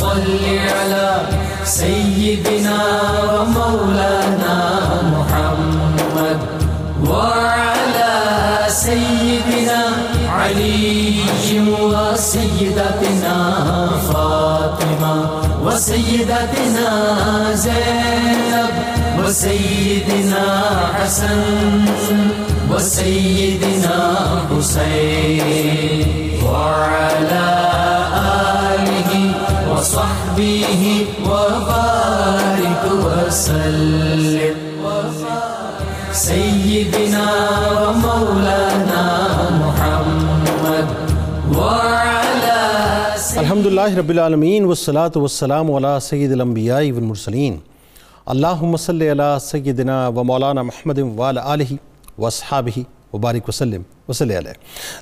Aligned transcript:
صل 0.00 0.38
على 0.78 1.20
سيدنا 1.64 2.78
ومولانا 3.34 4.56
محمد 5.14 6.38
وعلى 7.06 8.12
سيدنا 8.68 9.82
علي 10.28 11.18
وسيدتنا 12.18 13.36
فاطمة 14.12 15.14
وسيدتنا 15.64 16.90
زينب 17.54 18.70
وسيدنا 19.18 20.44
حسن 20.94 21.40
وسيدنا 22.70 24.16
حسين 24.50 25.17
وصحبه 30.38 30.84
وبارك 31.26 32.82
وسلم 33.04 34.58
سيدنا 36.12 37.26
ومولانا 37.78 39.04
محمد 39.62 40.86
وعلى 41.56 42.60
الحمدللہ 43.36 43.88
رب 43.96 44.10
العالمین 44.10 44.64
والصلاة 44.64 45.14
والسلام 45.16 45.72
علی 45.72 45.94
سید 46.02 46.32
الانبیاء 46.32 46.84
والمرسلین. 46.92 47.56
اللہم 48.26 48.76
صلی 48.76 49.10
علی 49.10 49.30
سیدنا 49.40 49.98
و 50.08 50.24
محمد 50.24 50.98
وعلی 51.18 51.40
آلہ 51.42 51.72
واصحابہ 52.18 52.78
وبارک 53.12 53.48
وسلم 53.48 53.82
وصلی 54.08 54.38
علیہ. 54.38 54.52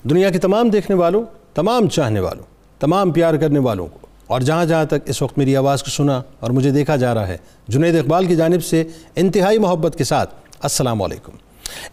دنیا 0.08 0.30
کے 0.30 0.38
تمام 0.38 0.68
دیکھنے 0.70 0.96
والوں، 0.96 1.22
تمام 1.54 1.88
چاہنے 1.88 2.20
والوں، 2.20 2.44
تمام 2.80 3.10
پیار 3.10 3.34
کرنے 3.34 3.58
والوں 3.68 3.86
کو 3.86 4.05
اور 4.26 4.40
جہاں 4.40 4.64
جہاں 4.64 4.84
تک 4.84 4.94
اس 5.06 5.22
وقت 5.22 5.38
میری 5.38 5.56
آواز 5.56 5.82
کو 5.82 5.90
سنا 5.90 6.22
اور 6.40 6.50
مجھے 6.50 6.70
دیکھا 6.70 6.96
جا 6.96 7.14
رہا 7.14 7.28
ہے، 7.28 7.36
جنید 7.68 7.96
اقبال 7.96 8.26
کی 8.26 8.36
جانب 8.36 8.64
سے 8.64 8.84
انتہائی 9.16 9.58
محبت 9.58 9.98
کے 9.98 10.04
ساتھ، 10.04 10.34
السلام 10.60 11.02
علیکم۔ 11.02 11.32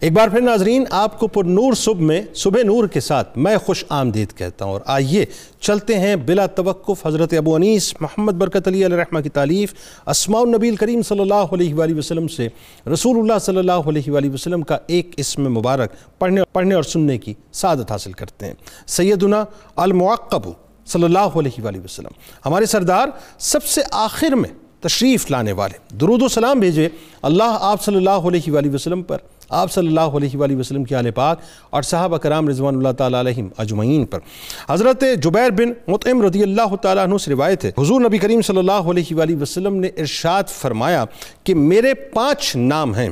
ایک 0.00 0.12
بار 0.12 0.28
پھر 0.28 0.40
ناظرین، 0.40 0.84
آپ 0.90 1.18
کو 1.18 1.26
پر 1.26 1.44
نور 1.44 1.72
صبح 1.72 2.00
میں، 2.00 2.22
صبح 2.34 2.62
نور 2.62 2.86
کے 2.86 3.00
ساتھ 3.00 3.38
میں 3.38 3.56
خوش 3.56 3.84
آمدید 3.88 4.32
کہتا 4.32 4.64
ہوں۔ 4.64 4.72
اور 4.72 4.80
آئیے 4.86 5.24
چلتے 5.60 5.98
ہیں 5.98 6.16
بلا 6.16 6.46
توقف، 6.46 7.06
حضرت 7.06 7.32
ابو 7.32 7.54
انیس 7.54 7.94
محمد 8.00 8.32
برکت 8.32 8.68
علی 8.68 8.86
علیہ 8.86 8.96
رحمہ 8.96 9.20
کی 9.20 9.28
تعلیف 9.28 9.74
اسماء 10.06 10.40
النبی 10.40 10.68
الکریم 10.68 11.02
صلی 11.02 11.20
اللہ 11.20 11.52
علیہ 11.52 11.74
وآلہ 11.74 11.98
وسلم 11.98 12.28
سے 12.28 12.48
رسول 12.92 13.18
اللہ 13.18 13.38
صلی 13.40 13.58
اللہ 13.58 13.88
علیہ 13.88 14.10
وآلہ 14.10 14.30
وسلم 14.30 14.62
کا 14.62 14.78
ایک 14.86 15.14
اسم 15.16 15.52
مبارک 15.52 15.92
پڑھنے 16.18 16.42
پڑھنے 16.52 16.74
اور 16.74 16.82
سننے 16.82 17.18
کی 17.18 17.34
سعادت 17.52 17.92
حاصل 17.92 18.12
کرتے 18.12 18.46
ہیں۔ 18.46 18.54
سیدنا 18.86 19.44
المعقب 19.76 20.50
صلی 20.86 21.04
اللہ 21.04 21.38
علیہ 21.38 21.62
وآلہ 21.64 21.78
وسلم۔ 21.84 22.12
ہمارے 22.46 22.66
سردار 22.66 23.08
سب 23.38 23.64
سے 23.64 23.82
آخر 23.92 24.34
میں 24.34 24.50
تشریف 24.80 25.30
لانے 25.30 25.52
والے، 25.52 25.78
درود 26.00 26.22
و 26.22 26.28
سلام 26.28 26.58
بھیجے 26.60 26.88
اللہ 27.22 27.56
آپ 27.60 27.82
صلی 27.82 27.96
اللہ 27.96 28.26
علیہ 28.28 28.52
وآلہ 28.52 28.74
وسلم 28.74 29.02
پر، 29.02 29.18
آپ 29.50 29.72
صلی 29.72 29.86
اللہ 29.88 30.16
علیہ 30.16 30.36
وآلہ 30.38 30.56
وسلم 30.56 30.84
کی 30.84 30.94
آل 30.94 31.10
پاک 31.10 31.40
اور 31.70 31.82
صحابہ 31.82 32.18
کرام 32.18 32.48
رضوان 32.48 32.76
اللہ 32.76 32.92
تعالیٰ 32.98 33.20
علیہم 33.20 33.48
اجمعین 33.58 34.04
پر۔ 34.04 34.18
حضرت 34.68 35.04
جبیر 35.22 35.50
بن 35.58 35.72
مطعم 35.88 36.22
رضی 36.22 36.42
اللہ 36.42 36.74
تعالیٰ 36.82 37.04
عنہ 37.04 37.18
سے 37.18 37.30
روایت 37.30 37.64
ہے، 37.64 37.70
حضور 37.78 38.00
نبی 38.00 38.18
کریم 38.18 38.42
صلی 38.42 38.58
اللہ 38.58 38.90
علیہ 38.90 39.16
وآلہ 39.16 39.40
وسلم 39.40 39.76
نے 39.80 39.88
ارشاد 39.96 40.50
فرمایا 40.50 41.04
کہ 41.44 41.54
میرے 41.54 41.94
پانچ 42.14 42.54
نام 42.56 42.94
ہیں، 42.94 43.08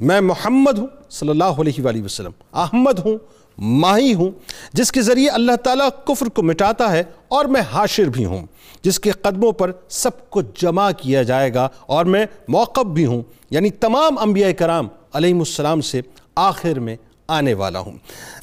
میں 0.00 0.20
محمد 0.20 0.78
ہوں 0.78 0.86
صلی 1.10 1.30
اللہ 1.30 1.60
علیہ 1.60 1.84
وآلہ 1.84 2.02
وسلم، 2.04 2.30
احمد 2.54 2.98
ہوں 3.04 3.18
ماہی 3.58 4.14
ہوں، 4.14 4.30
جس 4.72 4.92
کے 4.92 5.02
ذریعے 5.02 5.28
اللہ 5.28 5.56
تعالیٰ 5.64 5.88
کفر 6.04 6.28
کو 6.28 6.42
مٹاتا 6.42 6.90
ہے 6.92 7.02
اور 7.28 7.44
میں 7.44 7.60
حاشر 7.72 8.08
بھی 8.08 8.24
ہوں، 8.24 8.46
جس 8.82 9.00
کے 9.00 9.10
قدموں 9.10 9.52
پر 9.52 9.72
سب 9.88 10.30
کو 10.30 10.42
جمع 10.56 10.90
کیا 10.98 11.22
جائے 11.22 11.54
گا 11.54 11.68
اور 11.86 12.04
میں 12.04 12.24
موقب 12.48 12.94
بھی 12.94 13.06
ہوں 13.06 13.22
یعنی 13.50 13.70
تمام 13.70 14.18
انبیاء 14.18 14.50
کرام 14.58 14.88
علیہ 15.14 15.34
السلام 15.34 15.80
سے 15.80 16.00
آخر 16.36 16.78
میں 16.78 16.96
آنے 17.28 17.54
والا 17.54 17.78
ہوں۔ 17.78 17.92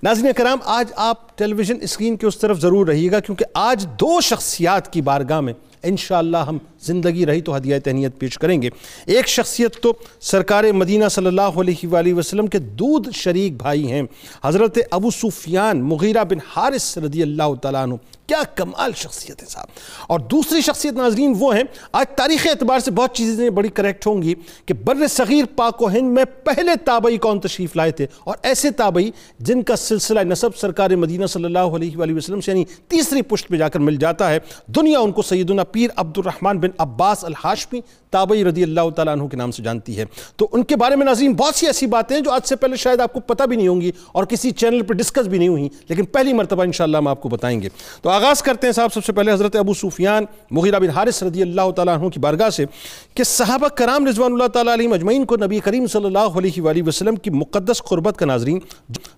ناظرین 0.04 0.32
کرام، 0.38 0.60
آج 0.66 0.92
آپ 0.96 1.38
ٹیلی 1.38 1.54
ویژن 1.54 1.78
اسکرین 1.82 2.16
کے 2.16 2.28
اس 2.28 2.38
طرف 2.38 2.60
ضرور 2.60 2.88
رہیے 2.88 3.12
گا، 3.12 3.20
کیونکہ 3.20 3.46
آج 3.54 3.86
دو 4.00 4.20
شخصیات 4.22 4.92
کی 4.94 5.02
بارگاہ 5.02 5.42
میں 5.42 5.54
انشاءاللہ 5.84 6.38
ہم 6.38 6.58
زندگی 6.82 7.26
رہی 7.26 7.42
تو 7.42 7.58
ہدیہ 7.58 7.80
تہنیت 7.80 8.20
پیش 8.20 8.38
کریں 8.38 8.62
گے۔ 8.62 8.70
ایک 9.06 9.28
شخصیت 9.28 9.78
تو 9.82 9.94
سرکار 10.22 10.64
مدینہ 10.64 11.08
صلی 11.12 11.28
اللہ 11.28 11.60
علیہ 11.62 11.88
وآلہ 11.88 12.14
وسلم 12.14 12.48
کے 12.48 12.60
دودھ 12.60 13.10
شریک 13.14 13.58
بھائی 13.58 13.92
ہیں، 13.92 14.02
حضرت 14.44 14.78
ابو 14.92 15.12
سفیان 15.12 15.82
مغیرہ 15.84 16.24
بن 16.24 16.38
حارث 16.56 16.98
رضی 16.98 17.22
اللہ 17.22 17.54
تعالیٰ 17.62 17.84
عنہ۔ 17.84 17.96
کیا 18.32 18.42
کمال 18.56 18.92
شخصیت 18.96 19.42
ہے 19.44 19.48
صاحب۔ 19.48 19.68
اور 20.08 20.20
دوسری 20.20 20.62
شخصیت 20.62 20.94
ناظرین 20.94 21.34
وہ 21.40 21.56
ہیں، 21.56 21.64
آج 21.92 22.06
تاریخ 22.16 22.48
اعتبار 22.48 22.80
سے 22.80 22.92
بہت 22.92 23.16
چیزیں 23.16 23.50
بڑی 23.50 23.70
کریکٹ 23.70 24.08
ہوں 24.08 24.22
گی 24.22 24.34
کہ 24.66 24.74
بر 24.74 25.08
صغیر 25.08 25.46
پاک 25.56 25.82
و 25.82 25.90
ہند 25.90 26.14
میں 26.14 26.24
پہلے 26.44 26.72
تابعی 26.86 27.18
کون 27.18 27.40
تشریف 27.40 27.76
لائے 27.76 27.92
تھے 27.92 28.06
اور 28.24 28.36
ایسے 28.42 28.72
تابعی 28.72 29.12
جن 29.40 29.64
کا 29.64 29.76
سلسلہ 29.76 30.20
نصب 30.20 30.56
سرکار 30.56 30.90
مدینہ 30.90 31.26
صلی 31.26 31.44
اللہ 31.44 31.76
علیہ 31.78 31.98
وآلہ 31.98 32.16
وسلم 32.16 32.42
سے 32.42 32.52
یعنی 32.52 32.66
تیسری 32.88 33.22
پشت 33.22 33.48
پہ 33.48 33.58
جا 33.58 33.70
کر 33.70 33.80
مل 33.80 33.96
جاتا 33.96 34.30
ہے۔ 34.30 34.40
دنیا 34.68 35.00
ان 35.00 35.12
کو 35.12 35.22
سیدنا 35.22 35.64
پیر 35.64 35.90
عبد 35.96 36.18
الرحمن 36.18 36.60
بن 36.60 36.70
عباس 36.78 37.26
الحاشمی 37.26 37.82
تابعی 38.12 38.44
رضی 38.46 38.64
اللہ 38.64 38.90
تعالیٰ 38.96 39.14
عنہ 39.14 39.28
کے 39.28 39.38
نام 39.38 39.52
سے 39.52 39.64
جانتی 39.64 39.98
ہے۔ 39.98 40.06
تو 40.36 40.48
ان 40.52 40.64
کے 40.64 40.76
بارے 40.76 40.96
میں 40.96 41.06
ناظرین 41.06 41.34
بہت 41.34 41.56
سی 41.56 41.66
ایسی 41.66 41.86
باتیں 41.86 42.16
ہیں 42.16 42.24
جو 42.24 42.32
آج 42.32 42.48
سے 42.48 42.56
پہلے 42.56 42.76
شاید 42.76 43.00
آپ 43.00 43.14
کو 43.14 43.20
پتہ 43.20 43.44
بھی 43.44 43.56
نہیں 43.58 43.68
ہوں 43.68 43.82
گی 43.82 43.92
اور 44.12 44.24
کسی 44.24 44.52
چینل 44.52 44.82
پہ 44.82 44.94
ڈسکس 44.94 45.28
بھی 45.28 45.38
نہیں 45.38 45.48
ہوئی، 45.48 45.70
لیکن 45.90 46.06
پہلی 46.06 46.34
مرتبہ 46.34 46.64
انشاءاللہ 46.64 46.98
ہم 46.98 47.08
آپ 47.08 47.22
کو 47.22 47.30
بتائیں 47.30 47.62
گے۔ 47.62 47.70
تو 48.02 48.10
آغاز 48.22 48.42
کرتے 48.44 48.68
ہیں 48.68 48.74
صاحب 48.74 48.94
سب 48.94 49.06
سے 49.06 49.14
پہلے 49.14 49.32
حضرت 49.32 49.56
ابو 49.56 49.74
سفیان 49.74 50.26
مغیرہ 50.52 50.80
بن 50.80 50.90
حارث 50.96 51.22
رضی 51.24 51.42
اللہ 51.42 51.70
تعالیٰ 51.76 51.94
عنہ 51.98 52.10
کی 52.10 52.20
بارگاہ 52.20 52.50
سے 52.50 52.66
کہ 53.16 53.24
صحابہ 53.24 53.68
کرام 53.76 54.08
رضوان 54.08 54.32
اللہ 54.34 54.48
تعالیٰ 54.54 54.74
علیہ 54.74 54.88
مجمعین 54.88 55.26
کو 55.26 55.38
نبی 55.38 55.60
کریم 55.60 55.88
صلی 55.92 56.06
اللہ 56.06 56.38
علیہ 56.38 56.62
وآلہ 56.62 56.84
وسلم 56.88 57.16
کی 57.16 57.30
مقدس 57.30 57.82
قربت 57.84 58.18
کا 58.18 58.26
ناظرین 58.26 58.60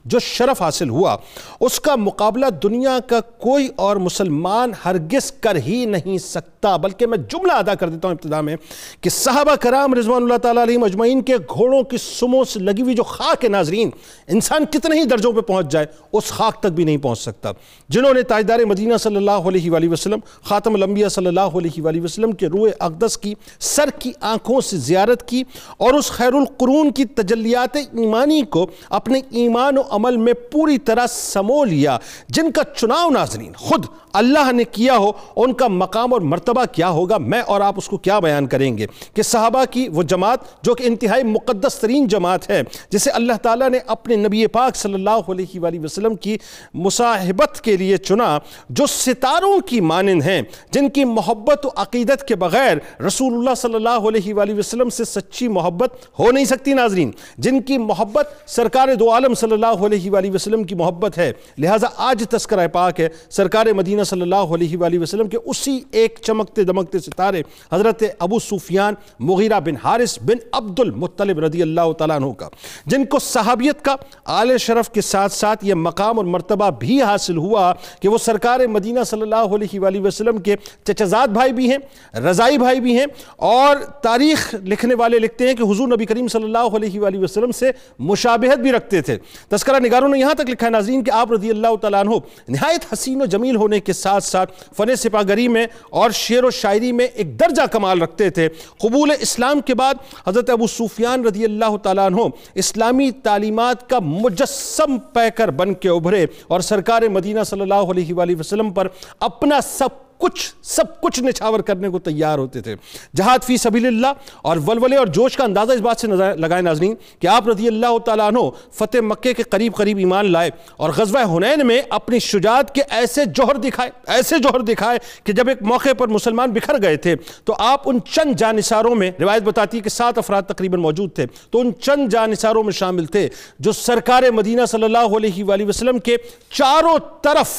جو 0.06 0.20
شرف 0.20 0.62
حاصل 0.62 0.90
ہوا، 0.90 1.16
اس 1.60 1.80
کا 1.80 1.96
مقابلہ 1.96 2.46
دنیا 2.64 2.98
کا 3.08 3.20
کوئی 3.40 3.68
اور 3.76 3.98
مسلمان 4.06 4.72
ہرگز 4.86 5.32
کر 5.42 5.56
ہی 5.66 5.84
نہیں 5.86 6.18
سکتا، 6.18 6.76
بلکہ 6.78 7.08
میں 7.08 7.18
جملہ 7.32 7.54
ادا 7.54 7.76
کر 7.76 7.90
دیتا 7.90 8.08
ہوں 8.08 8.16
ابتدا 8.16 8.42
میں 8.42 8.56
کہ 9.02 9.10
صحابہ 9.10 9.56
کرام 9.62 9.94
رضوان 9.94 10.24
اللہ 10.24 10.38
تعالیٰ 10.44 10.64
علیہ 10.64 10.78
مجمعین 10.78 11.22
کے 11.22 11.38
گھوڑوں 11.38 11.82
کی 11.84 11.98
سموں 12.02 12.44
سے 12.44 12.60
لگی 12.60 12.82
ہوئی 12.82 12.96
جو 12.96 13.04
خاک 13.04 13.44
ہے 13.44 13.50
ناظرین، 13.50 13.90
انسان 14.28 14.66
کتنے 14.72 15.00
ہی 15.00 15.06
درجوں 15.06 15.32
پہ 15.34 15.42
پہنچ 15.42 15.72
جائے، 15.72 15.86
اس 16.14 16.32
خاک 16.32 16.60
تک 16.60 16.72
بھی 16.76 16.84
نہیں 16.84 16.98
پہنچ 16.98 17.20
سکتا۔ 17.20 17.52
جنہوں 17.90 18.14
نے 18.14 18.22
تاجدار 18.24 18.60
مدینہ 18.66 18.93
مدینہ 18.94 18.98
صلی 19.04 19.16
اللہ 19.16 19.48
علیہ 19.48 19.72
وآلہ 19.72 19.90
وسلم، 19.90 20.20
خاتم 20.44 20.74
الانبیاء 20.76 21.08
صلی 21.10 21.28
اللہ 21.28 21.58
علیہ 21.58 21.82
وآلہ 21.84 22.02
وسلم 22.02 22.32
کے 22.32 22.48
روح 22.48 22.70
اقدس 22.80 23.18
کی، 23.18 23.34
سر 23.62 23.90
کی 24.00 24.12
آنکھوں 24.22 24.60
سے 24.62 24.78
زیارت 24.78 25.28
کی 25.28 25.44
اور 25.78 25.94
اس 25.94 26.12
خیر 26.12 26.34
القرون 26.34 26.92
کی 26.92 27.06
تجلیات 27.16 27.76
ایمانی 27.76 28.42
کو 28.50 28.66
اپنے 28.92 29.22
ایمان 29.32 29.78
و 29.78 29.82
عمل 29.92 30.18
میں 30.18 30.34
پوری 30.52 30.78
طرح 30.86 31.08
سمو 31.10 31.64
لیا، 31.66 31.98
جن 32.30 32.52
کا 32.52 32.64
چناؤ 32.76 33.10
ناظرین، 33.10 33.52
خود 33.60 33.86
اللہ 34.14 34.52
نے 34.52 34.64
کیا 34.72 34.98
ہو، 34.98 35.12
ان 35.36 35.54
کا 35.54 35.68
مقام 35.68 36.14
اور 36.14 36.22
مرتبہ 36.22 36.66
کیا 36.72 36.90
ہوگا، 36.90 37.18
میں 37.18 37.42
اور 37.42 37.62
آپ 37.62 37.76
اس 37.78 37.88
کو 37.88 37.98
کیا 37.98 38.20
بیان 38.20 38.48
کریں 38.48 38.78
گے؟ 38.78 38.86
کہ 39.14 39.22
صحابہ 39.24 39.64
کی 39.72 39.88
وہ 39.94 40.04
جماعت 40.04 40.40
جو 40.64 40.76
کہ 40.76 40.84
انتہائی 40.88 41.24
مقدس 41.24 41.76
ترین 41.76 42.08
جماعت 42.08 42.50
ہے، 42.50 42.62
جسے 42.90 43.10
اللہ 43.12 43.38
تعالیٰ 43.42 43.70
نے 43.70 43.80
اپنے 43.88 44.16
نبی 44.18 44.46
پاک 44.54 44.76
صلی 44.76 44.94
اللہ 44.94 45.30
علیہ 45.30 45.60
وآلہ 45.60 45.80
وسلم 45.84 46.16
کی 46.16 46.38
مصاحبت 46.84 47.62
کے 47.62 47.78
لیے 47.78 47.98
چنا، 48.00 48.38
جو 48.70 48.83
جو 48.84 48.88
ستاروں 48.88 49.60
کی 49.60 49.80
مانند 49.82 50.22
ہیں، 50.22 50.42
جن 50.72 50.90
کی 50.90 51.04
محبت 51.06 51.66
و 51.66 51.70
عقیدت 51.76 52.28
کے 52.28 52.36
بغیر 52.36 52.78
رسول 53.06 53.34
اللہ 53.34 53.56
صلی 53.58 53.76
اللہ 53.76 54.08
علیہ 54.08 54.34
وآلہ 54.34 54.54
وسلم 54.58 54.90
سے 54.90 55.04
سچی 55.06 55.48
محبت 55.48 55.96
ہو 56.20 56.32
نہیں 56.32 56.46
سکتی 56.46 56.74
ناظرین۔ 56.74 57.12
جن 57.38 57.62
کی 57.62 57.78
محبت 57.78 58.34
سرکار 58.50 58.94
دو 59.00 59.12
عالم 59.12 59.34
صلی 59.34 59.54
اللہ 59.54 59.86
علیہ 59.86 60.12
وآلہ 60.12 60.32
وسلم 60.34 60.64
کی 60.64 60.76
محبت 60.76 61.18
ہے، 61.18 61.32
لہٰذا 61.58 61.88
آج 62.08 62.24
تذکرہ 62.30 62.68
پاک 62.68 63.00
ہے 63.00 63.08
سرکار 63.30 63.66
مدینہ 63.76 64.04
صلی 64.04 64.22
اللہ 64.22 64.54
علیہ 64.56 64.78
وآلہ 64.78 65.00
وسلم 65.00 65.28
کے 65.28 65.38
اسی 65.46 65.80
ایک 65.92 66.20
چمکتے 66.22 66.64
دمکتے 66.64 67.00
ستارے 67.00 67.42
حضرت 67.72 68.04
ابو 68.20 68.40
سفیان 68.40 68.94
مغیرہ 69.30 69.60
بن 69.60 69.78
حارث 69.84 70.18
بن 70.22 70.44
عبد 70.52 70.80
المطلب 70.80 71.40
رضی 71.40 71.62
اللہ 71.62 71.92
تعالیٰ 71.98 72.18
عنہ 72.18 72.32
کا۔ 72.34 72.50
جن 72.86 73.06
کو 73.06 73.20
صحابیت 73.20 73.86
کا 73.86 73.96
آل 74.40 74.58
شرف 74.58 74.90
کے 74.90 75.02
ساتھ 75.02 75.34
ساتھ 75.34 75.66
یہ 75.66 75.74
مقام 75.74 76.18
اور 76.18 76.26
مرتبہ 76.26 76.70
بھی 76.80 77.02
حاصل 77.02 77.38
ہوا 77.38 77.72
کہ 78.02 78.10
وہ 78.10 78.18
سرکار 78.18 78.60
مدینہ 78.68 79.04
صلی 79.06 79.22
اللہ 79.22 79.56
علیہ 79.56 79.80
وآلہ 79.80 80.00
وسلم 80.00 80.38
کے 80.38 80.56
چچزاد 80.84 81.28
بھائی 81.34 81.54
بھی 81.54 81.70
ہیں، 81.72 81.78
رضائی 82.20 82.58
بھائی 82.58 82.80
بھی 82.80 82.98
ہیں 82.98 83.06
اور 83.38 83.76
تاریخ 84.04 84.54
لکھنے 84.64 84.96
والے 84.96 85.20
لکھتے 85.20 85.48
ہیں 85.48 85.54
کہ 85.54 85.64
حضور 85.64 85.88
نبی 85.88 86.06
کریم 86.06 86.28
صلی 86.28 86.44
اللہ 86.44 86.76
علیہ 86.78 87.00
وآلہ 87.00 87.20
وسلم 87.20 87.52
سے 87.52 87.72
مشابہت 88.00 88.60
بھی 88.60 88.72
رکھتے 88.72 89.02
تھے۔ 89.02 89.18
تذکرہ 89.52 89.80
نگاروں 89.80 90.08
نے 90.10 90.20
یہاں 90.20 90.34
تک 90.34 90.50
لکھا 90.50 90.68
ہے، 90.68 90.72
ناظرین 90.72 91.04
کہ 91.04 91.12
آپ 91.12 91.32
رضی 91.32 91.50
اللہ 91.50 91.76
تعالیٰ 91.82 92.00
عنہ 92.00 92.16
نہایت 92.48 92.86
حسین 92.94 93.22
و 93.22 93.26
جمیل 93.26 93.56
ہونے 93.56 93.80
کے 93.80 93.94
ساتھ 93.94 94.24
ساتھ 94.24 94.52
فن 94.78 94.96
سپاگری 94.96 95.48
میں 95.48 95.66
اور 95.90 96.12
شعر 96.14 96.44
و 96.44 96.50
شاعری 96.52 96.92
میں 96.92 97.06
ایک 97.06 97.40
درجہ 97.40 97.66
کمال 97.72 98.02
رکھتے 98.02 98.30
تھے۔ 98.30 98.48
قبول 98.80 99.12
اسلام 99.20 99.62
کے 99.62 99.74
بعد 99.76 99.94
حضرت 100.28 100.50
ابو 100.50 100.68
سفیان 100.68 101.26
رضی 101.26 101.44
اللہ 101.46 101.78
تعالیٰ 101.84 102.06
عنہ 102.06 102.22
اسلامی 102.56 103.10
تعلیمات 103.24 103.90
کا 103.90 104.00
مجسم 104.00 104.98
پیکر 105.14 105.52
بن 105.52 105.74
کے 105.74 105.90
ابھرے 105.90 106.26
اور 106.48 106.60
سرکار 106.60 107.02
مدینہ 107.12 107.44
صلی 107.46 107.62
اللہ 107.62 107.74
علیہ 107.74 108.14
وآلہ 108.14 108.40
وسلم 108.40 108.53
وسلم 108.54 108.72
پر 108.72 108.88
اپنا 109.20 109.62
سب 109.62 110.02
کچھ 110.18 110.42
سب 110.64 111.02
کچھ 111.02 111.20
نچھاور 111.20 111.60
کرنے 111.60 111.90
کو 111.90 112.00
تیار 112.00 112.38
ہوتے 112.40 112.62
تھے۔ 112.62 112.76
جہاد 113.16 113.44
فی 113.44 113.56
سبیل 113.58 113.86
اللہ 113.86 114.30
اور 114.42 114.58
ولولے 114.68 114.98
اور 114.98 115.08
جوش 115.16 115.36
کا 115.38 115.44
اندازہ 115.44 115.72
اس 115.72 115.82
بات 115.82 116.00
سے 116.00 116.08
لگائے 116.38 116.62
ناظرین 116.62 116.94
کہ 117.20 117.28
آپ 117.28 117.48
رضی 117.48 117.68
اللہ 117.68 117.98
تعالیٰ 118.06 118.28
عنہ 118.28 118.40
فتح 118.78 119.02
مکے 119.04 119.34
کے 119.34 119.44
قریب 119.44 119.76
قریب 119.78 119.98
ایمان 119.98 120.32
لائے 120.32 120.52
اور 120.78 120.90
غزوہ 120.98 121.24
ہنین 121.34 121.66
میں 121.68 121.82
اپنی 121.90 122.20
شجاعت 122.20 122.74
کے 122.76 122.82
ایسے 122.90 123.26
جوہر 123.26 123.58
دکھائے، 123.58 123.90
ایسے 124.08 124.40
جوہر 124.40 124.62
دکھائے 124.72 125.00
کہ 125.24 125.34
جب 125.34 125.50
ایک 125.50 125.64
موقع 125.64 125.94
پر 125.98 126.08
مسلمان 126.08 126.52
بکھر 126.52 126.82
گئے 126.82 126.98
تھے 126.98 127.16
تو 127.46 127.56
آپ 127.60 127.90
ان 127.90 128.00
چند 128.12 128.36
جانساروں 128.40 128.96
میں، 128.96 129.12
روایت 129.20 129.44
بتاتی 129.44 129.78
ہے 129.78 129.82
کہ 129.82 129.90
سات 129.90 130.18
افراد 130.18 130.42
تقریباً 130.48 130.80
موجود 130.82 131.16
تھے، 131.16 131.26
تو 131.52 131.60
ان 131.60 131.72
چند 131.82 132.10
جانساروں 132.12 132.64
میں 132.64 132.74
شامل 132.74 133.06
تھے 133.06 133.28
جو 133.60 133.72
سرکار 133.84 134.32
مدینہ 134.34 134.66
صلی 134.66 134.84
اللہ 134.84 135.18
علیہ 135.18 135.44
وآلہ 135.44 135.68
وسلم 135.68 136.00
کے 136.00 136.18
چاروں 136.52 136.98
طرف 137.24 137.56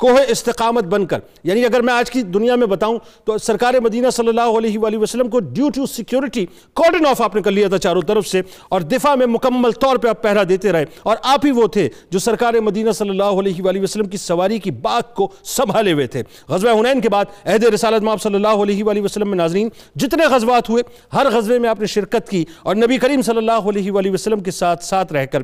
کوہ 0.00 0.18
استقامت 0.28 0.84
بن 0.84 1.06
کر۔ 1.06 1.18
یعنی 1.44 1.64
اگر 1.64 1.80
میں 1.80 1.94
آج 1.94 2.10
کی 2.10 2.22
دنیا 2.22 2.54
میں 2.54 2.66
بتاؤں 2.66 2.98
تو 3.24 3.38
سرکار 3.38 3.74
مدینہ 3.82 4.10
صلی 4.10 4.28
اللہ 4.28 4.58
علیہ 4.58 4.78
وآلہ 4.78 4.96
وسلم 4.96 5.28
کو 5.28 5.40
due 5.40 5.68
to 5.68 5.86
security 5.86 6.44
cordon 6.74 7.06
off 7.06 7.20
آپ 7.22 7.34
نے 7.34 7.42
کر 7.42 7.50
لیا 7.50 7.68
تھا 7.68 7.78
چاروں 7.78 8.02
طرف 8.02 8.26
سے 8.26 8.42
اور 8.68 8.80
دفاع 8.80 9.14
میں 9.14 9.26
مکمل 9.26 9.72
طور 9.72 9.96
پہ 9.96 10.08
آپ 10.08 10.22
پہرا 10.22 10.42
دیتے 10.48 10.72
رہے۔ 10.72 10.84
اور 11.02 11.16
آپ 11.22 11.46
ہی 11.46 11.50
وہ 11.50 11.66
تھے 11.66 11.88
جو 12.10 12.18
سرکار 12.18 12.54
مدینہ 12.54 12.92
صلی 12.92 13.10
اللہ 13.10 13.40
علیہ 13.40 13.62
وآلہ 13.62 13.80
وسلم 13.80 14.04
کی 14.04 14.16
سواری 14.16 14.58
کی 14.58 14.70
باغ 14.70 15.00
کو 15.14 15.28
سنبھالے 15.44 15.92
ہوئے 15.92 16.06
تھے۔ 16.06 16.22
غزوہ 16.48 16.78
ہنین 16.80 17.00
کے 17.00 17.08
بعد 17.08 17.24
عہد 17.44 17.64
رسالت 17.64 18.02
ماب 18.02 18.22
صلی 18.22 18.34
اللہ 18.34 18.62
علیہ 18.62 18.84
وآلہ 18.84 19.00
وسلم 19.00 19.28
میں 19.28 19.36
ناظرین، 19.36 19.68
جتنے 19.96 20.26
غزوات 20.26 20.70
ہوئے، 20.70 20.82
ہر 21.12 21.26
غزوے 21.30 21.58
میں 21.58 21.68
آپ 21.68 21.80
نے 21.80 21.86
شرکت 21.86 22.28
کی 22.28 22.44
اور 22.62 22.76
نبی 22.76 22.98
کریم 22.98 23.22
صلی 23.22 23.38
اللہ 23.38 23.52
علیہ 23.52 23.92
وآلہ 23.92 24.10
وسلم 24.10 24.40
کے 24.40 24.50
ساتھ 24.50 24.84
ساتھ 24.84 25.12
رہ 25.12 25.26
کر 25.26 25.42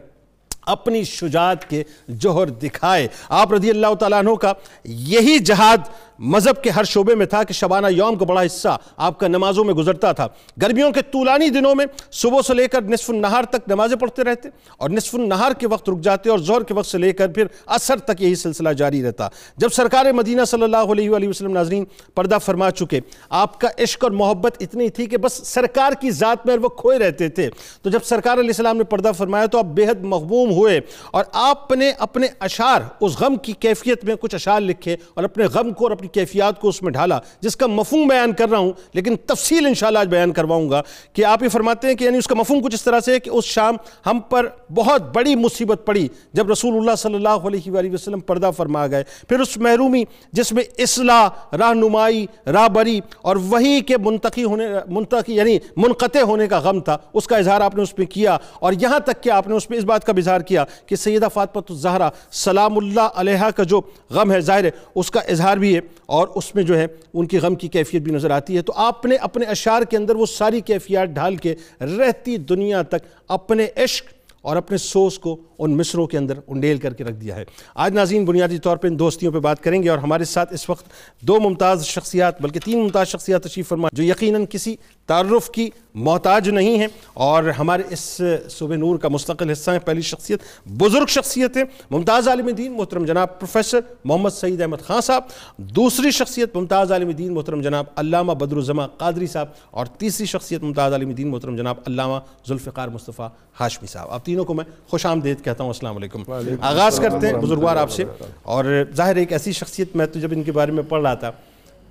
اپنی 0.67 1.05
شجاعت 1.05 1.71
کے 1.71 1.83
جوہر 2.09 2.47
دکھائے۔ 2.47 3.09
آپ 3.29 3.53
رضی 3.53 3.71
اللہ 3.71 3.95
تعالیٰ 3.95 4.19
عنہ 4.19 4.35
کا 4.35 4.53
یہی 4.85 5.39
جہاد 5.39 5.79
مذہب 6.19 6.63
کے 6.63 6.71
ہر 6.71 6.85
شعبے 6.85 7.15
میں 7.15 7.27
تھا 7.27 7.43
کہ 7.43 7.55
شبانہ 7.55 7.87
یوم 7.91 8.17
کا 8.17 8.25
بڑا 8.25 8.43
حصہ 8.43 8.77
آپ 8.97 9.21
کا 9.21 9.29
نمازوں 9.29 9.65
میں 9.65 9.75
گزرتا 9.75 10.13
تھا۔ 10.13 10.27
گرمیوں 10.63 10.91
کے 10.91 11.03
طولانی 11.03 11.49
دنوں 11.51 11.75
میں 11.75 11.87
صبح 12.11 12.41
سے 12.47 12.55
لے 12.55 12.69
کر 12.69 12.83
نصف 12.83 13.11
النہار 13.11 13.45
تک 13.45 13.69
نمازیں 13.69 13.97
پڑھتے 13.97 14.25
رہتے 14.25 14.49
اور 14.77 14.91
نصف 14.91 15.15
النہار 15.15 15.53
کے 15.53 15.67
وقت 15.67 15.91
رک 15.91 16.01
جاتے 16.01 16.31
اور 16.31 16.39
زہر 16.39 16.63
کے 16.63 16.75
وقت 16.75 16.87
سے 16.87 16.99
لے 16.99 17.13
کر 17.13 17.29
پھر 17.29 17.47
اثر 17.67 17.99
تک 17.99 18.23
یہی 18.23 18.35
سلسلہ 18.35 18.69
جاری 18.69 19.03
رہتا۔ 19.03 19.29
جب 19.57 19.69
سرکار 19.69 20.13
مدینہ 20.13 20.45
صلی 20.45 20.63
اللہ 20.63 20.93
علیہ 20.93 21.11
وآلہ 21.11 21.29
وسلم 21.29 21.53
ناظرین 21.53 21.85
پردہ 22.15 22.39
فرما 22.45 22.71
چکے، 22.71 23.01
آپ 23.31 23.61
کا 23.61 23.69
عشق 23.79 24.05
اور 24.05 24.13
محبت 24.13 24.57
اتنی 24.61 24.89
تھی 24.89 25.07
کہ 25.07 25.17
بس 25.17 25.33
سرکار 25.33 25.93
کی 26.01 26.11
ذات 26.11 26.47
میں 26.47 26.57
وہ 26.63 26.69
کھوئے 26.69 26.99
رہتے 26.99 27.29
تھے۔ 27.29 27.49
تو 27.83 27.91
جب 27.91 28.05
سرکار 28.05 28.39
علیہ 28.39 28.51
السلام 28.51 28.77
نے 28.77 28.85
پردہ 28.85 29.13
فرمایا 29.17 29.47
تو 29.47 29.59
آپ 29.59 29.65
بہت 29.65 30.05
مغبوم 30.05 30.51
ہوئے 30.51 30.81
اور 31.11 31.25
آپ 31.33 31.73
نے 31.73 31.91
اپنے 31.99 32.27
اشعار، 32.41 32.81
اس 33.01 33.19
غم 33.21 33.37
کی 33.37 33.53
کیفیت 33.53 34.05
میں 34.05 34.15
کچھ 34.21 34.35
اشعار 34.35 34.61
لکھے 34.61 34.97
اور 35.15 35.25
اپنے 35.25 35.45
غم 35.45 35.71
کو 35.71 35.85
اور 35.85 35.93
اپنی 35.93 36.06
کیفیات 36.07 36.61
کو 36.61 36.69
اس 36.69 36.83
میں 36.83 36.93
ڈھالا، 36.93 37.19
جس 37.41 37.57
کا 37.57 37.67
مفہوم 37.67 38.07
بیان 38.09 38.33
کر 38.33 38.49
رہا 38.49 38.59
ہوں، 38.59 38.73
لیکن 38.95 39.17
تفصیل 39.27 39.67
انشاءاللہ 39.67 39.99
آج 39.99 40.09
بیان 40.09 40.33
کرواؤں 40.33 40.71
گا 40.71 40.83
کہ 41.13 41.25
آپ 41.25 41.43
یہ 41.43 41.49
فرماتے 41.49 41.89
ہیں 41.89 41.95
کہ 41.95 42.05
یعنی 42.05 42.19
اس 42.19 42.27
کا 42.27 42.35
مفہوم 42.35 42.61
کچھ 42.63 42.75
اس 42.75 42.83
طرح 42.83 43.01
سے 43.01 43.13
ہے 43.13 43.19
کہ 43.21 43.31
اس 43.31 43.45
شام 43.45 43.77
ہم 44.07 44.21
پر 44.31 44.47
بہت 44.75 45.03
بڑی 45.15 45.35
مصیبت 45.37 45.83
پڑی 45.85 46.07
جب 46.33 46.51
رسول 46.51 46.77
اللہ 46.77 46.95
صلی 46.99 47.15
اللہ 47.15 47.47
علیہ 47.47 47.71
وآلہ 47.73 47.93
وسلم 47.93 48.21
پردہ 48.21 48.51
فرما 48.57 48.87
گئے۔ 48.87 49.05
پھر 49.29 49.41
اس 49.41 49.57
محرومی 49.57 50.03
جس 50.33 50.53
میں 50.53 50.63
اصلاح 50.79 51.57
رہنمائی 51.57 52.25
رابری 52.47 53.01
اور 53.23 53.37
وہی 53.37 53.81
کے 53.81 53.99
منتقی 53.99 54.45
ہونے، 54.45 54.69
منتقی 54.89 55.35
یعنی 55.35 55.59
منقطع 55.77 56.23
ہونے 56.23 56.47
کا 56.49 56.59
غم 56.59 56.81
تھا، 56.81 56.97
اس 57.15 57.27
کا 57.27 57.37
اظہار 57.37 57.61
آپ 57.61 57.77
نے 57.77 57.83
اس 57.83 57.97
میں 57.99 58.07
کیا 58.07 58.37
اور 58.61 58.73
یہاں 58.81 58.99
تک 58.99 59.23
کہ 59.23 59.31
آپ 59.31 59.49
نے 59.49 59.55
اس 59.55 59.69
میں 59.71 59.79
اس 59.79 59.85
بات 59.85 60.05
کا 60.05 60.13
اظہار 60.17 60.41
کیا 60.41 60.65
کہ 60.87 60.97
سیدہ 60.97 61.29
فاطمہ 61.35 61.63
الزہرہ 61.71 62.11
سلام 62.33 62.77
اللہ 62.79 63.09
علیہ 63.15 63.51
کا 63.57 63.63
جو 63.63 63.81
غم 64.11 64.33
ہے، 64.33 64.41
ظاہر 64.41 64.65
ہے، 64.65 64.71
اس 64.95 65.11
کا 65.11 65.21
اظہار 65.21 65.57
بھی 65.57 65.75
ہے۔ 65.77 65.81
اور 66.07 66.29
اس 66.29 66.55
میں 66.55 66.63
جو 66.63 66.79
ہے 66.79 66.87
ان 67.15 67.27
کی 67.27 67.39
غم 67.39 67.55
کی 67.55 67.69
کیفیت 67.69 68.03
بھی 68.03 68.13
نظر 68.13 68.31
آتی 68.31 68.57
ہے، 68.57 68.63
تو 68.63 68.73
آپ 68.77 69.05
نے 69.07 69.17
اپنے 69.17 69.47
اشعار 69.47 69.83
کے 69.83 69.97
اندر 69.97 70.17
وہ 70.17 70.27
ساری 70.27 70.61
کیفیات 70.61 71.09
ڈھال 71.09 71.37
کے 71.37 71.55
رہتی 71.81 72.37
دنیا 72.37 72.83
تک 72.83 73.07
اپنے 73.29 73.67
عشق 73.77 74.15
اور 74.43 74.57
اپنے 74.57 74.77
سوز 74.77 75.19
کو 75.19 75.37
ان 75.59 75.77
مصروں 75.77 76.07
کے 76.07 76.19
اندر 76.19 76.39
انڈیل 76.47 76.79
کر 76.79 76.95
کے 76.95 77.05
رکھ 77.05 77.17
دیا 77.17 77.37
ہے۔ 77.37 77.45
آج 77.75 77.95
ناظرین 77.95 78.25
بنیادی 78.25 78.59
طور 78.59 78.77
پہ 78.77 78.89
ان 78.89 78.99
دوستیوں 78.99 79.33
پہ 79.33 79.39
بات 79.39 79.61
کریں 79.61 79.83
گے 79.83 79.89
اور 79.89 79.99
ہمارے 79.99 80.25
ساتھ 80.25 80.53
اس 80.53 80.69
وقت 80.71 80.87
دو 81.21 81.41
ممتاز 81.41 81.85
شخصیات، 81.85 82.41
بلکہ 82.43 82.61
تین 82.65 82.79
ممتاز 82.79 83.09
شخصیات 83.09 83.45
تشریف 83.45 83.69
فرما 83.69 83.89
جو 83.93 84.03
یقیناً 84.03 84.45
کسی 84.51 84.77
تعارف 85.07 85.51
کی 85.51 85.71
محتاج 85.95 86.49
نہیں 86.49 86.79
ہیں 86.79 86.87
اور 87.15 87.45
ہمارے 87.45 87.83
اس 87.91 88.21
صبح 88.51 88.77
نور 88.77 88.97
کا 88.97 89.09
مستقل 89.09 89.51
حصہ 89.51 89.71
ہے 89.71 89.79
پہلی 89.79 90.01
شخصیت 90.01 90.41
بزرگ 90.69 91.07
شخصیت 91.07 91.57
ہے 91.57 91.63
ممتاز 91.91 92.29
عالم 92.29 92.49
دین 92.49 92.73
محترم 92.73 93.05
جناب 93.05 93.41
پروفیسر 93.41 93.79
محمد 94.05 94.31
سعید 94.31 94.63
احمد 94.63 94.77
خان 94.87 95.01
صاحب 95.01 95.23
دوسری 95.57 96.11
شخصیت 96.11 96.57
ممتاز 96.57 96.93
عالم 96.93 97.11
دین 97.11 97.35
محترم 97.35 97.61
جناب 97.61 97.85
علامہ 97.97 98.33
بدر 98.33 98.57
الزمہ 98.57 98.83
قادری 98.99 99.27
صاحب 99.27 99.47
اور 99.71 99.87
تیسری 99.87 100.27
شخصیت 100.27 100.63
ممتاز 100.63 100.93
عالم 100.93 101.11
دین 101.11 101.29
محترم 101.29 101.57
جناب 101.57 101.75
علامہ 101.87 102.19
ذوالفقار 102.49 102.89
مصطفیٰ 102.89 103.29
ہاشمی 103.61 103.89
صاحب۔ 103.89 104.11
آپ 104.11 104.25
تینوں 104.25 104.45
کو 104.45 104.55
میں 104.55 104.65
خوش 104.89 105.07
آمدید 105.07 105.45
کہتا 105.45 105.63
ہوں 105.63 105.71
السلام 105.71 105.97
علیکم۔ 105.97 106.23
آغاز 106.61 107.01
کرتے 107.01 107.27
ہیں 107.27 107.35
بزرگوار 107.35 107.77
آپ 107.77 107.91
سے۔ 107.91 108.05
اور 108.43 108.65
ظاہر 108.97 109.17
ایک 109.17 109.33
ایسی 109.33 109.53
شخصیت 109.53 109.97
میں 109.97 110.07
تو 110.07 110.21
جب 110.21 110.29
ان 110.33 110.43
کے 110.43 110.53
بارے 110.53 110.73
میں 110.73 110.83
پڑھ 110.89 111.03
رہا 111.03 111.15
تھا 111.15 111.31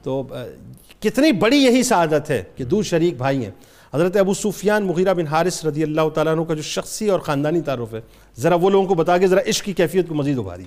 تو 0.04 0.24
کتنی 1.06 1.32
بڑی 1.32 1.58
یہی 1.58 1.84
سعادت 1.84 2.30
ہے 2.30 2.44
کہ 2.56 2.64
دو 2.64 2.84
شریک 2.84 3.18
بھائی 3.18 3.44
ہیں۔ 3.44 3.52
حضرت 3.94 4.18
ابو 4.18 4.34
سفیان 4.34 4.86
مغیرہ 4.86 5.14
بن 5.14 5.28
حارث 5.28 5.66
رضی 5.66 5.84
اللہ 5.84 6.10
تعالیٰ 6.14 6.34
عنہ 6.34 6.44
کا 6.44 6.54
جو 6.54 6.62
شخصی 6.62 7.10
اور 7.10 7.20
خاندانی 7.20 7.62
تعارف 7.62 7.94
ہے، 7.94 8.02
ذرا 8.38 8.56
وہ 8.56 8.70
لوگوں 8.70 8.88
کو 8.88 8.96
بتا 8.96 9.18
کے 9.18 9.28
ذرا 9.28 9.42
عشق 9.48 9.66
کی 9.66 9.74
کیفیت 9.74 10.08
کو 10.08 10.16
مزید 10.16 10.38
ابھاری۔ 10.38 10.64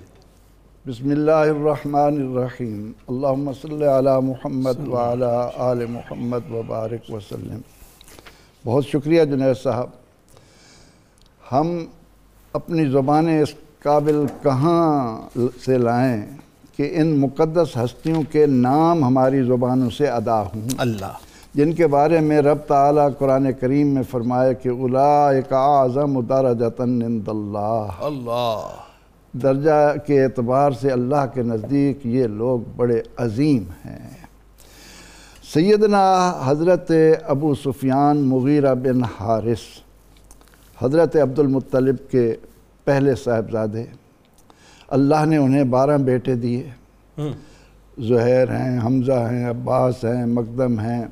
بسم 0.87 1.11
اللہ 1.11 1.31
الرحمن 1.31 2.37
الرحیم۔ 2.37 2.93
اللہم 3.09 3.53
صلی 3.63 3.85
علی 3.85 4.27
محمد 4.27 4.89
وعلی 4.89 5.49
آل 5.57 5.87
محمد 5.87 6.51
وبارک 6.51 7.11
وسلم۔ 7.11 7.61
بہت 8.65 8.87
شکریہ 8.87 9.25
جنید 9.25 9.63
صاحب۔ 9.63 9.87
ہم 11.53 11.87
اپنی 12.53 12.91
زبانیں 12.91 13.43
اس 13.43 13.55
قابل 13.83 14.17
کہاں 14.43 15.19
سے 15.65 15.79
لائیں؟ 15.79 16.27
کہ 16.79 16.91
ان 16.93 17.07
مقدس 17.07 17.77
ہستیوں 17.77 18.23
کے 18.33 18.47
نام 18.47 19.05
ہماری 19.05 19.43
زبانوں 19.43 19.91
سے 19.91 20.07
ادا 20.07 20.41
ہوں۔ 20.41 20.69
اللہ۔ 20.79 21.13
جن 21.55 21.73
کے 21.73 21.87
بارے 21.87 22.21
میں 22.21 22.43
رب 22.43 22.59
تعالیٰ 22.59 23.09
قرآن 23.19 23.53
کریم 23.53 23.87
میں 23.87 24.03
فرمایا 24.11 24.53
کہ 24.53 24.69
اولئک 24.69 25.53
اعظم 25.53 26.21
درجتن 26.21 27.03
عند 27.03 27.29
اللہ۔ 27.29 27.89
اللہ۔ 28.01 28.69
درجہ 29.33 29.95
کے 30.07 30.25
اعتبار 30.25 30.71
سے 30.71 30.91
اللہ 30.91 31.27
کے 31.35 31.43
نزدیک 31.43 32.07
یہ 32.07 32.27
لوگ 32.27 32.61
بڑے 32.77 33.03
عظیم 33.17 33.63
ہیں۔ 33.85 34.17
سیدنا 35.55 36.33
حضرت 36.45 36.93
ابو 37.27 37.55
سفیان 37.55 38.17
مغیرہ 38.17 38.75
بن 38.75 39.05
حارث 39.05 39.83
حضرت 40.83 41.17
عبد 41.17 41.39
المطلب 41.39 41.97
کے 42.11 42.35
پہلے 42.85 43.15
صاحبزادے 43.15 43.85
اللہ 44.89 45.25
نے 45.27 45.37
انہیں 45.37 45.65
بارہ 45.65 45.99
بیٹے 45.99 46.35
دیے۔ 46.35 46.63
زہیر 47.99 48.51
ہیں 48.51 48.81
حمزہ 48.85 49.29
ہیں 49.31 49.51
عباس 49.51 50.05
ہیں 50.05 50.27
مقدم 50.27 50.81
ہیں۔ 50.81 51.05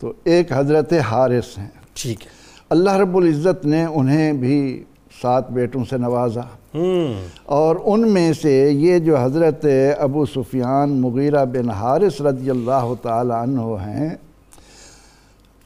تو 0.00 0.12
ایک 0.24 0.52
حضرت 0.52 0.92
حارث 0.92 1.58
ہیں۔ 1.58 1.68
ٹھیک۔ 1.94 2.20
ہے 2.20 2.30
اللہ 2.70 2.90
رب 2.90 3.16
العزت 3.16 3.66
نے 3.66 3.84
انہیں 3.84 4.32
بھی 4.32 4.84
سات 5.22 5.50
بیٹوں 5.50 5.84
سے 5.90 5.96
نوازا۔ 5.96 6.40
اور 7.44 7.76
ان 7.84 8.08
میں 8.08 8.32
سے 8.32 8.70
یہ 8.70 8.98
جو 8.98 9.16
حضرت 9.18 9.66
ابو 9.98 10.26
سفیان 10.26 10.90
مغیرہ 10.90 11.44
بن 11.44 11.70
حارث 11.70 12.20
رضی 12.20 12.50
اللہ 12.50 12.92
تعالی 13.02 13.32
عنہ 13.32 13.60
ہیں 13.60 14.14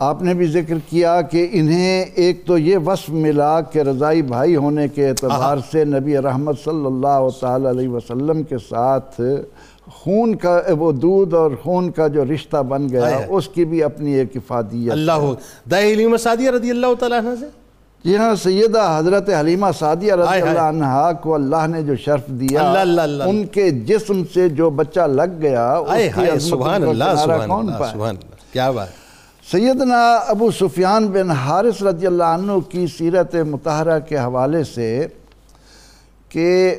آپ 0.00 0.22
نے 0.22 0.32
بھی 0.34 0.46
ذکر 0.48 0.76
کیا 0.88 1.20
کہ 1.22 1.46
انہیں 1.52 1.80
ایک 2.16 2.44
تو 2.46 2.56
یہ 2.58 2.76
وصف 2.84 3.08
ملا 3.16 3.60
کہ 3.62 3.78
رضائی 3.82 4.22
بھائی 4.24 4.54
ہونے 4.56 4.86
کے 4.88 5.08
اعتبار 5.08 5.58
سے 5.70 5.84
نبی 5.86 6.16
رحمت 6.18 6.58
صلی 6.58 6.86
اللہ 6.86 7.28
تعالی 7.40 7.68
علیہ 7.68 7.88
وسلم 7.88 8.42
کے 8.44 8.58
ساتھ 8.68 9.20
خون 9.94 10.34
کا 10.36 10.58
وہ 10.78 10.90
دودھ 10.94 11.34
اور 11.34 11.50
خون 11.62 11.90
کا 11.90 12.06
جو 12.08 12.24
رشتہ 12.24 12.62
بن 12.68 12.88
گیا 12.88 13.08
اس 13.28 13.48
کی 13.48 13.64
بھی 13.64 13.82
اپنی 13.82 14.14
ایک 14.14 14.36
افادیت 14.36 14.92
اللہ 14.92 15.32
دائے 15.70 15.92
حلیمہ 15.92 16.16
سعدیہ 16.18 16.50
رضی 16.50 16.70
اللہ 16.70 16.94
تعالیٰ 16.98 17.18
عنہ 17.20 17.34
سے؟ 17.40 17.46
جی 18.04 18.16
ہاں 18.16 18.34
سیدہ 18.38 18.86
حضرت 18.90 19.28
حلیمہ 19.30 19.66
سعدیہ 19.78 20.12
رضی 20.14 20.40
اللہ 20.40 20.60
عنہ 20.60 20.86
کو 21.22 21.34
اللہ 21.34 21.66
نے 21.70 21.82
جو 21.82 21.96
شرف 22.04 22.26
دیا 22.40 22.60
اللہ 22.62 22.78
اللہ 22.80 23.00
اللہ 23.02 23.24
ان 23.24 23.44
کے 23.48 23.68
جسم 23.86 24.22
سے 24.34 24.48
جو 24.54 24.70
بچہ 24.78 25.06
لگ 25.10 25.40
گیا 25.40 25.68
اس 25.74 26.14
کی 26.14 26.28
عظمت 26.28 26.48
سبحان 26.48 26.84
کو 26.84 26.90
اللہ 26.90 27.04
کنارہ 27.04 27.24
سبحان 27.24 27.48
کون 27.48 27.60
اللہ 27.60 27.78
پائے 27.78 27.92
سبحان 27.92 28.16
اللہ 28.16 28.52
کیا 28.52 28.70
بات۔ 28.72 28.88
سیدنا 29.50 30.14
ابو 30.14 30.50
سفیان 30.50 31.06
بن 31.06 31.30
حارث 31.30 31.82
رضی 31.82 32.06
اللہ 32.06 32.24
عنہ 32.24 32.52
کی 32.68 32.86
سیرت 32.98 33.34
مطہرہ 33.34 33.98
کے 33.98 34.18
حوالے 34.18 34.64
سے 34.64 35.06
کہ 36.28 36.74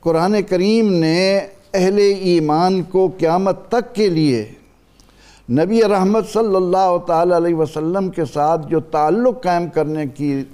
قرآن 0.00 0.42
کریم 0.42 0.92
نے 0.92 1.38
اہل 1.74 1.98
ایمان 1.98 2.82
کو 2.82 3.10
قیامت 3.18 3.68
تک 3.68 3.94
کے 3.94 4.08
لیے 4.08 4.52
نبی 5.50 5.82
رحمت 5.82 6.28
صلی 6.32 6.56
اللہ 6.56 6.96
تعالی 7.06 7.36
علیہ 7.36 7.54
وسلم 7.54 8.10
کے 8.10 8.24
ساتھ 8.24 8.68
جو 8.68 8.80
تعلق 8.80 9.42
قائم 9.42 9.68
کرنے 9.68 10.06
کی 10.06 10.44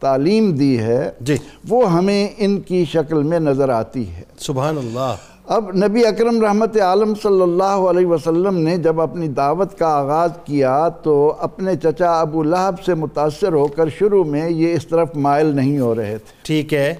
تعلیم 0.00 0.52
دی 0.52 0.78
ہے 0.78 1.10
جی۔ 1.20 1.36
وہ 1.68 1.92
ہمیں 1.92 2.28
ان 2.38 2.60
کی 2.60 2.84
شکل 2.84 3.22
میں 3.22 3.40
نظر 3.40 3.68
آتی 3.68 4.08
ہے۔ 4.10 4.22
سبحان 4.38 4.78
اللہ۔ 4.78 5.14
اب 5.46 5.76
نبی 5.76 6.06
اکرم 6.06 6.40
رحمت 6.40 6.76
عالم 6.76 7.14
صلی 7.22 7.42
اللہ 7.42 7.62
علیہ 7.62 8.06
وسلم 8.06 8.58
نے 8.58 8.76
جب 8.76 9.00
اپنی 9.00 9.28
دعوت 9.28 9.78
کا 9.78 9.86
آغاز 9.86 10.30
کیا 10.44 10.88
تو 10.88 11.34
اپنے 11.40 11.76
چچا 11.76 12.20
ابو 12.20 12.42
لہب 12.42 12.82
سے 12.84 12.94
متاثر 12.94 13.52
ہو 13.52 13.66
کر 13.66 13.88
شروع 13.88 14.24
میں 14.24 14.50
یہ 14.50 14.74
اس 14.74 14.86
طرف 14.86 15.08
مائل 15.14 15.46
نہیں 15.46 15.78
ہو 15.78 15.94
رہے 15.94 16.18
تھے۔ 16.18 16.34
ٹھیک 16.42 16.74
ہے۔ 16.74 16.94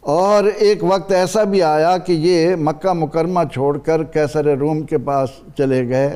اور 0.00 0.44
ایک 0.44 0.84
وقت 0.84 1.12
ایسا 1.12 1.44
بھی 1.44 1.62
آیا 1.62 1.98
کہ 1.98 2.12
یہ 2.12 2.56
مکہ 2.56 2.92
مکرمہ 2.92 3.40
چھوڑ 3.52 3.78
کر 3.78 4.02
کیسر 4.02 4.56
روم 4.56 4.80
کے 4.80 4.98
پاس 4.98 5.28
چلے 5.58 5.88
گئے۔ 5.88 6.14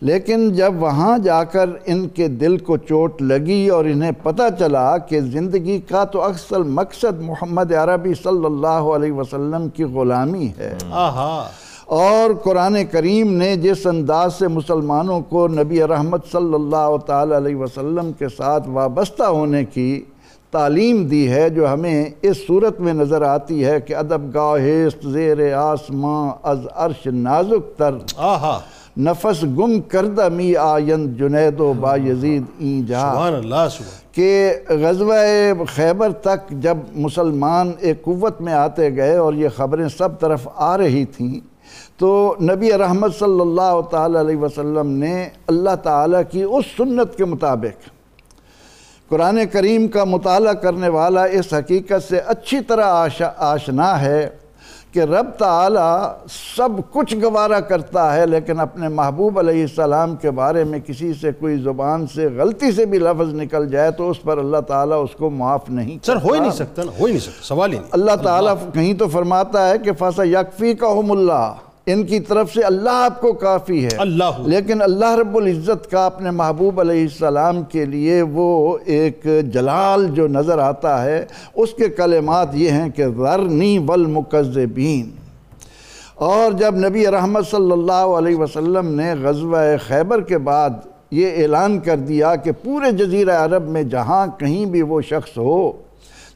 لیکن 0.00 0.52
جب 0.52 0.82
وہاں 0.82 1.18
جا 1.18 1.44
کر 1.44 1.70
ان 1.86 2.08
کے 2.08 2.28
دل 2.28 2.56
کو 2.56 2.76
چوٹ 2.76 3.22
لگی 3.22 3.68
اور 3.68 3.84
انہیں 3.84 4.12
پتہ 4.22 4.42
چلا 4.58 4.98
کہ 4.98 5.20
زندگی 5.20 5.80
کا 5.80 6.04
تو 6.04 6.22
اکثر 6.22 6.60
مقصد 6.60 7.20
محمد 7.20 7.72
عربی 7.72 8.14
صلی 8.14 8.44
اللہ 8.44 8.66
علیہ 8.66 9.12
وسلم 9.12 9.68
کی 9.68 9.84
غلامی 9.84 10.48
ہے۔ 10.58 10.74
آہا۔ 10.90 11.48
اور 11.86 12.34
قرآن 12.34 12.76
کریم 12.90 13.32
نے 13.32 13.56
جس 13.56 13.86
انداز 13.86 14.34
سے 14.34 14.48
مسلمانوں 14.48 15.20
کو 15.20 15.48
نبی 15.48 15.82
رحمت 15.82 16.26
صلی 16.32 16.54
اللہ 16.54 16.96
تعالی 17.06 17.36
علیہ 17.36 17.56
وسلم 17.56 18.10
کے 18.18 18.28
ساتھ 18.28 18.68
وابستہ 18.68 19.22
ہونے 19.22 19.64
کی 19.64 20.04
تعلیم 20.50 21.06
دی 21.06 21.28
ہے 21.28 21.50
جو 21.50 21.72
ہمیں 21.72 22.06
اس 22.22 22.36
صورت 22.46 22.80
میں 22.80 22.92
نظر 22.92 23.22
آتی 23.22 23.64
ہے 23.64 23.80
کہ 23.80 23.96
ادب 23.96 24.34
گاہست 24.34 25.08
زیر 25.08 25.54
آسماں 25.54 26.32
از 26.42 26.58
عرش 26.74 27.06
نازک 27.06 27.78
تر۔ 27.78 27.94
آہا۔ 28.16 28.58
نفس 28.96 29.42
گم 29.58 29.80
کردہ 29.90 30.28
می 30.28 30.54
آیند 30.56 31.18
جنید 31.18 31.60
و 31.60 31.72
با 31.72 31.96
یزید 31.96 32.44
این 32.58 32.84
جہاں 32.86 33.12
سبحان 33.12 33.34
اللہ 33.34 33.68
سبحان 33.70 33.98
کہ 34.12 34.52
غزوہ 34.68 35.64
خیبر 35.74 36.12
تک 36.12 36.50
جب 36.62 36.76
مسلمان 36.94 37.72
ایک 37.80 38.02
قوت 38.04 38.40
میں 38.40 38.52
آتے 38.52 38.88
گئے 38.96 39.16
اور 39.16 39.34
یہ 39.34 39.48
خبریں 39.56 39.88
سب 39.88 40.18
طرف 40.20 40.48
آ 40.54 40.76
رہی 40.78 41.04
تھیں 41.16 41.40
تو 41.98 42.34
نبی 42.42 42.72
رحمت 42.78 43.14
صلی 43.18 43.40
اللہ 43.40 43.80
تعالی 43.90 44.18
علیہ 44.18 44.36
وسلم 44.36 44.90
نے 44.98 45.28
اللہ 45.46 45.74
تعالیٰ 45.82 46.20
کی 46.30 46.42
اس 46.42 46.76
سنت 46.76 47.16
کے 47.16 47.24
مطابق 47.24 47.88
قرآن 49.10 49.38
کریم 49.52 49.86
کا 49.88 50.04
مطالعہ 50.04 50.52
کرنے 50.52 50.88
والا 50.88 51.24
اس 51.24 51.52
حقیقت 51.52 52.08
سے 52.08 52.18
اچھی 52.26 52.60
طرح 52.60 53.08
آشنا 53.38 54.00
ہے 54.00 54.28
کہ 54.94 55.00
رب 55.00 55.26
تعالیٰ 55.38 55.96
سب 56.28 56.80
کچھ 56.90 57.14
گوارا 57.22 57.60
کرتا 57.60 58.14
ہے 58.16 58.26
لیکن 58.26 58.60
اپنے 58.60 58.88
محبوب 58.90 59.38
علیہ 59.38 59.62
السلام 59.62 60.16
کے 60.16 60.30
بارے 60.30 60.64
میں 60.64 60.78
کسی 60.86 61.12
سے 61.14 61.32
کوئی 61.32 61.56
زبان 61.62 62.06
سے 62.06 62.28
غلطی 62.36 62.72
سے 62.72 62.86
بھی 62.86 62.98
لفظ 62.98 63.34
نکل 63.34 63.68
جائے 63.68 63.90
تو 63.90 64.10
اس 64.10 64.22
پر 64.22 64.38
اللہ 64.38 64.60
تعالیٰ 64.66 65.02
اس 65.04 65.14
کو 65.18 65.30
معاف 65.30 65.70
نہیں 65.70 65.98
سر 66.06 66.16
ہو 66.16 66.32
ہی۔ 66.34 66.40
نہیں 66.40 66.50
سکتا 66.50 66.82
نا 66.82 66.92
ہو 66.98 67.06
ہی 67.06 67.10
نہیں 67.10 67.20
سکتا 67.20 67.42
سوال 67.44 67.72
ہی 67.72 67.78
نہیں 67.78 67.88
اللہ 67.92 68.16
تعالیٰ 68.22 68.54
کہیں 68.74 68.92
تو 68.94 69.08
فرماتا 69.08 69.68
ہے 69.68 69.78
کہ 69.78 69.92
فَاسَ 69.92 70.24
يَكْفِيكَهُمُ 70.26 71.18
اللَّهِ 71.18 71.69
ان 71.86 72.04
کی 72.04 72.20
طرف 72.20 72.54
سے 72.54 72.62
اللہ 72.62 72.90
آپ 72.92 73.20
کو 73.20 73.32
کافی 73.32 73.84
ہے۔ 73.84 73.96
اللہ۔ 73.98 74.38
لیکن 74.38 74.82
اللہ 74.82 75.14
رب 75.14 75.36
العزت 75.36 75.90
کا 75.90 76.06
اپنے 76.06 76.30
محبوب 76.30 76.80
علیہ 76.80 77.02
السلام 77.02 77.62
کے 77.62 77.84
لیے 77.84 78.22
وہ 78.22 78.78
ایک 78.84 79.26
جلال 79.52 80.06
جو 80.10 80.28
نظر 80.28 80.58
آتا 80.58 81.04
ہے 81.04 81.26
اس 81.54 81.72
کے 81.72 81.88
کلمات 81.88 82.48
یہ 82.52 82.70
ہیں 82.70 82.88
کہ 82.90 83.06
ذرنی 83.08 83.78
والمکذبین۔ 83.78 85.10
اور 86.14 86.52
جب 86.52 86.74
نبی 86.76 87.06
رحمت 87.06 87.46
صلی 87.46 87.72
اللہ 87.72 87.92
علیہ 87.92 88.36
وسلم 88.36 88.94
نے 88.94 89.14
غزوہ 89.22 89.58
خیبر 89.86 90.20
کے 90.20 90.38
بعد 90.38 90.70
یہ 91.10 91.30
اعلان 91.36 91.80
کر 91.80 91.96
دیا 91.96 92.36
کہ 92.36 92.52
پورے 92.52 92.92
جزیرہ 92.92 93.44
عرب 93.44 93.68
میں 93.68 93.82
جہاں 93.82 94.26
کہیں 94.38 94.66
بھی 94.66 94.82
وہ 94.82 95.00
شخص 95.00 95.38
ہو 95.38 95.72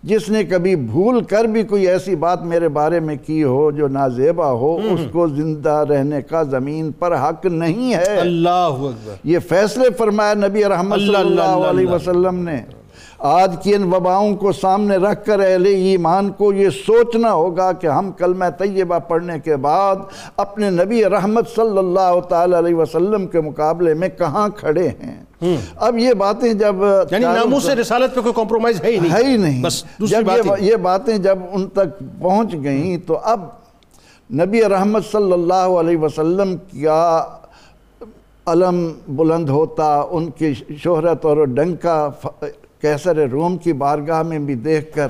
جس 0.05 0.29
نے 0.29 0.45
کبھی 0.45 0.77
بھول 0.77 1.25
کر 1.25 1.45
بھی 1.45 1.63
کوئی 1.63 1.89
ایسی 1.89 2.17
بات 2.17 2.43
میرے 2.43 2.69
بارے 2.69 3.01
میں 3.01 3.17
کی 3.27 3.45
ہو 3.45 3.71
جو 3.71 3.89
نازیبا 3.89 4.51
ہو 4.51 4.77
اس 4.77 5.01
کو 5.13 5.29
زندہ 5.29 5.85
رہنے 5.89 6.23
کا 6.23 6.43
زمین 6.43 6.93
پر 6.93 7.17
حق 7.17 7.47
نہیں 7.47 7.95
ہے۔ 7.95 8.21
اللہ 8.21 8.49
اکبر۔ 8.49 9.15
یہ 9.25 9.39
فیصلے 9.39 9.91
فرمایا 9.99 10.35
نبی 10.35 10.65
رحمت 10.65 10.99
صلی 10.99 11.15
اللہ۔ 11.17 11.43
علیہ۔ 11.43 11.89
وسلم 11.89 12.49
نے۔ 12.49 12.84
آج 13.25 13.55
کی 13.63 13.75
ان 13.75 13.83
وباؤں 13.93 14.35
کو 14.37 14.53
سامنے 14.53 14.97
رکھ 14.97 15.25
کر 15.27 15.41
اہل 15.41 15.67
ایمان 15.67 16.31
کو 16.31 16.53
یہ 16.53 16.71
سوچنا 16.77 17.33
ہوگا 17.33 17.71
کہ 17.73 17.87
ہم 17.87 18.11
کلمہ 18.13 18.45
طیبہ 18.59 18.99
پڑھنے 18.99 19.39
کے 19.39 19.57
بعد 19.57 19.97
اپنے 20.37 20.71
نبی 20.71 21.05
رحمت 21.05 21.49
صلی 21.49 21.79
اللہ 21.79 22.19
تعالی 22.29 22.59
علیہ 22.59 22.75
وسلم 22.75 23.27
کے 23.27 23.41
مقابلے 23.41 23.95
میں 23.95 24.09
کہاں 24.09 24.49
کھڑے 24.49 24.89
ہیں؟ 24.89 25.55
اب 25.77 25.99
یہ 25.99 26.13
باتیں 26.15 26.53
جب 26.55 26.77
یعنی 27.11 27.25
ناموس 27.25 27.65
سے 27.65 27.75
رسالت 27.75 28.15
پہ 28.15 28.21
کوئی 28.21 28.35
کمپرومائز 28.35 28.83
ہے 28.83 28.91
ہی 28.91 28.99
نہیں۔ 28.99 29.13
ہے 29.13 29.25
ہی 29.25 29.37
نہیں۔ 29.37 29.63
بس 29.63 29.85
دوسری 30.01 30.17
جب 30.17 30.27
بات 30.27 30.63
یہ 30.63 30.77
باتیں 30.83 31.17
جب 31.19 31.39
ان 31.53 31.69
تک 31.69 31.99
پہنچ 32.23 32.55
گئیں 32.65 32.97
تو 33.07 33.19
اب 33.25 33.41
نبی 34.31 34.63
رحمت 34.65 35.05
صلی 35.13 35.33
اللہ 35.33 35.79
علیہ 35.81 35.99
وسلم 35.99 36.55
کا 36.83 37.25
علم 38.47 38.93
بلند 39.09 39.49
ہوتا 39.49 39.95
ان 40.11 40.31
کی 40.31 40.53
شہرت 40.85 41.25
اور 41.25 41.45
ڈنکا 41.47 42.09
کیسر 42.85 43.17
روم 43.31 43.57
کی 43.57 43.73
بارگاہ 43.73 44.23
میں 44.23 44.39
بھی 44.39 44.55
دیکھ 44.55 44.95
کر 44.95 45.09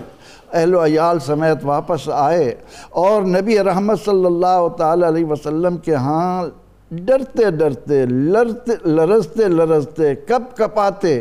اہل 0.52 0.74
و 0.74 0.84
عیال 0.84 1.18
سمیت 1.18 1.64
واپس 1.64 2.08
آئے 2.08 2.54
اور 2.90 3.22
نبی 3.22 3.58
رحمت 3.58 4.04
صلی 4.04 4.26
اللہ 4.26 4.68
تعالی 4.78 5.06
علیہ 5.08 5.24
وسلم 5.24 5.76
کے 5.76 5.94
ہاں 5.94 6.46
ڈرتے 6.90 7.50
ڈرتے 7.50 8.04
لرتے 8.06 8.72
لرزتے 8.88 9.48
لرزتے 9.48 10.14
کپ 10.14 10.56
کپاتے۔ 10.56 11.18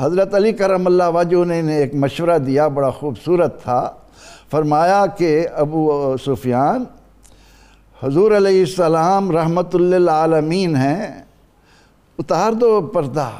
حضرت 0.00 0.34
علی 0.34 0.52
کرم 0.52 0.86
اللہ 0.86 1.08
وجہ 1.14 1.44
نے 1.44 1.58
انہیں 1.60 1.78
ایک 1.78 1.94
مشورہ 1.94 2.38
دیا، 2.38 2.68
بڑا 2.68 2.90
خوبصورت 2.90 3.62
تھا۔ 3.62 3.80
فرمایا 4.50 5.04
کہ 5.18 5.46
ابو 5.54 6.14
سفیان، 6.26 6.84
حضور 8.02 8.32
علیہ 8.36 8.60
السلام 8.60 9.30
رحمت 9.30 9.74
للعالمین 9.74 10.76
ہیں، 10.76 11.22
اتار 12.18 12.52
دو 12.52 12.80
پردہ۔ 12.94 13.30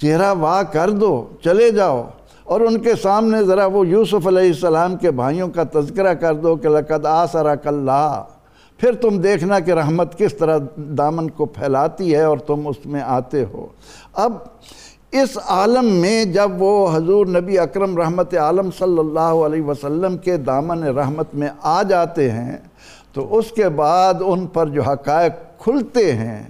چہرہ 0.00 0.34
وا 0.34 0.62
کر 0.62 0.90
دو، 0.90 1.26
چلے 1.44 1.70
جاؤ۔ 1.70 2.08
اور 2.44 2.60
ان 2.60 2.78
کے 2.78 2.90
سامنے 3.02 3.42
ذرا 3.42 3.66
وہ 3.66 3.86
یوسف 3.86 4.26
علیہ 4.26 4.48
السلام 4.48 4.96
کے 4.96 5.10
بھائیوں 5.10 5.48
کا 5.48 5.62
تذکرہ 5.72 6.14
کر 6.14 6.34
دو 6.34 6.56
کہ 6.56 6.68
لقد 6.68 7.06
آسرک 7.06 7.66
اللہ۔ 7.66 8.22
پھر 8.78 8.92
تم 8.92 9.18
دیکھنا 9.18 9.58
کہ 9.58 9.70
رحمت 9.70 10.18
کس 10.18 10.34
طرح 10.34 10.58
دامن 10.76 11.30
کو 11.30 11.46
پھیلاتی 11.46 12.14
ہے 12.14 12.22
اور 12.22 12.38
تم 12.38 12.68
اس 12.68 12.86
میں 12.86 13.00
آتے 13.00 13.44
ہو۔ 13.52 13.66
اب 14.12 14.32
اس 15.12 15.38
عالم 15.46 15.84
میں 15.84 16.24
جب 16.24 16.50
وہ 16.58 16.96
حضور 16.96 17.26
نبی 17.26 17.58
اکرم 17.58 17.96
رحمت 17.96 18.34
عالم 18.34 18.70
صلی 18.78 18.98
اللہ 18.98 19.20
علیہ 19.20 19.62
وسلم 19.62 20.16
کے 20.16 20.36
دامن 20.36 20.82
رحمت 20.82 21.34
میں 21.34 21.48
آ 21.62 21.82
جاتے 21.82 22.30
ہیں 22.30 22.56
تو 23.12 23.38
اس 23.38 23.50
کے 23.50 23.68
بعد 23.68 24.14
ان 24.20 24.46
پر 24.46 24.66
جو 24.66 24.82
حقائق 24.82 25.60
کھلتے 25.60 26.12
ہیں 26.12 26.46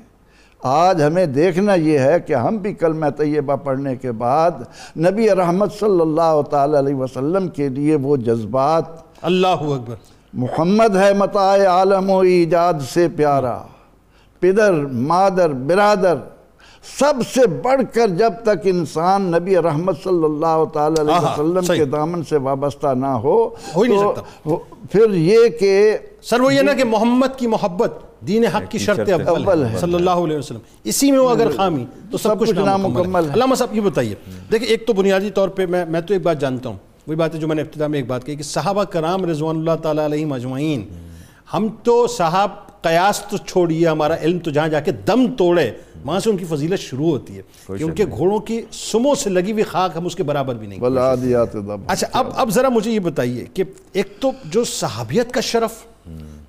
آج 0.62 1.02
ہمیں 1.02 1.26
دیکھنا 1.26 1.74
یہ 1.74 1.98
ہے 1.98 2.20
کہ 2.20 2.34
ہم 2.34 2.56
بھی 2.56 2.72
کلمہ 2.74 3.06
طیبہ 3.16 3.56
پڑھنے 3.56 3.96
کے 3.96 4.12
بعد 4.12 4.50
نبی 4.96 5.28
رحمت 5.30 5.72
صلی 5.72 6.00
اللہ 6.00 6.40
تعالی 6.50 6.78
علیہ 6.78 6.94
وسلم 6.94 7.48
کے 7.48 7.68
لیے 7.68 7.96
وہ 7.96 8.16
جذبات 8.16 8.84
اللہ 9.22 9.46
اکبر 9.46 9.94
محمد 10.34 10.96
ہے 10.96 11.12
متاع 11.12 11.56
عالم 11.66 12.10
و 12.10 12.18
ایجاد 12.20 12.74
سے 12.90 13.08
پیارا 13.16 13.58
پدر 14.42 14.72
مادر 15.06 15.52
برادر 15.66 16.16
سب 16.98 17.14
سے 17.34 17.46
بڑھ 17.62 17.82
کر 17.94 18.08
جب 18.08 18.32
تک 18.42 18.58
انسان 18.64 19.22
نبی 19.22 19.56
رحمت 19.56 19.96
صلی 20.04 20.24
اللہ 20.24 20.64
تعالی 20.72 21.00
علیہ 21.00 21.24
وسلم 21.24 21.60
صحیح۔ 21.60 21.78
کے 21.78 21.84
دامن 21.84 22.22
سے 22.22 22.36
وابستہ 22.36 22.94
نہ 22.94 23.06
ہو 23.06 23.36
ہو 23.74 23.82
ہی 23.82 23.88
نہیں 23.88 23.98
سکتا۔ 23.98 24.54
پھر 24.92 25.10
یہ 25.12 25.48
کہ 25.60 25.96
سر 26.22 26.40
وہ 26.40 26.54
یہ 26.54 26.62
نا 26.62 26.72
کہ 26.72 26.84
محمد 26.84 27.38
کی 27.38 27.46
محبت 27.46 27.98
دین 28.20 28.44
حق 28.44 28.70
کی 28.70 28.78
شرط 28.78 29.28
اول۔ 29.28 29.66
ہے 29.66 29.78
صلی 29.78 29.94
اللہ 29.94 30.10
علیہ 30.10 30.38
وسلم۔ 30.38 30.58
اسی 30.84 31.10
میں 31.10 31.18
وہ 31.18 31.30
اگر 31.30 31.50
خامی 31.56 31.84
تو 32.10 32.18
سب 32.18 32.40
کچھ 32.40 32.50
نامکمل 32.50 33.28
ہے۔ 33.28 33.34
علامہ 33.34 33.54
صاحب 33.54 33.76
یہ 33.76 33.80
بتائیے۔ 33.80 34.14
دیکھیں 34.52 34.68
ایک 34.68 34.87
تو 34.87 34.92
بنیادی 34.92 35.30
طور 35.30 35.48
پہ 35.48 35.66
میں 35.66 35.84
میں 35.84 36.00
تو 36.00 36.14
ایک 36.14 36.22
بات 36.22 36.40
جانتا 36.40 36.68
ہوں۔ 36.68 36.76
وہی 37.06 37.16
بات 37.16 37.34
ہے 37.34 37.40
جو 37.40 37.48
میں 37.48 37.56
نے 37.56 37.62
ابتدا 37.62 37.87
میں 37.87 37.98
ایک 37.98 38.06
بات 38.06 38.26
کہی 38.26 38.37
کہ 38.37 38.42
صحابہ 38.42 38.84
کرام 38.84 39.25
رضوان 39.25 39.56
اللہ 39.56 39.76
تعالیٰ 39.82 40.04
علیہ 40.04 40.26
مجمعین 40.26 40.88
ہم 41.54 41.68
تو 41.82 42.06
صاحب 42.06 42.50
قیاس 42.82 43.22
تو 43.30 43.37
چھوڑیے 43.37 43.88
ہمارا 43.88 44.16
علم 44.16 44.38
تو 44.38 44.50
جہاں 44.50 44.68
جا 44.68 44.80
کے 44.80 44.90
دم 44.92 45.26
توڑے۔ 45.38 45.70
وہاں 46.05 46.21
سے 46.21 46.31
ان 46.31 46.37
کی 46.37 46.45
فضیلت 46.45 46.81
شروع 46.81 47.07
ہوتی 47.07 47.37
ہے 47.37 47.43
کہ 47.78 47.83
ان 47.83 47.95
کے 47.95 48.05
گھوڑوں 48.07 48.38
کی 48.38 48.62
سموں 48.73 49.14
سے 49.14 49.31
لگی 49.31 49.52
ہوئی 49.52 49.64
خاک 49.64 49.97
ہم 49.97 50.07
اس 50.07 50.17
کے 50.17 50.23
برابر 50.23 50.55
بھی 50.55 50.67
نہیں 50.67 50.81
اچھا 51.87 52.07
اب 52.12 52.26
اب 52.35 52.50
ذرا 52.50 52.69
مجھے 52.69 52.90
یہ 52.90 52.99
بتائیے 52.99 53.45
کہ 53.55 53.64
ایک 53.93 54.17
تو 54.21 54.31
جو 54.45 54.64
صحابیت 54.64 55.33
کا 55.33 55.40
شرف 55.40 55.73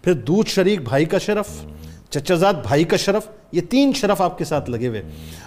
پھر 0.03 0.13
دودھ 0.13 0.50
شریک 0.50 0.82
بھائی 0.82 1.06
کا 1.06 1.18
شرف 1.18 1.65
چچزاد 2.10 2.53
بھائی 2.53 2.84
کا 2.84 2.98
شرف 2.98 3.27
یہ 3.51 3.62
تین 3.62 3.94
شرف 3.94 4.22
آپ 4.22 4.38
کے 4.38 4.46
ساتھ 4.46 4.70
لگے 4.70 4.88
ہوئے۔ 4.88 5.01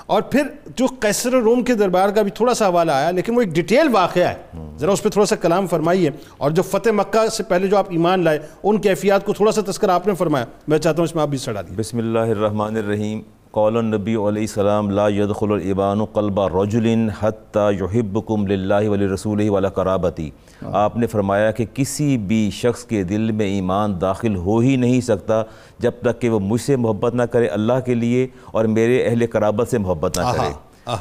اور 0.06 0.22
پھر 0.22 0.42
جو 0.76 0.86
قیصر 1.00 1.30
روم 1.30 1.64
کے 1.64 1.74
دربار 1.74 2.08
کا 2.08 2.22
بھی 2.22 2.30
تھوڑا 2.30 2.54
سا 2.54 2.66
حوالہ 2.68 2.92
آیا 2.92 3.10
لیکن 3.10 3.36
وہ 3.36 3.40
ایک 3.40 3.48
ڈیٹیل 3.48 3.88
واقعہ 3.92 4.28
ہے۔ 4.28 4.34
ذرا 4.78 4.92
اس 4.92 5.02
پہ 5.02 5.08
تھوڑا 5.08 5.26
سا 5.26 5.36
کلام 5.36 5.66
فرمائیے۔ 5.66 6.10
اور 6.36 6.50
جو 6.50 6.62
فتح 6.62 6.90
مکہ 6.90 7.28
سے 7.28 7.42
پہلے 7.42 7.66
جو 7.66 7.76
آپ 7.76 7.86
ایمان 7.90 8.24
لائے 8.24 8.38
ان 8.62 8.80
کیفیات 8.80 9.26
کو 9.26 9.32
تھوڑا 9.32 9.52
سا 9.52 9.60
تذکرہ 9.66 9.90
آپ 9.90 10.06
نے 10.06 10.14
فرمایا۔ 10.14 10.44
میں 10.68 10.78
چاہتا 10.78 10.98
ہوں 10.98 11.04
اس 11.04 11.14
میں 11.14 11.22
آپ 11.22 11.28
بھی 11.28 11.38
سڑا 11.38 11.62
دیے 11.62 11.76
بسم 11.76 11.98
اللہ 11.98 12.18
الرحمن 12.18 12.76
الرحیم۔ 12.76 13.20
قول 13.52 13.76
النبی 13.76 14.14
علیہ 14.16 14.42
السلام، 14.42 14.90
لا 14.90 15.06
يدخل 15.08 15.52
العبان 15.52 16.04
قلب 16.12 16.38
رجل 16.54 16.86
حتی 17.20 17.68
یحبکم 17.80 18.46
للہ 18.46 18.88
ولی 18.88 19.08
رسول 19.08 19.48
ولا 19.48 19.68
قرابتی 19.78 20.28
آپ 20.62 20.96
نے 20.96 21.06
فرمایا 21.06 21.50
کہ 21.50 21.64
کسی 21.74 22.16
بھی 22.18 22.48
شخص 22.52 22.84
کے 22.84 23.02
دل 23.02 23.30
میں 23.30 23.46
ایمان 23.46 24.00
داخل 24.00 24.36
ہو 24.36 24.58
ہی 24.58 24.76
نہیں 24.76 25.00
سکتا 25.00 25.42
جب 25.78 26.00
تک 26.02 26.20
کہ 26.20 26.30
وہ 26.30 26.38
مجھ 26.40 26.60
سے 26.60 26.76
محبت 26.76 27.14
نہ 27.14 27.22
کرے، 27.32 27.46
اللہ 27.46 27.80
کے 27.86 27.94
لیے، 27.94 28.26
اور 28.50 28.64
میرے 28.64 29.02
اہل 29.06 29.26
قرابت 29.32 29.68
سے 29.70 29.78
محبت 29.78 30.18
نہ 30.18 30.32
کرے۔ 30.36 30.52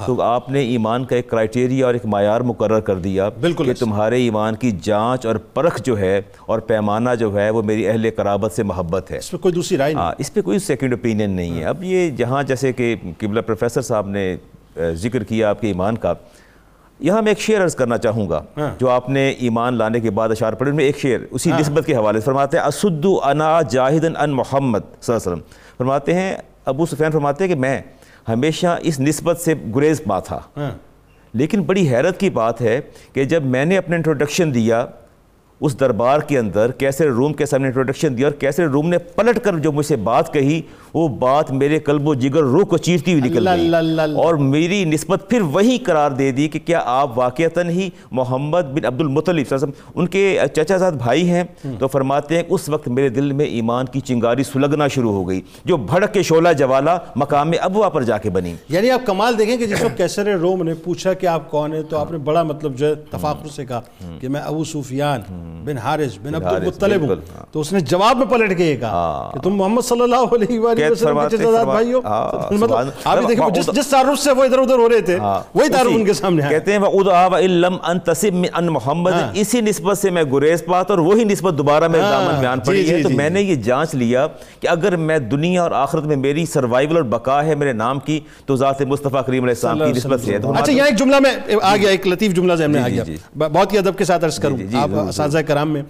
تو 0.06 0.22
آپ 0.22 0.50
نے 0.50 0.60
ایمان 0.60 1.06
کا 1.06 1.16
ایک 1.16 1.30
کرائٹیریا 1.30 1.86
اور 1.86 1.94
ایک 1.94 2.06
معیار 2.06 2.42
مقرر 2.42 2.80
کر 2.80 3.00
دیا 3.00 3.30
بالکل. 3.42 3.66
کہ 3.66 3.74
تمہارے 3.80 4.18
ایمان 4.22 4.56
کی 4.56 4.72
جانچ 4.84 5.26
اور 5.26 5.36
پرکھ 5.54 5.82
جو 5.84 5.98
ہے 6.00 6.22
اور 6.46 6.60
پیمانہ 6.60 7.16
جو 7.20 7.34
ہے 7.36 7.50
وہ 7.50 7.62
میری 7.62 7.88
اہل 7.88 8.10
قرابت 8.16 8.52
سے 8.52 8.64
محبت 8.64 9.12
ہے. 9.12 9.18
اس 9.18 9.32
میں 9.34 9.42
کوئی 9.42 9.54
دوسری 9.54 9.78
رائے 9.78 9.94
نہیں. 9.94 10.04
ہاں 10.04 10.12
اس 10.18 10.34
پہ 10.34 10.42
کوئی 10.42 10.60
سیکنڈ 10.60 10.94
اوپینین 10.94 11.32
نہیں 11.32 11.60
ہے. 11.60 11.66
اب 11.66 11.84
یہ 11.84 12.10
جہاں 12.18 12.44
جیسے 12.44 12.74
کہ 12.74 12.96
قبلہ 13.20 13.42
پروفیسر 13.42 13.82
صاحب 13.82 14.08
نے 14.08 14.36
ذکر 14.94 15.24
کیا 15.24 15.50
آپ 15.50 15.62
کے 15.62 15.68
ایمان 15.68 15.98
کا 15.98 16.14
یہاں 17.00 17.22
میں 17.22 17.32
ایک 17.32 17.40
شعر 17.40 17.64
عرض 17.64 17.76
کرنا 17.76 17.98
چاہوں 17.98 18.30
گا 18.30 18.42
جو 18.80 18.90
آپ 18.90 19.10
نے 19.10 19.30
ایمان 19.30 19.78
لانے 19.78 20.00
کے 20.00 20.12
بعد 20.12 20.30
اشعار 20.30 20.54
پڑھے 20.54 20.72
ان 20.72 20.76
میں 20.76 20.86
ایک 20.86 21.00
شعر 21.00 21.26
اسی 21.32 21.52
نسبت 21.52 21.86
کے 21.86 21.96
حوالے 21.96 22.20
سے 22.20 22.26
فرماتے 22.26 22.58
ہیں 22.58 22.64
اسد 22.64 23.06
انا 23.24 23.62
جاہدن 23.72 24.18
ان 24.18 24.32
محمد 24.32 24.80
صلی 24.80 25.14
اللہ 25.14 25.30
علیہ 25.30 25.32
وسلم. 25.32 25.42
فرماتے 25.78 26.14
ہیں 26.14 26.36
ابو 26.66 26.86
سفیان 26.86 27.12
فرماتے 27.12 27.44
ہیں 27.44 27.54
کہ 27.54 27.60
میں 27.60 27.80
ہمیشہ 28.28 28.78
اس 28.82 29.00
نسبت 29.00 29.40
سے 29.40 29.54
گریز 29.76 30.02
پا 30.04 30.20
تھا۔ 30.20 30.40
لیکن 31.34 31.62
بڑی 31.62 31.90
حیرت 31.90 32.20
کی 32.20 32.30
بات 32.30 32.62
ہے 32.62 32.82
کہ 33.14 33.24
جب 33.24 33.44
میں 33.44 33.66
نے 33.66 33.78
اپنا 33.78 33.96
انٹروڈکشن 33.96 34.54
دیا 34.54 34.86
اس 35.62 35.80
دربار 35.80 36.20
کے 36.20 36.38
اندر 36.40 36.72
کیسر 36.72 37.06
روم 37.06 37.34
کے 37.34 37.46
سامنے 37.46 37.68
انٹروڈکشن 37.68 38.18
دیا 38.18 38.28
اور 38.28 38.34
کیسر 38.34 38.64
روم 38.64 38.90
نے 38.90 38.98
پلٹ 38.98 39.40
کر 39.40 39.58
جو 39.58 39.72
مجھ 39.72 39.86
سے 39.86 39.96
بات 39.96 40.34
کہی 40.34 40.62
وہ 40.94 41.08
بات 41.08 41.52
میرے 41.52 41.80
قلب 41.80 42.08
و 42.08 42.14
جگر 42.14 42.44
روح 42.44 42.64
کو 42.64 42.78
چیرتی 42.78 43.12
ہوئی 43.14 43.30
نکل 43.30 43.48
گئی 43.48 43.68
اور 44.16 44.34
میری 44.36 44.86
نسبت 44.86 45.30
پھر 45.30 45.42
وہی 45.42 45.78
قرار 45.78 46.12
دے 46.12 46.32
دی 46.32 46.48
کہ 46.48 46.60
کیا 46.66 46.82
آپ 46.86 47.18
واقعتاً 47.18 47.70
ہی 47.70 47.90
محمد 48.12 48.62
بن 48.74 48.86
عبد 48.86 49.02
المطلب 49.02 49.36
صلی 49.36 49.56
اللہ 49.56 49.56
علیہ 49.56 49.70
وسلم 49.70 50.00
ان 50.00 50.08
کے 50.08 50.40
چچا 50.56 50.78
زاد 50.78 50.92
بھائی 50.92 51.30
ہیں۔ 51.30 51.44
تو 51.80 51.88
فرماتے 51.88 52.36
ہیں 52.36 52.44
اس 52.50 52.70
وقت 52.70 52.88
میرے 52.88 53.10
دل 53.10 53.32
میں 53.32 53.46
ایمان 53.46 53.86
کی 53.86 54.00
چنگاری 54.00 54.44
سلگنا 54.44 54.88
شروع 54.88 55.12
ہو 55.12 55.30
گئی 55.30 55.42
جو 55.66 55.78
بھڑک 55.78 56.14
کے 56.14 56.24
شعلہ 56.24 56.54
جوالا 56.58 56.98
مقام 57.16 57.52
ابوا 57.62 57.90
پر 57.90 58.04
جا 58.04 58.18
کے 58.18 58.30
بنی۔ 58.30 58.56
یعنی 58.70 58.92
آپ 58.92 59.02
کمال 59.06 59.38
دیکھیں 59.38 59.58
کہ 59.58 59.66
جس 59.66 59.82
وقت 59.84 59.98
کیسر 59.98 60.26
روم 60.38 60.64
نے 60.64 60.74
پوچھا 60.74 61.14
کہ 61.14 61.26
آپ 61.26 61.52
کون 61.52 61.74
ہیں 61.74 61.84
تو 61.84 61.98
آپ 61.98 62.12
نے 62.12 62.18
بڑا 62.18 62.44
مطلب 62.44 62.76
جو 62.76 62.86
ہے 62.88 62.96
تفاخر 62.96 63.50
سے 63.50 63.66
کہا 63.66 63.82
کہ 64.20 64.30
میں 64.30 64.42
ابو 64.42 64.64
سفیان۔ 64.64 65.22
بن 65.66 65.78
حارث 65.78 66.18
بن 66.22 66.36
عبد 66.36 66.46
المطلب. 66.46 67.02
ہوں 67.02 67.16
ہاں۔ 67.32 67.44
تو 67.52 67.60
اس 67.60 67.72
نے 67.74 67.80
جواب 67.86 68.18
میں 68.18 68.26
پلٹ 68.26 68.58
کے 68.58 68.66
یہ 68.66 68.76
کہا 68.76 69.30
کہ 69.34 69.40
تم 69.40 69.56
محمد 69.56 69.82
صلی 69.82 70.02
اللہ 70.02 70.34
علیہ 70.36 70.60
وآلہ 70.60 70.92
وسلم 70.92 71.20
کے 71.30 71.38
فرما- 71.38 71.66
بھائی 71.66 71.94
ہو 71.94 72.00
ہاں، 72.00 72.22
آپ 73.06 73.18
بھی 73.18 73.28
دیکھیں 73.28 73.50
جس 73.52 73.70
جس 73.74 73.88
تعارف 73.88 74.20
سے 74.20 74.32
وہ 74.32 74.44
ادھر 74.44 74.60
ادھر 74.60 74.80
ہو 74.80 74.90
رہے 74.90 75.02
تھے 75.02 75.18
وہی 75.54 75.70
تعارف 75.70 75.92
ان 75.92 76.06
کے 76.06 76.14
سامنے 76.14 76.44
آیا 76.44 76.52
کہتے 76.52 76.72
ہیں 76.72 76.80
وَأُدْعَا 76.80 77.26
وَإِلَّمْ 77.26 77.78
أَنْتَسِبْ 77.90 78.34
مِنْ 78.36 78.58
أَنْ 78.60 78.70
محمد. 78.70 79.12
اسی 79.34 79.62
نسبت 79.62 79.98
سے 79.98 80.10
میں 80.10 80.24
گریز 80.32 80.66
پاتا 80.66 80.94
اور 80.94 81.02
وہی 81.02 81.24
نسبت 81.24 81.58
دوبارہ 81.58 81.84
ہاں، 81.86 82.02
دامن 82.02 82.40
بیان 82.40 82.58
جی، 82.58 82.68
پڑی 82.68 82.84
جی، 82.84 82.94
ہے 82.94 83.02
تو 83.04 83.10
جی، 83.10 83.16
میں 83.16 83.30
نے 83.30 83.42
یہ 83.42 83.56
جانچ 83.64 83.96
لیا 83.96 84.26
کہ 84.60 84.68
اگر 84.68 84.96
میں 85.02 85.20
دنیا 85.28 85.62
اور 85.64 85.72
آخرت 85.78 86.04
میں 86.04 86.16
میری 86.18 86.46
سروائیول 86.46 86.96
اور 86.96 87.06
بقا 87.10 87.44
ہے 87.46 87.56
میرے 87.56 87.74
نام 87.76 88.00
کی 88.00 88.20
تو 88.46 88.56
ذات 88.56 88.82
مصطفیٰ 88.84 89.26
کریم 89.26 89.44
علیہ 89.44 89.56
السلام 89.56 89.80
کی 89.80 89.98
نسبت 89.98 90.22
سے 90.22 90.32
ہے۔ 90.32 90.38
اچھا 90.54 90.72
یہاں 90.72 90.88
ایک 90.88 90.98
جملہ 90.98 91.20
میں 91.20 91.32
آ 91.62 91.76
گیا 91.76 91.90
ایک 91.90 92.08
لطیف 92.08 92.34
جملہ 92.34 92.54
ذہن 92.54 92.72
میں 92.72 92.82
آ 92.82 92.88
جی، 92.88 92.96
گیا۔ 92.96 93.04
جی۔ 93.04 93.16
بہت 93.38 93.74
ہی 93.74 93.78
ادب 93.78 93.98
کے 93.98 94.06
ساتھ 94.06 94.26
عرض 94.26 94.40
کروں 94.40 94.58
جی، 94.58 94.68
جی، 94.68 94.78
آپ 94.78 94.90
اساتذہ 95.00 95.38
کرام 95.44 95.72
میں 95.72 95.84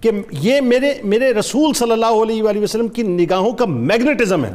کہ 0.00 0.10
یہ 0.30 0.60
میرے 0.60 0.92
میرے 1.04 1.34
رسول 1.34 1.72
صلی 1.72 1.92
اللہ 1.92 2.22
علیہ 2.22 2.42
وآلہ 2.42 2.58
وسلم 2.58 2.88
کی 2.88 3.02
نگاہوں 3.02 3.52
کا 3.52 3.64
میگنیٹزم 3.64 4.44
ہے 4.44 4.52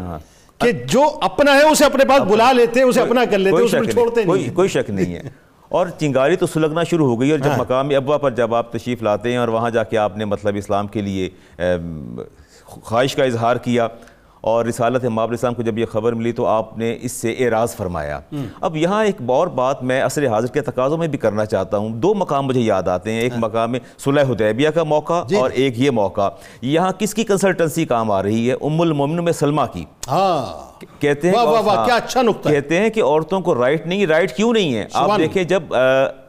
کہ 0.58 0.72
جو 0.72 1.04
اپنا 1.22 1.56
ہے 1.56 1.64
اسے 1.64 1.86
اپنے 1.86 2.06
پاس 2.06 2.22
بلا 2.22 2.52
لیتے 2.52 2.80
ہیں 2.80 2.88
اسے 2.88 3.02
اپنا 3.02 3.26
کر 3.32 3.38
لیتے 3.38 3.58
ہیں 3.58 3.64
اس 3.64 3.74
میں 3.74 3.84
چھوڑتے 3.84 4.24
نہیں۔ 4.24 4.56
کوئی 4.56 4.70
شک 4.70 4.90
نہیں 4.90 5.16
ہے۔ 5.16 5.22
اور 5.70 5.88
چنگاری 5.88 6.36
تو 6.36 6.48
سلگنا 6.48 6.84
شروع 6.84 7.08
ہو 7.08 7.22
گئی 7.22 7.32
اور 7.32 7.40
جب 7.40 7.52
مقامی 7.58 7.96
ابوا 7.96 8.18
پر 8.18 8.32
جب 8.32 8.56
آپ 8.56 8.72
تشریف 8.72 9.04
لاتے 9.04 9.32
ہیں 9.32 9.38
اور 9.38 9.48
وہاں 9.48 9.70
جا 9.70 9.84
کے 9.84 9.98
آپ 9.98 10.18
نے 10.18 10.26
مطلب 10.26 10.56
اسلام 10.56 10.88
کے 10.88 11.02
لیے 11.02 11.30
خواہش 12.64 13.16
کا 13.16 13.24
اظہار 13.24 13.56
کیا 13.56 13.88
اور 14.42 14.66
رسالت 14.66 15.06
امام 15.06 15.20
علیہ 15.20 15.32
السلام 15.32 15.54
کو 15.54 15.62
جب 15.62 15.78
یہ 15.78 15.86
خبر 15.86 16.14
ملی 16.14 16.32
تو 16.32 16.46
آپ 16.46 16.78
نے 16.78 16.98
اس 17.02 17.12
سے 17.12 17.32
اعراض 17.32 17.76
فرمایا۔ 17.76 18.20
اب 18.62 18.78
یہاں 18.78 19.06
ایک 19.06 19.16
اور 19.28 19.48
بات 19.48 19.84
میں 19.84 20.04
عصر 20.04 20.28
حاضر 20.28 20.48
کے 20.48 20.62
تقاضوں 20.62 20.98
میں 20.98 21.08
بھی 21.08 21.18
کرنا 21.18 21.46
چاہتا 21.46 21.78
ہوں۔ 21.78 21.90
دو 21.90 22.14
مقام 22.14 22.46
مجھے 22.46 22.62
یاد 22.62 22.88
آتے 22.88 23.12
ہیں۔ 23.12 23.22
ایک 23.22 23.34
مقام 23.38 23.74
ہے 23.76 23.80
صلح 23.98 24.22
حدیبیہ 24.22 24.70
کا 24.70 24.84
موقع 24.84 25.14
اور 25.14 25.50
ایک 25.50 25.80
یہ 25.80 25.92
موقع۔ 25.92 26.30
یہاں 26.62 26.92
کس 26.92 27.14
کی 27.14 27.24
کنسلٹنسی 27.24 27.86
کام 27.86 28.12
آ 28.12 28.24
رہی 28.24 28.50
ہے؟ 28.50 28.56
ام 28.62 28.82
المومن 28.82 29.24
میں 29.24 29.34
سلمہ 29.34 29.62
کی۔ 29.74 29.86
ہاں۔ 30.08 30.68
کہتے 31.00 31.28
ہیں 31.30 31.36
ہاں، 31.38 31.86
کیا 31.86 31.96
اچھا 31.96 32.22
نقطہ۔ 32.22 32.50
کہتے 32.50 32.80
ہیں 32.80 32.90
کہ 32.90 33.04
عورتوں 33.04 33.42
کو 33.42 33.56
رائٹ 33.56 33.88
نہیں 33.88 34.06
رائٹ 34.06 34.36
کیوں 34.36 34.54
نہیں 34.54 34.76
ہے؟ 34.76 34.86
آپ 34.94 35.08
دیکھیں 35.18 35.44
جب 35.44 35.64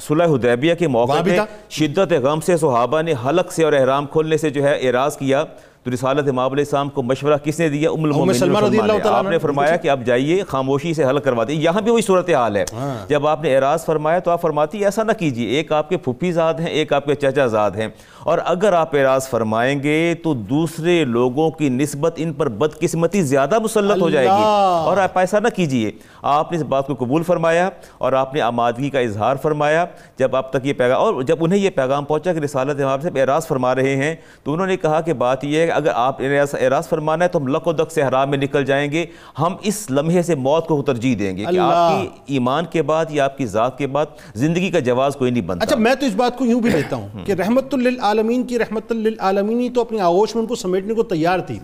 صلح 0.00 0.24
حدیبیہ 0.24 0.74
کے 0.74 0.88
موقع 0.88 1.12
پہ۔ 1.24 1.36
شدت 1.70 2.12
غم 2.12 2.40
سے 2.40 2.56
صحابہ 2.56 3.02
نے 3.02 3.12
حلق 3.28 3.52
سے 3.52 3.64
اور 3.64 3.72
احرام 3.72 4.06
کھولنے 4.06 4.36
سے 4.36 4.50
جو 4.50 4.62
ہے 4.62 4.72
اعراض 4.82 5.16
کیا۔ 5.16 5.44
تو 5.88 5.94
رسالت 5.94 6.28
امام 6.28 6.52
علیہ 6.52 6.64
السلام 6.64 6.88
کو 6.88 7.02
مشورہ 7.02 7.36
کس 7.44 7.58
نے 7.60 7.68
دیا؟ 7.68 7.90
ام 7.90 8.04
المومنین 8.04 8.90
آپ 9.06 9.24
نے 9.24 9.38
فرمایا 9.38 9.76
کہ 9.76 9.88
آپ 9.88 9.98
جائیے 10.04 10.42
خاموشی 10.48 10.94
سے 10.94 11.04
حل 11.04 11.18
کروا 11.18 11.44
دیں 11.48 11.54
یہاں 11.54 11.80
بھی 11.80 11.90
وہی 11.90 12.02
صورتحال 12.02 12.56
ہے۔ 12.56 12.64
ہاں۔ 12.72 12.94
جب 13.08 13.26
آپ 13.26 13.42
نے 13.42 13.56
اعراض 13.56 13.84
فرمایا 13.84 14.18
تو 14.18 14.30
آپ 14.30 14.42
فرماتی 14.42 14.84
ایسا 14.84 15.02
نہ 15.02 15.12
کیجیے 15.12 15.48
ایک 15.48 15.72
آپ 15.72 15.88
کے 15.88 15.96
پھپھی 15.96 16.32
زاد 16.32 16.54
ہیں 16.54 16.66
ایک 16.66 16.92
آپ 16.92 17.04
کے 17.04 17.14
چچا 17.14 17.46
زاد 17.46 17.70
ہیں۔ 17.70 17.88
اور 18.22 18.38
اگر 18.44 18.72
آپ 18.72 18.96
اعراض 18.96 19.28
فرمائیں 19.28 19.82
گے 19.82 20.14
تو 20.22 20.34
دوسرے 20.34 21.04
لوگوں 21.04 21.50
کی 21.50 21.68
نسبت 21.68 22.14
ان 22.16 22.32
پر 22.32 22.48
بدقسمتی 22.48 23.22
زیادہ 23.22 23.58
مسلط 23.58 24.02
ہو 24.02 24.10
جائے 24.10 24.26
گی! 24.26 24.42
اور 24.84 24.96
آپ 24.96 25.18
ایسا 25.18 25.38
نہ 25.38 25.48
کیجیے 25.48 25.90
آپ 26.22 26.52
نے 26.52 26.58
اس 26.58 26.64
بات 26.64 26.86
کو 26.86 26.94
قبول 26.94 27.22
فرمایا 27.22 27.70
اور 27.98 28.12
آپ 28.12 28.34
نے 28.34 28.40
آمادگی 28.40 28.90
کا 28.90 28.98
اظہار 28.98 29.36
فرمایا۔ 29.36 29.86
جب 30.16 30.36
آپ 30.36 30.50
تک 30.50 30.66
یہ 30.66 30.72
پیغام 30.72 31.00
اور 31.00 31.22
جب 31.22 31.36
انہیں 31.40 31.60
یہ 31.60 31.70
پیغام 31.70 32.04
پہنچا 32.04 32.32
کہ 32.32 32.38
رسالت 32.38 32.80
امام 32.80 33.00
سے 33.00 33.20
اعراض 33.20 33.46
فرما 33.46 33.74
رہے 33.74 33.96
ہیں 33.96 34.14
تو 34.44 34.52
انہوں 34.52 34.66
نے 34.66 34.76
کہا 34.76 35.00
کہ 35.00 35.12
بات 35.12 35.44
یہ 35.44 35.60
ہے 35.60 35.66
کہ 35.66 35.72
اگر 35.78 35.90
آپ 35.94 36.22
اعراض 36.22 36.54
اعراض 36.54 36.88
فرمانا 36.88 37.24
ہے 37.24 37.28
تو 37.28 37.38
ہم 37.38 37.46
لق 37.46 37.68
و 37.68 37.72
دق 37.72 37.92
سے 37.92 38.02
حرام 38.02 38.30
میں 38.30 38.38
نکل 38.38 38.64
جائیں 38.64 38.92
گے۔ 38.92 39.06
ہم 39.38 39.56
اس 39.62 39.90
لمحے 39.90 40.22
سے 40.22 40.34
موت 40.34 40.66
کو 40.66 40.82
ترجیح 40.82 41.16
دیں 41.18 41.36
گے 41.36 41.44
کہ! 41.44 41.58
آپ 41.58 42.02
کی 42.02 42.08
ایمان 42.26 42.64
کے 42.64 42.82
بعد 42.82 43.04
یا 43.10 43.24
آپ 43.24 43.38
کی 43.38 43.46
ذات 43.46 43.78
کے 43.78 43.86
بعد 43.86 44.06
زندگی 44.34 44.70
کا 44.70 44.78
جواز 44.78 45.16
کوئی 45.16 45.30
نہیں 45.30 45.42
بنتا۔ 45.42 45.64
اچھا 45.64 45.76
میں 45.76 45.94
تو 45.94 46.06
اس 46.06 46.14
بات 46.14 46.38
کو 46.38 46.46
یوں 46.46 46.60
بھی 46.60 46.70
لیتا 46.70 46.96
ہوں 46.96 47.08
کہ 47.24 47.32
رحمت 47.32 47.74
للعالمین 47.74 48.42
کی 48.42 48.58
رحمت 48.58 48.92
للعالمین 48.92 49.60
ہی 49.60 49.70
تو 49.70 49.80
اپنی 49.80 50.00
آغوش 50.00 50.34
میں 50.34 50.42
ان 50.42 50.48
کو 50.48 50.54
سمیٹنے 50.54 50.94
کو 50.94 51.02
تیار 51.02 51.38
تھی۔ 51.38 51.58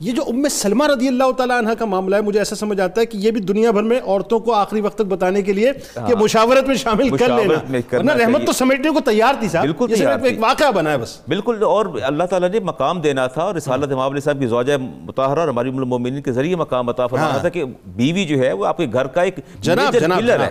یہ 0.00 0.12
جو 0.12 0.22
ام 0.28 0.48
سلمہ 0.48 0.84
رضی 0.86 1.08
اللہ 1.08 1.32
تعالیٰ 1.36 1.58
عنہ 1.58 1.68
کا 1.78 1.84
معاملہ 1.84 2.16
ہے 2.16 2.20
مجھے 2.20 2.38
ایسا 2.38 2.56
سمجھ 2.56 2.80
آتا 2.80 3.00
ہے 3.00 3.06
کہ 3.06 3.16
یہ 3.16 3.30
بھی 3.30 3.40
دنیا 3.40 3.70
بھر 3.70 3.82
میں 3.82 4.00
عورتوں 4.06 4.40
کو 4.40 4.52
آخری 4.54 4.80
وقت 4.80 4.94
تک 4.94 5.04
بتانے 5.04 5.42
کے 5.42 5.52
لیے 5.52 5.72
کہ 5.94 6.14
مشاورت 6.14 6.68
میں 6.68 6.74
شامل 6.74 7.16
کر 7.16 7.28
لینا۔ 7.28 7.76
ورنہ 7.96 8.12
رحمت۔ 8.12 8.46
تو 8.46 8.52
سمیٹنے 8.52 8.90
کو 8.90 9.00
تیار 9.00 9.34
تھی 9.40 9.48
صاحب۔ 9.48 9.64
بالکل 9.64 9.90
یہ 9.90 9.96
صرف 9.96 10.06
تیار 10.06 10.18
ایک-۔ 10.22 10.42
واقعہ 10.42 10.70
بنا 10.70 10.92
ہے 10.92 10.98
بس۔ 10.98 11.20
بالکل 11.28 11.62
اور 11.62 11.86
اللہ 12.02 12.24
تعالیٰ 12.24 12.50
نے 12.50 12.60
مقام 12.60 13.00
دینا 13.00 13.26
تھا 13.26 13.42
اور 13.42 13.54
رسالت 13.60 13.92
امام 13.92 14.10
علیہ 14.10 14.20
صاحب 14.20 14.40
کی 14.40 14.46
زوجہ 14.46 14.76
مطہرہ 14.80 15.40
اور 15.40 15.48
ہماری 15.48 15.68
ام 15.68 15.78
المومنین 15.78 16.22
کے 16.22 16.32
ذریعے 16.32 16.56
مقام 16.56 16.88
عطا 16.88 17.06
فرمانا 17.06 17.38
تھا 17.38 17.48
کہ 17.48 17.64
بیوی 17.86 18.24
جو 18.24 18.38
ہے 18.38 18.52
وہ 18.52 18.66
آپ 18.66 18.76
کے 18.76 18.86
گھر 18.92 19.06
کا 19.06 19.22
ایک 19.22 19.38
جناب، 19.60 19.92
جناب،۔ 19.92 20.40
ہے 20.40 20.50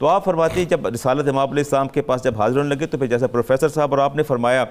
تو 0.00 0.08
آپ 0.08 0.24
فرماتے 0.24 0.60
ہیں 0.60 0.68
جب 0.68 0.86
رسالت 0.86 1.28
امام 1.28 1.50
علیہ 1.50 1.62
السلام 1.64 1.88
کے 1.88 2.02
پاس 2.02 2.24
جب 2.24 2.40
حاضر 2.40 2.58
ہونے 2.58 2.74
لگے 2.74 2.86
تو 2.86 2.98
پھر 2.98 3.06
جیسا 3.06 3.26
پروفیسر 3.26 3.68
صاحب 3.68 3.94
اور 3.94 3.98
آپ 3.98 4.16
نے 4.16 4.22
فرمایا 4.22 4.64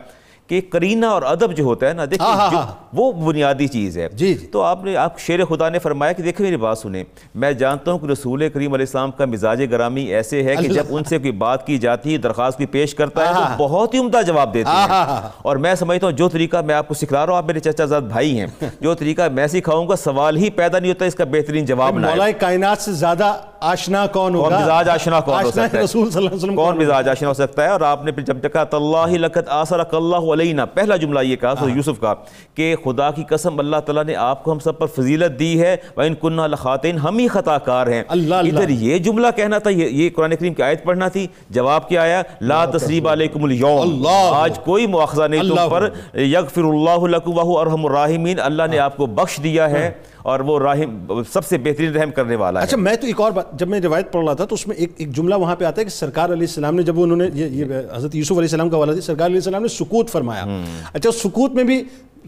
کہ 0.48 0.62
کرینہ 0.62 1.06
اور 1.06 1.22
ادب 1.22 1.56
جو 1.56 1.64
ہوتا 1.64 1.88
ہے 1.88 1.94
نا 1.94 2.06
دیکھیں 2.06 2.26
ہاں، 2.28 2.36
ہاں، 2.36 2.50
ہاں۔ 2.54 2.66
وہ 2.94 3.12
بنیادی 3.12 3.68
چیز 3.68 3.98
ہے 3.98 4.08
جی، 4.14 4.34
جی۔ 4.34 4.46
تو 4.48 4.62
آپ 4.62 4.84
نے 4.84 4.96
آپ 4.96 5.20
شیر 5.20 5.46
خدا 5.46 5.70
نے 5.70 5.80
فرمایا 5.80 6.12
کہ 6.12 6.24
دیکھیں 6.24 6.46
میری 6.46 6.58
بات 6.58 6.78
سنیں 6.78 7.04
میں 7.36 7.52
جانتا 7.52 7.92
ہوں 7.92 8.00
کہ 8.00 8.06
رسول 8.06 8.50
کریم 8.50 8.74
علیہ 8.74 8.86
السلام 8.86 9.12
کا 9.12 9.26
مزاج 9.26 9.64
گرامی 9.72 10.02
ایسے 10.02 10.44
ہے 10.44 10.56
کہ 10.56 10.60
اللہ۔ 10.60 10.74
جب 10.74 10.86
ان 10.90 11.04
سے 11.04 11.18
کوئی 11.18 11.32
بات 11.32 11.66
کی 11.68 11.78
جاتی 11.78 12.14
ہے 12.14 12.18
درخواست 12.18 12.58
کی 12.58 12.66
پیش 12.66 12.96
کرتا 12.96 13.28
ہے۔ 13.28 13.34
تو 13.34 13.68
بہت 13.68 13.94
ہی 13.94 14.00
عمدہ 14.00 14.22
جواب 14.28 14.54
دیتے 14.54 14.70
ہیں۔ 14.72 15.20
اور 15.42 15.56
میں 15.58 15.76
سمجھتا 15.76 16.08
ہوں 16.08 16.14
جو 16.14 16.30
طریقہ 16.30 16.58
میں 16.58 16.76
آپ 16.76 16.88
کو 16.88 16.94
سکھلا 16.94 17.26
رہا 17.26 17.34
ہوں 17.34 17.38
آپ 17.38 17.48
میرے 17.48 17.60
چچا 17.60 17.86
زاد 17.86 18.02
بھائی 18.02 18.40
ہیں 18.40 18.48
جو 18.82 18.94
طریقہ 18.94 19.28
میں 19.32 19.48
سکھاؤں 19.48 19.88
گا 19.90 19.96
سوال 19.96 20.38
ہی 20.38 20.50
پیدا 20.50 20.80
نہیں 20.80 20.92
ہوتا 20.92 21.06
اس 21.06 21.16
کا 21.16 21.24
بہترین 21.24 21.66
جواب 21.66 22.00
نہ 22.00 22.08
مولا 22.08 22.32
کائنات 22.40 22.82
سے 22.82 22.92
زیادہ 22.94 23.34
آشنا 23.66 24.06
کون 24.08 24.36
ہوگا 24.36 24.50
کون 24.50 24.62
مزاج 24.62 24.90
آشنا 24.90 25.20
کون 25.20 25.44
ہو 25.44 25.52
سکتا 25.52 25.78
ہے 25.78 25.84
رسول 25.84 26.10
صلی 26.12 26.18
اللہ 26.18 26.28
علیہ 26.28 26.38
وسلم 26.38 26.56
کون 26.56 26.78
مزاج 26.78 27.10
آشنا 27.10 27.30
ہو 27.30 27.34
سکتا 27.34 27.64
ہے 27.64 27.70
اور 27.70 27.82
آپ 27.82 28.04
نے 28.06 28.12
جب 28.18 28.52
کہا 28.54 28.64
تاللہ 28.64 29.18
لقد 29.18 29.48
آثرک 29.52 29.96
اللہ 29.96 30.30
علینا 30.42 30.66
پہلا 30.66 30.96
جملہ 30.96 31.20
یہ 31.20 31.36
کہا 31.36 31.54
تو 31.54 31.70
یوسف 31.70 32.00
کا 32.00 32.14
کہ 32.56 32.76
خدا 32.84 33.12
کی 33.12 33.24
قسم 33.30 33.60
اللہ 33.60 33.78
تعالیٰ 33.78 34.04
نے 34.04 34.16
آپ 34.16 34.44
کو 34.44 34.52
ہم 34.52 34.60
سب 34.60 34.78
پر 34.78 34.88
فضیلت 34.88 35.40
دی 35.40 35.62
ہے۔ 35.62 35.78
وَإِن 35.98 36.16
كُنَّا 36.16 36.48
لَخَاطِئِينَ 36.48 37.00
ہم 37.00 37.18
ہی 37.18 37.28
خطا 37.28 37.58
کار 37.58 37.88
ہیں۔ 37.88 38.04
اللہ 38.08 38.36
اللہ۔ 38.36 38.60
ادھر 38.60 38.70
یہ 38.70 38.98
جملہ 38.98 39.28
کہنا 39.36 39.58
تھا 39.58 39.70
یہ 39.70 40.10
قرآن 40.16 40.36
کریم 40.36 40.54
کی 40.54 40.64
آیت 40.64 40.84
پڑھنا 40.84 41.08
تھی۔ 41.08 41.28
جواب 41.50 41.90
کیا 41.90 42.02
آیا؟ 42.02 42.24
لا 42.42 42.66
تسریب 42.66 43.08
علیکم 43.08 43.44
اليوم۔ 43.44 43.82
اللہ۔ 43.82 44.32
آج 44.34 44.60
کوئی 44.66 44.88
مؤاخذہ 44.88 45.24
نہیں 45.24 45.40
اللہ۔ 45.40 45.56
تم 45.56 45.70
پر 45.70 45.90
یغفر 46.20 46.62
اللہ 46.62 47.06
لکم 47.06 47.38
وہو 47.38 47.60
ارحم 47.60 47.86
الراحمین۔ 47.86 48.40
اللہ 48.40 48.64
نے 48.72 48.80
آپ 48.80 48.98
کو 48.98 49.06
بخش 49.06 49.40
دیا 49.44 49.70
ہے۔ 49.70 49.92
اور 50.28 50.40
وہ 50.40 50.58
راحم 50.60 51.22
سب 51.34 51.46
سے 51.46 51.58
بہترین 51.58 51.92
رحم 51.96 52.12
کرنے 52.12 52.36
والا 52.36 52.60
ہے۔ 52.60 52.66
اچھا 52.66 52.78
میں 52.78 52.96
تو 52.96 53.08
ایک 53.08 53.22
اور 53.22 53.32
بات 53.32 53.52
جب 53.60 53.68
میں 53.68 53.80
روایت 53.82 54.12
پڑھ 54.12 54.26
رہا 54.26 54.34
تھا 54.34 54.46
تو 54.46 54.56
اس 54.56 54.66
میں 54.68 54.76
ایک 54.76 54.92
ایک 54.98 55.12
جملہ 55.16 55.36
وہاں 55.36 55.56
پہ 55.56 55.66
آتا 55.66 55.80
ہے 55.82 55.86
کہ 55.86 55.92
سرکار 55.92 56.30
علیہ 56.30 56.48
السلام 56.48 56.76
نے 56.76 56.84
جب 56.84 57.00
انہوں 57.02 57.18
نے 57.18 57.28
یہ 57.34 57.66
حضرت 57.96 58.16
یوسف 58.16 58.32
علیہ 58.32 58.42
السلام 58.42 58.70
کا 58.70 58.78
والا 58.78 58.94
تھی 58.94 59.02
سرکار 59.02 59.26
علیہ 59.26 59.38
السلام 59.38 59.62
نے 59.62 59.68
سکوت 59.68 60.10
فرمایا۔ 60.10 60.46
اچھا 60.94 61.12
سکوت 61.12 61.54
میں 61.56 61.64
بھی 61.64 61.82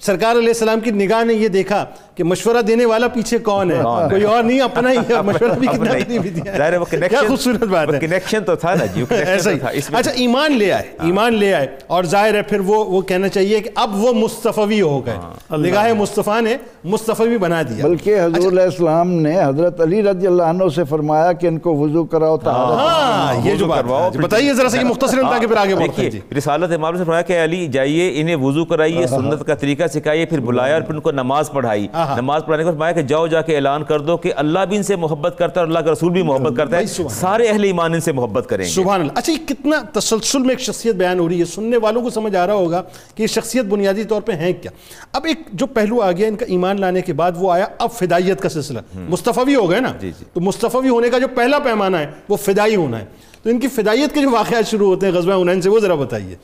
سرکار 0.05 0.35
علیہ 0.35 0.47
السلام 0.47 0.79
کی 0.79 0.91
نگاہ 0.91 1.23
نے 1.23 1.33
یہ 1.33 1.47
دیکھا 1.47 1.85
کہ 2.15 2.23
مشورہ 2.23 2.61
دینے 2.61 2.85
والا 2.85 3.07
پیچھے 3.07 3.37
کون 3.37 3.71
ہے؟ 3.71 3.79
کوئی 3.83 4.23
اور 4.23 4.43
نہیں؟ 4.43 4.59
اپنا 4.59 4.91
ہی 4.91 4.97
ہے 5.09 5.21
مشورہ 5.21 5.53
بھی 5.59 5.67
کتنا۔ 5.67 6.19
بھی 6.19 6.29
دیا۔ 6.29 6.57
ظاہر 6.57 6.71
ہے 6.71 6.77
وہ 6.77 6.85
connection- 6.95 7.27
خوبصورت 7.27 7.63
بات 7.63 7.87
ہے۔ 7.93 7.99
connection 7.99 8.45
تو 8.45 8.55
تھا 8.55 8.73
نا 8.73 8.85
جی، 8.85 9.03
ایسا 9.09 9.51
تو 9.51 9.57
تھا، 9.57 9.71
ہی 9.71 9.79
اچھا 9.93 10.11
ایمان 10.11 10.57
لے 10.57 10.71
آئے 10.71 10.83
ایمان 11.01 11.33
لے 11.33 11.53
آئے۔ 11.53 11.67
اور 11.87 12.03
ظاہر 12.03 12.33
ہے 12.33 12.41
پھر 12.41 12.59
وہ 12.59 12.85
وہ 12.85 13.01
کہنا 13.01 13.27
چاہیے 13.27 13.59
کہ 13.59 13.69
اب 13.75 14.03
وہ 14.03 14.13
مصطفی 14.13 14.81
ہو 14.81 15.05
گئے۔ 15.05 15.17
نگاہ 15.57 15.93
مصطفیٰ 15.93 16.41
نے 16.41 16.55
مصطفی 16.83 17.37
بنا 17.37 17.61
دیا۔ 17.61 17.87
بلکہ 17.87 18.19
حضور 18.21 18.51
علیہ 18.51 18.63
السلام 18.63 19.11
نے 19.11 19.43
حضرت 19.43 19.81
علی 19.81 20.03
رضی 20.03 20.27
اللہ 20.27 20.43
عنہ 20.43 20.63
سے 20.75 20.83
فرمایا 20.83 21.31
کہ 21.31 21.47
ان 21.47 21.59
کو 21.59 21.75
وضو 21.75 22.03
کراؤ 22.05 22.37
طہارت 22.37 22.77
ہاں 22.79 23.47
یہ 23.47 23.55
جو 23.55 23.65
بات 23.65 23.83
پھر- 24.13 24.23
بتائیے 24.23 24.53
ذرا 24.53 24.69
سا 24.69 24.77
یہ 24.77 24.83
مختصراً 24.83 25.25
تاکہ 25.29 25.47
پھر 25.47 25.57
آگے 25.57 25.75
بڑھتے 25.75 26.01
ہیں۔ 26.01 26.09
جی 26.09 26.19
رسالت 26.37 26.71
امام 26.73 26.97
سے 26.97 27.03
فرمایا 27.03 27.21
کہ 27.21 27.43
علی 27.43 27.67
جائیے 27.67 28.11
انہیں 28.15 28.35
وضو 28.35 28.65
کرائیے 28.65 29.07
سنت 29.07 29.45
کا 29.47 29.55
طریقہ 29.55 29.83
سکھائیے 29.89 30.25
پھر 30.25 30.39
بلایا 30.39 30.73
اور 30.73 30.81
پھر 30.81 30.93
ان 30.93 31.01
کو 31.01 31.11
نماز 31.11 31.51
پڑھائی۔ 31.51 31.87
نماز 32.15 32.41
پڑھانے 32.45 32.63
کے 32.63 32.65
بعد 32.65 32.73
فرمایا 32.73 32.91
کہ 32.91 33.01
جاؤ 33.01 33.27
جا 33.27 33.41
کے 33.41 33.55
اعلان 33.55 33.83
کر 33.83 33.99
دو 33.99 34.17
کہ 34.17 34.31
اللہ 34.35 34.59
بھی 34.69 34.77
ان 34.77 34.83
سے 34.83 34.95
محبت 34.95 35.35
کرتا 35.37 35.59
ہے 35.61 35.65
اور 35.65 35.67
اللہ 35.67 35.79
کا 35.79 35.91
رسول 35.91 36.11
بھی 36.11 36.23
محبت 36.23 36.57
کرتا 36.57 36.77
ہے۔ 36.77 36.85
سارے 37.09 37.47
اہل 37.47 37.63
ایمان 37.63 37.93
ان 37.93 37.99
سے 37.99 38.11
محبت 38.11 38.49
کریں 38.49 38.65
گے۔ 38.65 38.69
سبحان 38.69 39.01
اللہ۔ 39.01 39.11
اچھا 39.15 39.33
یہ 39.33 39.47
کتنا 39.47 39.99
تسلسل 39.99 40.39
میں 40.39 40.49
ایک 40.49 40.59
شخصیت 40.59 40.95
بیان 40.95 41.19
ہو 41.19 41.29
رہی 41.29 41.39
ہے۔ 41.39 41.45
سننے 41.45 41.77
والوں 41.77 42.01
کو 42.01 42.09
سمجھ 42.09 42.35
آ 42.35 42.47
رہا 42.47 42.53
ہوگا 42.53 42.83
کہ 43.15 43.21
یہ 43.21 43.27
شخصیت 43.27 43.65
بنیادی 43.65 44.03
طور 44.03 44.21
پہ 44.21 44.31
ہیں 44.31 44.53
کیا۔ 44.61 44.71
اب 45.13 45.25
ایک 45.25 45.39
جو 45.53 45.65
پہلو 45.65 46.01
آ 46.01 46.11
گیا 46.11 46.27
ان 46.27 46.35
کا 46.35 46.45
ایمان 46.45 46.81
لانے 46.81 47.01
کے 47.01 47.13
بعد 47.13 47.31
وہ 47.35 47.51
آیا 47.51 47.65
اب 47.79 47.91
فدائیت 47.91 48.41
کا 48.41 48.49
سلسلہ۔ 48.49 48.79
مصطفی 48.95 49.55
ہو 49.55 49.69
گئے 49.69 49.79
نا؟ 49.79 49.93
جی، 49.99 50.11
جی۔ 50.19 50.25
تو 50.33 50.41
مصطفی 50.41 50.89
ہونے 50.89 51.09
کا 51.09 51.19
جو 51.19 51.27
پہلا 51.27 51.59
پیمانہ 51.59 51.97
ہے 51.97 52.07
وہ 52.29 52.37
فدائی 52.37 52.75
ہونا 52.75 52.99
ہے۔ 52.99 53.05
تو 53.43 53.49
ان 53.49 53.59
کی 53.59 53.67
فدائیت 53.67 54.13
کے 54.13 54.21
جو 54.21 54.29
واقعات 54.31 54.67
شروع 54.67 54.87
ہوتے 54.87 55.05
ہیں 55.05 55.13
غزوہ 55.13 55.41
حنین 55.41 55.61
سے 55.61 55.69
وہ 55.69 55.79
ذرا 55.79 55.95
بتائیے۔ 55.95 56.35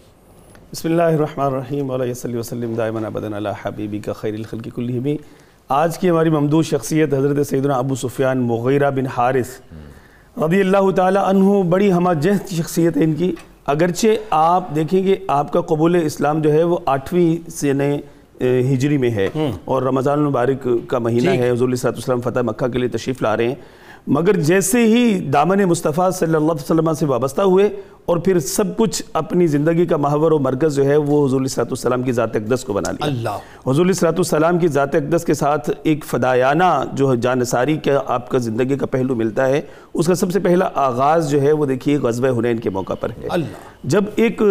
بسم 0.71 0.88
اللہ 0.89 1.01
الرحمن 1.01 1.45
الرحیم 1.45 1.91
علیہ 1.91 2.13
صلی 2.13 2.38
وسلم 2.38 2.73
دائما 2.75 2.99
ابدا 3.06 3.28
علی 3.38 3.49
حبیبی 3.62 3.99
کا 4.06 4.13
خیر 4.13 4.34
الخلق 4.34 4.67
کلہم. 4.75 5.08
آج 5.69 5.97
کی 5.97 6.10
ہماری 6.10 6.30
ممدود 6.30 6.65
شخصیت 6.65 7.13
حضرت 7.13 7.47
سیدنا 7.47 7.73
ابو 7.73 7.95
سفیان 7.95 8.41
مغیرہ 8.47 8.89
بن 8.91 9.08
حارث 9.17 9.49
رضی 10.38 10.60
اللہ 10.62 10.89
تعالی 10.95 11.19
عنہ 11.23 11.62
بڑی 11.69 11.91
ہمہ 11.91 12.13
جہد 12.21 12.54
شخصیت 12.54 12.97
ہے 12.97 13.04
ان 13.04 13.13
کی۔ 13.13 13.32
اگرچہ 13.65 14.08
آپ 14.32 14.75
دیکھیں 14.75 15.04
گے 15.04 15.15
آپ 15.28 15.54
کا 15.54 15.62
قبول 15.69 15.95
اسلام 16.04 16.41
جو 16.41 16.54
ہے 16.54 16.63
وہ 16.63 16.78
آٹھویں 16.95 17.49
سنے 17.51 17.95
ہجری 18.73 18.97
میں 18.97 19.12
ہے 19.12 19.28
اور 19.65 19.82
رمضان 19.84 20.19
المبارک 20.19 20.67
کا 20.88 20.99
مہینہ 20.99 21.30
ہے۔ 21.30 21.51
حضور 21.51 21.69
علیہ 21.69 21.88
السلام 21.88 22.21
فتح 22.21 22.39
مکہ 22.45 22.67
کے 22.67 22.80
لیے 22.80 22.89
تشریف 22.97 23.21
لا 23.21 23.38
رہے 23.38 23.47
ہیں۔ 23.47 23.56
مگر 24.07 24.39
جیسے 24.39 24.83
ہی 24.83 25.19
دامن 25.19 25.63
مصطفیٰ 25.63 26.11
صلی 26.11 26.27
اللہ 26.27 26.51
علیہ 26.51 26.63
وسلم 26.63 26.93
سے 26.93 27.05
وابستہ 27.05 27.41
ہوئے 27.41 27.69
اور 28.05 28.17
پھر 28.17 28.39
سب 28.39 28.77
کچھ 28.77 29.03
اپنی 29.13 29.47
زندگی 29.47 29.85
کا 29.85 29.97
محور 29.97 30.31
و 30.31 30.39
مرکز 30.39 30.75
جو 30.75 30.85
ہے 30.85 30.97
وہ 30.97 31.27
حضور 31.27 31.41
علیہ 31.41 31.59
السلام 31.59 32.03
کی 32.03 32.11
ذات 32.11 32.35
اقدس 32.35 32.63
کو 32.63 32.73
بنا 32.73 32.91
لیا۔ 32.91 33.05
اللہ۔ 33.05 33.69
حضور 33.69 33.85
علیہ 33.85 34.07
السلام 34.07 34.59
کی 34.59 34.67
ذات 34.67 34.95
اقدس 34.95 35.25
کے 35.25 35.33
ساتھ 35.33 35.69
ایک 35.83 36.05
فدایانہ 36.05 36.83
جو 36.93 37.11
ہے 37.11 37.17
جانساری 37.17 37.77
کا 37.77 37.91
آپ 38.07 38.29
کا 38.29 38.37
زندگی 38.37 38.77
کا 38.77 38.85
پہلو 38.85 39.15
ملتا 39.15 39.47
ہے 39.47 39.61
اس 39.93 40.07
کا 40.07 40.15
سب 40.15 40.31
سے 40.31 40.39
پہلا 40.39 40.69
آغاز 40.75 41.31
جو 41.31 41.41
ہے 41.41 41.51
وہ 41.51 41.65
دیکھیے 41.65 41.97
غزوہ 41.97 42.39
حنین 42.39 42.59
کے 42.59 42.69
موقع 42.69 42.93
پر 42.93 43.09
ہے۔ 43.09 43.27
اللہ۔ 43.29 43.45
جب 43.83 44.03
ایک 44.15 44.41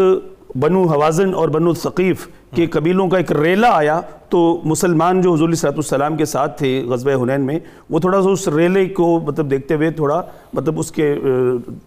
بنو 0.61 0.83
حوازن 0.83 1.35
اور 1.35 1.49
بنو 1.49 1.75
ثقیف 1.75 2.27
کے 2.55 2.67
قبیلوں 2.67 3.09
کا 3.09 3.17
ایک 3.17 3.33
ریلہ 3.33 3.67
آیا 3.67 4.01
تو 4.29 4.61
مسلمان 4.65 5.21
جو 5.21 5.35
حضور 5.35 5.49
علیہ 5.49 5.67
السلام 5.67 6.17
کے 6.17 6.25
ساتھ 6.25 6.59
تھے 6.59 6.83
غزوہ 6.89 7.23
حنین 7.23 7.41
میں 7.41 7.59
وہ 7.91 7.99
تھوڑا 7.99 8.23
سا 8.23 8.31
اس 8.31 8.49
ریلے 8.49 8.87
کو 8.87 9.21
مطلب 9.21 9.51
دیکھتے 9.51 9.75
ہوئے 9.75 9.91
تھوڑا 9.91 10.23
مطلب 10.53 10.79
اس 10.79 10.93
کے 10.93 11.15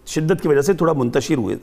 شدت 0.06 0.42
کی 0.42 0.48
وجہ 0.48 0.60
سے 0.60 0.72
تھوڑا 0.72 0.92
منتشر 0.92 1.36
ہوئے 1.36 1.56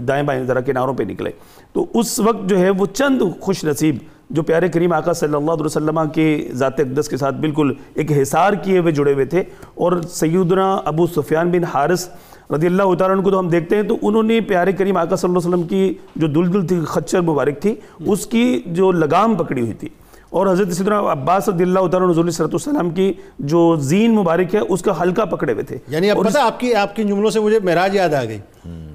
دائیں 0.00 0.22
بائیں 0.22 0.44
ذرا 0.44 0.60
کناروں 0.60 0.94
پہ 0.94 1.02
نکلے۔ 1.02 1.30
تو 1.72 1.86
اس 1.94 2.20
وقت 2.20 2.48
جو 2.48 2.58
ہے 2.58 2.70
وہ 2.70 2.86
چند 2.86 3.22
خوش 3.40 3.64
نصیب 3.64 3.96
جو 4.30 4.42
پیارے 4.42 4.68
کریم 4.68 4.92
آقا 4.92 5.12
صلی 5.12 5.34
اللہ 5.34 5.50
علیہ 5.50 5.64
وسلم 5.64 6.00
کے 6.14 6.48
ذات 6.52 6.80
اقدس 6.80 7.08
کے 7.08 7.16
ساتھ 7.16 7.34
بالکل 7.34 7.72
ایک 7.94 8.12
حصار 8.12 8.52
کیے 8.52 8.78
ہوئے 8.78 8.92
جڑے 8.92 9.12
ہوئے 9.12 9.24
تھے 9.24 9.42
اور 9.74 9.92
سیدنا 10.10 10.74
ابو 10.84 11.06
سفیان 11.06 11.50
بن 11.50 11.64
حارث 11.64 12.08
رضی 12.54 12.66
اللہ 12.66 12.94
تعالیٰ 12.94 13.16
عنہ 13.16 13.24
کو 13.24 13.30
تو 13.30 13.38
ہم 13.38 13.48
دیکھتے 13.48 13.76
ہیں 13.76 13.82
تو 13.82 13.96
انہوں 14.02 14.22
نے 14.22 14.40
پیارے 14.40 14.72
کریم 14.72 14.96
آقا 14.96 15.16
صلی 15.16 15.28
اللہ 15.28 15.38
علیہ 15.38 15.48
وسلم 15.48 15.66
کی 15.68 15.94
جو 16.16 16.26
دلدل 16.26 16.66
تھی 16.66 16.80
خچر 16.86 17.20
مبارک 17.20 17.60
تھی 17.60 17.74
اس 18.06 18.26
کی 18.26 18.62
جو 18.66 18.92
لگام 18.92 19.34
پکڑی 19.34 19.60
ہوئی 19.60 19.72
تھی۔ 19.72 19.88
اور 20.30 20.46
حضرت 20.46 20.72
سیدنا 20.72 21.12
عباس 21.12 21.48
رضی 21.48 21.64
اللہ 21.64 21.86
تعالیٰ 21.86 22.08
اللہ 22.08 22.30
علیہ 22.30 22.54
وسلم 22.54 22.90
کی 22.90 23.12
جو 23.38 23.76
زین 23.76 24.14
مبارک 24.14 24.54
ہے 24.54 24.60
اس 24.60 24.82
کا 24.82 25.02
حلقہ 25.02 25.22
پکڑے 25.22 25.52
ہوئے 25.52 25.64
تھے۔ 25.64 25.78
یعنی 25.88 26.10
اب 26.10 26.24
پتہ 26.24 26.38
آپ 26.38 26.60
کی 26.60 26.74
آپ 26.74 26.96
کے 26.96 27.02
جملوں 27.02 27.30
سے 27.30 27.40
مجھے 27.40 27.58
معراج 27.64 27.96
یاد 27.96 28.14
آ 28.14 28.24
گئی۔ 28.24 28.38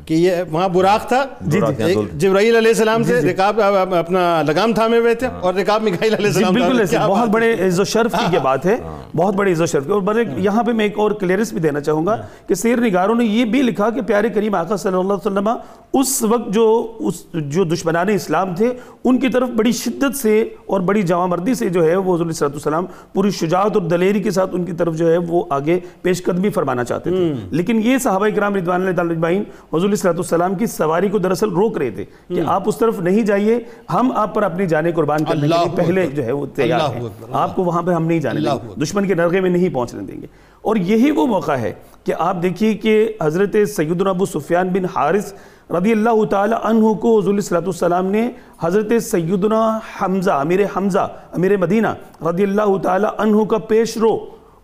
کہ 0.05 0.13
یہ 0.13 0.31
وہاں 0.51 0.69
براق 0.69 1.07
تھا۔ 1.07 1.23
جی، 1.41 1.59
جی۔ 1.77 1.93
جبرائیل 2.13 2.55
علیہ 2.55 2.67
السلام 2.67 3.03
سے 3.03 3.21
رکاب 3.21 3.61
اپنا 3.95 4.41
لگام 4.47 4.73
تھامے 4.73 4.97
ہوئے 4.97 5.13
تھے 5.15 5.27
اور 5.39 5.53
رکاب 5.53 5.83
مکائیل 5.83 6.13
علیہ 6.13 6.29
جی 6.29 6.43
السلام 6.43 6.53
بالکل 6.53 6.97
بہت 7.07 7.29
بڑے 7.29 7.67
عز 7.67 7.79
و 7.79 7.83
شرف 7.83 8.11
کی 8.11 8.35
یہ 8.35 8.39
بات 8.39 8.65
ہے۔ 8.65 8.77
بہت 9.15 9.35
بڑے 9.35 9.51
عز 9.51 9.61
و 9.61 9.65
شرف 9.65 9.85
کی۔ 9.85 9.91
اور 9.91 10.01
بڑے 10.01 10.23
یہاں 10.37 10.63
پہ 10.63 10.71
میں 10.71 10.85
ایک 10.85 10.99
اور 10.99 11.11
کلیئرس 11.11 11.53
بھی 11.53 11.61
دینا 11.61 11.79
چاہوں 11.79 12.05
گا 12.05 12.15
کہ 12.47 12.55
سیر 12.55 12.77
نگاروں 12.77 13.15
نے 13.15 13.25
یہ 13.25 13.45
بھی 13.45 13.61
لکھا 13.61 13.89
کہ 13.89 14.01
پیارے 14.01 14.29
کریم 14.29 14.55
آقا 14.55 14.77
صلی 14.77 14.97
اللہ 14.97 15.13
علیہ 15.13 15.31
وسلم 15.31 15.49
اس 15.93 16.21
وقت 16.23 16.53
جو 16.53 16.97
اس 16.99 17.25
جو 17.33 17.63
دشمنان 17.63 18.09
اسلام 18.09 18.55
تھے 18.55 18.73
ان 19.03 19.17
کی 19.17 19.29
طرف 19.29 19.49
بڑی 19.49 19.71
شدت 19.71 20.15
سے 20.15 20.41
اور 20.65 20.79
بڑی 20.79 21.01
جوان 21.01 21.29
مردی 21.29 21.53
سے 21.53 21.69
جو 21.69 21.83
ہے 21.83 21.95
وہ 21.95 22.15
حضور 22.15 22.25
علیہ 22.25 22.43
السلام 22.43 22.85
پوری 23.13 23.29
شجاعت 23.29 23.77
اور 23.77 23.81
دلیری 23.81 24.23
کے 24.23 24.31
ساتھ 24.31 24.49
ان 24.53 24.65
کی 24.65 24.71
طرف 24.71 24.95
جو 24.95 25.11
ہے 25.11 25.17
وہ 25.17 25.43
آگے 25.49 25.79
پیش 26.01 26.23
قدمی 26.23 26.49
فرمانا 26.49 26.83
چاہتے 26.83 27.09
تھے۔ 27.09 27.33
لیکن 27.51 27.81
یہ 27.83 27.97
صحابہ 27.97 28.27
کرام 28.35 28.55
رضوان 28.55 28.81
اللہ 28.81 28.95
تعالیٰ 28.95 29.41
حضور 29.73 29.89
علیہ 29.89 30.07
السلام 30.07 30.55
کی 30.55 30.65
سواری 30.65 31.09
کو 31.09 31.17
دراصل 31.17 31.49
روک 31.49 31.77
رہے 31.77 31.89
تھے 31.89 32.05
کہ 32.27 32.41
آپ 32.45 32.63
اس 32.65 32.77
طرف 32.77 32.99
نہیں 32.99 33.21
جائیے 33.21 33.59
ہم 33.93 34.11
آپ 34.15 34.35
پر 34.35 34.43
اپنی 34.43 34.67
جانیں 34.67 34.91
قربان 34.91 35.23
کرنے 35.23 35.47
کے 35.47 35.53
اللہ 35.53 35.63
لیے 35.63 35.75
پہلے۔ 35.75 36.07
جو 36.07 36.23
ہے 36.23 36.31
وہ 36.31 36.45
تیار 36.45 36.79
اللہ 36.79 36.97
ہیں 36.97 37.27
آپ 37.31 37.55
کو 37.55 37.63
وہاں 37.63 37.81
پہ 37.81 37.91
ہم 37.91 38.05
نہیں 38.05 38.19
جانے 38.19 38.37
اللہ 38.37 38.49
دیں 38.49 38.69
گے۔ 38.69 38.81
دشمن 38.81 39.07
کے 39.07 39.15
نرغے 39.15 39.41
میں 39.41 39.49
نہیں 39.49 39.69
پہنچنے 39.69 40.03
دیں 40.03 40.21
گے 40.21 40.27
اور 40.61 40.75
یہی 40.75 41.11
وہ 41.11 41.27
موقع 41.27 41.51
ہے 41.51 41.73
کہ 42.03 42.13
آپ 42.19 42.41
دیکھیے 42.41 42.73
کہ 42.73 43.11
حضرت 43.23 43.55
سیدنا 43.75 44.09
ابو 44.09 44.25
سفیان 44.25 44.69
بن 44.69 44.85
حارث 44.95 45.33
رضی 45.71 45.91
اللہ 45.91 46.23
تعالی 46.25 46.55
عنہ 46.63 46.93
کو 46.93 47.19
حضور 47.19 47.39
صلی 47.39 47.57
اللہ 47.57 47.57
علیہ 47.57 47.69
وسلم 47.69 48.11
نے 48.11 48.29
حضرت 48.61 48.91
سیدنا 49.03 49.79
حمزہ 50.01 50.31
امیر 50.31 50.59
حمزہ 50.77 51.07
امیر 51.31 51.57
مدینہ 51.57 51.87
رضی 52.29 52.43
اللہ 52.43 52.77
تعالی 52.77 53.07
عنہ 53.17 53.43
کا 53.43 53.57
پیش 53.57 53.97
رو 53.97 54.17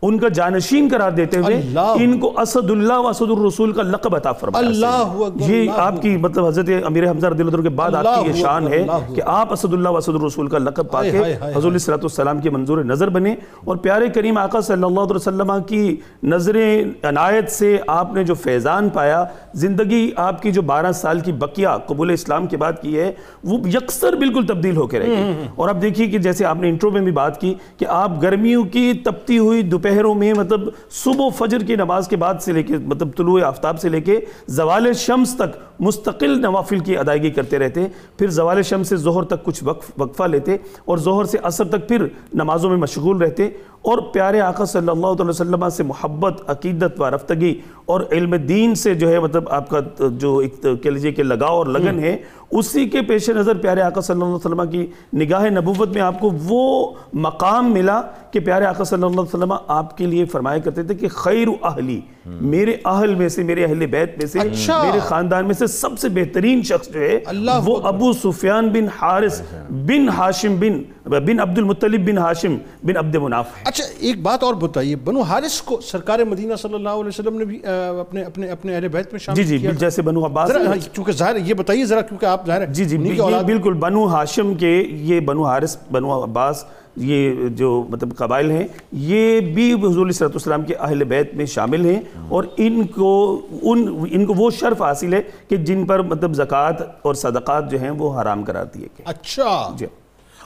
ان 0.03 0.17
کا 0.17 0.27
جانشین 0.33 0.87
قرار 0.91 1.11
دیتے 1.13 1.37
ہوئے 1.39 1.55
ان 2.03 2.17
کو 2.19 2.31
اسد 2.41 2.71
اللہ 2.71 2.99
و 2.99 3.07
اسد 3.07 3.29
الرسول 3.29 3.71
کا 3.73 3.83
لقب 3.83 4.15
عطا 4.15 4.31
فرمایا 4.33 4.67
اللہ 4.67 5.41
یہ 5.41 5.69
آپ 5.77 6.01
کی 6.01 6.15
مطلب 6.17 6.45
حضرت 6.45 6.69
امیر 6.85 7.09
حمزہ 7.09 7.27
رضی 7.27 7.41
اللہ 7.41 7.55
عنہ 7.55 7.63
کے 7.63 7.69
بعد 7.75 7.95
آپ 7.95 8.05
کی 8.15 8.29
یہ 8.29 8.41
شان 8.41 8.67
ہے 8.67 8.85
کہ 9.15 9.21
آپ 9.33 9.51
اسد 9.53 9.73
اللہ 9.73 9.89
و 9.89 9.97
اسد 9.97 10.15
الرسول 10.15 10.47
کا 10.47 10.57
لقب 10.59 10.91
پا 10.91 11.03
کے 11.03 11.09
حضور 11.09 11.31
علیہ 11.45 11.71
الصلوۃ 11.73 11.97
والسلام 11.99 12.39
کے 12.39 12.49
منظور 12.49 12.83
نظر 12.85 13.09
بنے 13.09 13.35
اور 13.63 13.77
پیارے 13.77 14.09
کریم 14.09 14.37
آقا 14.37 14.61
صلی 14.61 14.83
اللہ 14.83 14.99
علیہ 14.99 15.15
وسلم 15.15 15.51
کی 15.67 15.95
نظر 16.25 16.57
عنایت 17.03 17.51
سے 17.51 17.77
آپ 17.89 18.13
نے 18.13 18.23
جو 18.23 18.33
فیضان 18.35 18.89
پایا 18.89 19.23
زندگی 19.57 20.09
آپ 20.19 20.41
کی 20.41 20.51
جو 20.51 20.61
بارہ 20.63 20.91
سال 20.93 21.19
کی 21.19 21.31
بقیہ 21.39 21.77
قبول 21.87 22.11
اسلام 22.11 22.47
کے 22.47 22.57
بعد 22.57 22.81
کی 22.81 22.99
ہے 22.99 23.11
وہ 23.43 23.59
یکسر 23.67 24.15
بالکل 24.17 24.45
تبدیل 24.45 24.77
ہو 24.77 24.87
کے 24.87 24.99
رہ 24.99 25.07
گئی 25.07 25.47
اور 25.55 25.69
اب 25.69 25.81
دیکھیے 25.81 26.07
کہ 26.07 26.17
جیسے 26.19 26.45
آپ 26.45 26.57
نے 26.57 26.69
انٹرو 26.69 26.91
میں 26.91 27.01
بھی 27.01 27.11
بات 27.13 27.39
کی 27.41 27.53
کہ 27.77 27.85
آپ 27.91 28.21
گرمیوں 28.21 28.63
کی 28.67 28.91
تپتی 29.05 29.37
ہوئی 29.37 29.61
شہروں 29.93 30.15
میں 30.15 30.33
مطلب 30.33 30.61
صبح 30.91 31.25
و 31.25 31.29
فجر 31.29 31.59
کی 31.59 31.75
نماز 31.75 32.07
کے 32.07 32.15
بعد 32.15 32.33
سے 32.41 32.51
لے 32.51 32.63
کے 32.63 32.77
مطلب 32.77 33.09
طلوع 33.17 33.41
آفتاب 33.45 33.79
سے 33.79 33.89
لے 33.89 34.01
کے 34.01 34.19
زوال 34.47 34.93
شمس 34.93 35.35
تک 35.35 35.57
مستقل 35.79 36.41
نوافل 36.41 36.79
کی 36.79 36.97
ادائیگی 36.97 37.29
کرتے 37.29 37.59
رہتے 37.59 37.85
پھر 38.17 38.29
زوال 38.29 38.61
شمس 38.61 38.87
سے 38.87 38.95
ظہر 38.95 39.23
تک 39.23 39.43
کچھ 39.43 39.63
وقف، 39.63 39.91
وقفہ 39.97 40.23
لیتے 40.23 40.57
اور 40.85 40.97
ظہر 40.97 41.23
سے 41.23 41.37
عصر 41.43 41.67
تک 41.67 41.87
پھر 41.87 42.07
نمازوں 42.33 42.69
میں 42.69 42.77
مشغول 42.77 43.17
رہتے۔ 43.17 43.49
اور 43.83 43.97
پیارے 44.13 44.39
آقا 44.41 44.65
صلی 44.65 44.89
اللہ 44.89 45.07
علیہ 45.07 45.25
وسلم 45.25 45.67
سے 45.69 45.83
محبت 45.83 46.41
عقیدت 46.47 47.01
و 47.01 47.09
رفتگی 47.09 47.53
اور 47.85 48.01
علم 48.11 48.35
دین 48.45 48.75
سے 48.75 48.93
جو 48.95 49.09
ہے 49.09 49.19
مطلب 49.19 49.49
آپ 49.49 49.69
کا 49.69 49.79
جو 49.99 50.37
ایک 50.37 50.61
کہہ 50.61 50.89
لیجیے 50.89 51.11
کہ 51.11 51.23
لگاؤ 51.23 51.57
اور 51.57 51.65
لگن 51.67 51.99
ہے 51.99 52.15
اسی 52.51 52.85
کے 52.89 53.01
پیش 53.01 53.29
نظر 53.29 53.57
پیارے 53.57 53.81
آقا 53.81 54.01
صلی 54.01 54.13
اللہ 54.13 54.25
علیہ 54.25 54.35
وسلم 54.35 54.69
کی 54.71 54.85
نگاہ 55.17 55.49
نبوت 55.49 55.89
میں 55.89 56.01
آپ 56.01 56.19
کو 56.19 56.31
وہ 56.43 56.93
مقام 57.13 57.73
ملا 57.73 58.01
کہ 58.31 58.39
پیارے 58.39 58.65
آقا 58.65 58.83
صلی 58.83 59.03
اللہ 59.03 59.21
علیہ 59.21 59.35
وسلم 59.35 59.53
آپ 59.67 59.97
کے 59.97 60.05
لیے 60.05 60.25
فرمایا 60.25 60.57
کرتے 60.57 60.83
تھے 60.83 60.95
کہ 60.95 61.07
خیر 61.07 61.47
اہلی 61.63 61.99
میرے 62.25 62.75
اہل 62.85 63.15
میں 63.15 63.29
سے 63.29 63.43
میرے 63.43 63.63
اہل 63.65 63.85
بیت 63.85 64.17
میں 64.17 64.25
سے 64.25 64.39
اچھا۔ 64.39 64.81
میرے 64.83 64.99
خاندان 64.99 65.45
میں 65.45 65.53
سے 65.53 65.67
سب 65.67 65.99
سے 65.99 66.09
بہترین 66.09 66.61
شخص 66.63 66.89
جو 66.89 66.99
ہے 66.99 67.19
وہ 67.65 67.79
ابو 67.83 68.13
سفیان 68.13 68.69
بن 68.69 68.87
حارث 69.01 69.41
بن 69.69 70.09
ہاشم 70.09 70.55
بن 70.55 70.81
بن 71.25 71.39
عبد 71.39 71.57
المطلب 71.57 72.07
بن 72.07 72.17
ہاشم 72.17 72.55
بن 72.83 72.97
عبد 72.97 73.15
مناف 73.15 73.57
ہے 73.57 73.63
اچھا 73.65 73.83
ایک 73.99 74.21
بات 74.21 74.43
اور 74.43 74.53
بتائیے 74.53 74.95
بنو 74.95 75.21
حارث 75.21 75.61
کو 75.61 75.79
سرکار 75.81 76.19
مدینہ 76.19 76.55
صلی 76.55 76.73
اللہ 76.73 76.89
علیہ 76.89 77.07
وسلم 77.07 77.37
نے 77.37 77.45
بھی 77.45 77.59
اپنے 77.65 78.23
اپنے 78.23 78.49
اپنے 78.49 78.75
اہل 78.75 78.87
بیت 78.87 79.11
میں 79.11 79.19
شامل 79.19 79.37
جی 79.37 79.43
جی 79.43 79.57
کیا 79.57 79.71
جیسے 79.71 80.01
بنو 80.01 80.25
عباس 80.25 80.51
چونکہ 80.93 81.11
ظاہر 81.11 81.35
ہے، 81.35 81.41
یہ 81.41 81.53
بتائیے 81.53 81.85
ذرا 81.85 82.01
کیونکہ 82.01 82.25
آپ 82.25 82.47
ظاہر 82.47 82.61
ہے 82.61 82.67
جی 82.67 82.85
جی 82.85 82.97
بالکل 82.97 83.73
بنو 83.73 84.05
ہاشم 84.07 84.53
کے 84.55 84.71
یہ 84.89 85.19
بنو 85.19 85.43
حارث 85.43 85.77
بنو 85.91 86.23
عباس 86.23 86.63
یہ 86.95 87.47
جو 87.47 87.85
مطلب 87.89 88.15
قبائل 88.15 88.51
ہیں 88.51 88.67
یہ 88.91 89.39
بھی 89.39 89.73
حضور 89.73 90.05
علیہ 90.05 90.23
السلام 90.23 90.63
کے 90.63 90.75
اہل 90.75 91.03
بیت 91.03 91.33
میں 91.33 91.45
شامل 91.45 91.85
ہیں 91.85 91.99
اور 92.27 92.43
ان 92.57 92.87
کو 92.87 93.41
ان 93.61 94.05
ان 94.11 94.25
کو 94.25 94.33
وہ 94.33 94.49
شرف 94.51 94.81
حاصل 94.81 95.13
ہے 95.13 95.21
کہ 95.49 95.55
جن 95.55 95.85
پر 95.85 96.01
مطلب 96.01 96.33
زکوٰۃ 96.33 96.81
اور 97.01 97.13
صدقات 97.13 97.71
جو 97.71 97.79
ہیں 97.81 97.89
وہ 97.89 98.21
حرام 98.21 98.43
قرار 98.43 98.65
دیے 98.65 98.81
گئے 98.81 99.03
اچھا۔ 99.05 99.69
جی۔ 99.77 99.85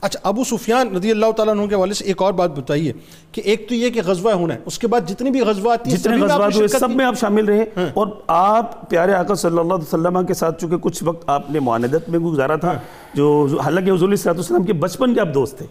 اچھا 0.02 0.20
ابو 0.24 0.44
سفیان 0.44 0.96
رضی 0.96 1.12
اللہ 1.12 1.32
تعالیٰ 1.32 1.58
عنہ 1.58 1.66
کے 1.68 1.76
حوالے 1.76 1.94
سے 1.94 2.06
ایک 2.06 2.22
اور 2.22 2.34
بات 2.34 2.50
بتائیے 2.50 2.94
کہ 3.32 3.42
ایک 3.46 3.70
تو 3.70 3.76
یہ 3.76 3.90
کہ 3.90 4.02
غزوہ 4.06 4.32
ہونا 4.32 4.54
ہے 4.54 4.60
اس 4.66 4.80
کے 4.80 4.88
بعد 4.88 5.02
جتنی 5.08 5.30
بھی 5.30 5.40
غزوات 5.42 5.86
جتنے 5.86 6.18
غزوات 6.18 6.56
ہوئے 6.56 6.68
سب؟ 6.68 6.90
میں 6.90 7.06
آپ 7.06 7.20
شامل 7.20 7.46
رہے۔ 7.46 7.66
اور 7.94 8.08
آپ 8.28 8.90
پیارے 8.90 9.14
آقا 9.14 9.36
صلی 9.36 9.58
اللہ 9.58 9.74
علیہ 9.74 9.94
وسلم 9.94 10.26
کے 10.26 10.34
ساتھ 10.34 10.62
چونکہ 10.62 10.78
کچھ 10.78 11.04
وقت 11.04 11.24
آپ 11.30 11.52
نے 11.52 11.60
معاندت 11.60 12.10
میں 12.10 12.20
گزارا 12.20 12.56
تھا 12.56 12.74
جو 13.14 13.48
حالانکہ 13.64 13.92
حضور 13.92 14.10
علیہ 14.10 14.40
وسلم 14.40 14.64
کے 14.64 14.74
بچپن 14.74 15.14
کے 15.14 15.22
آپ 15.22 15.34
دوست 15.34 15.58
تھے۔ 15.58 15.66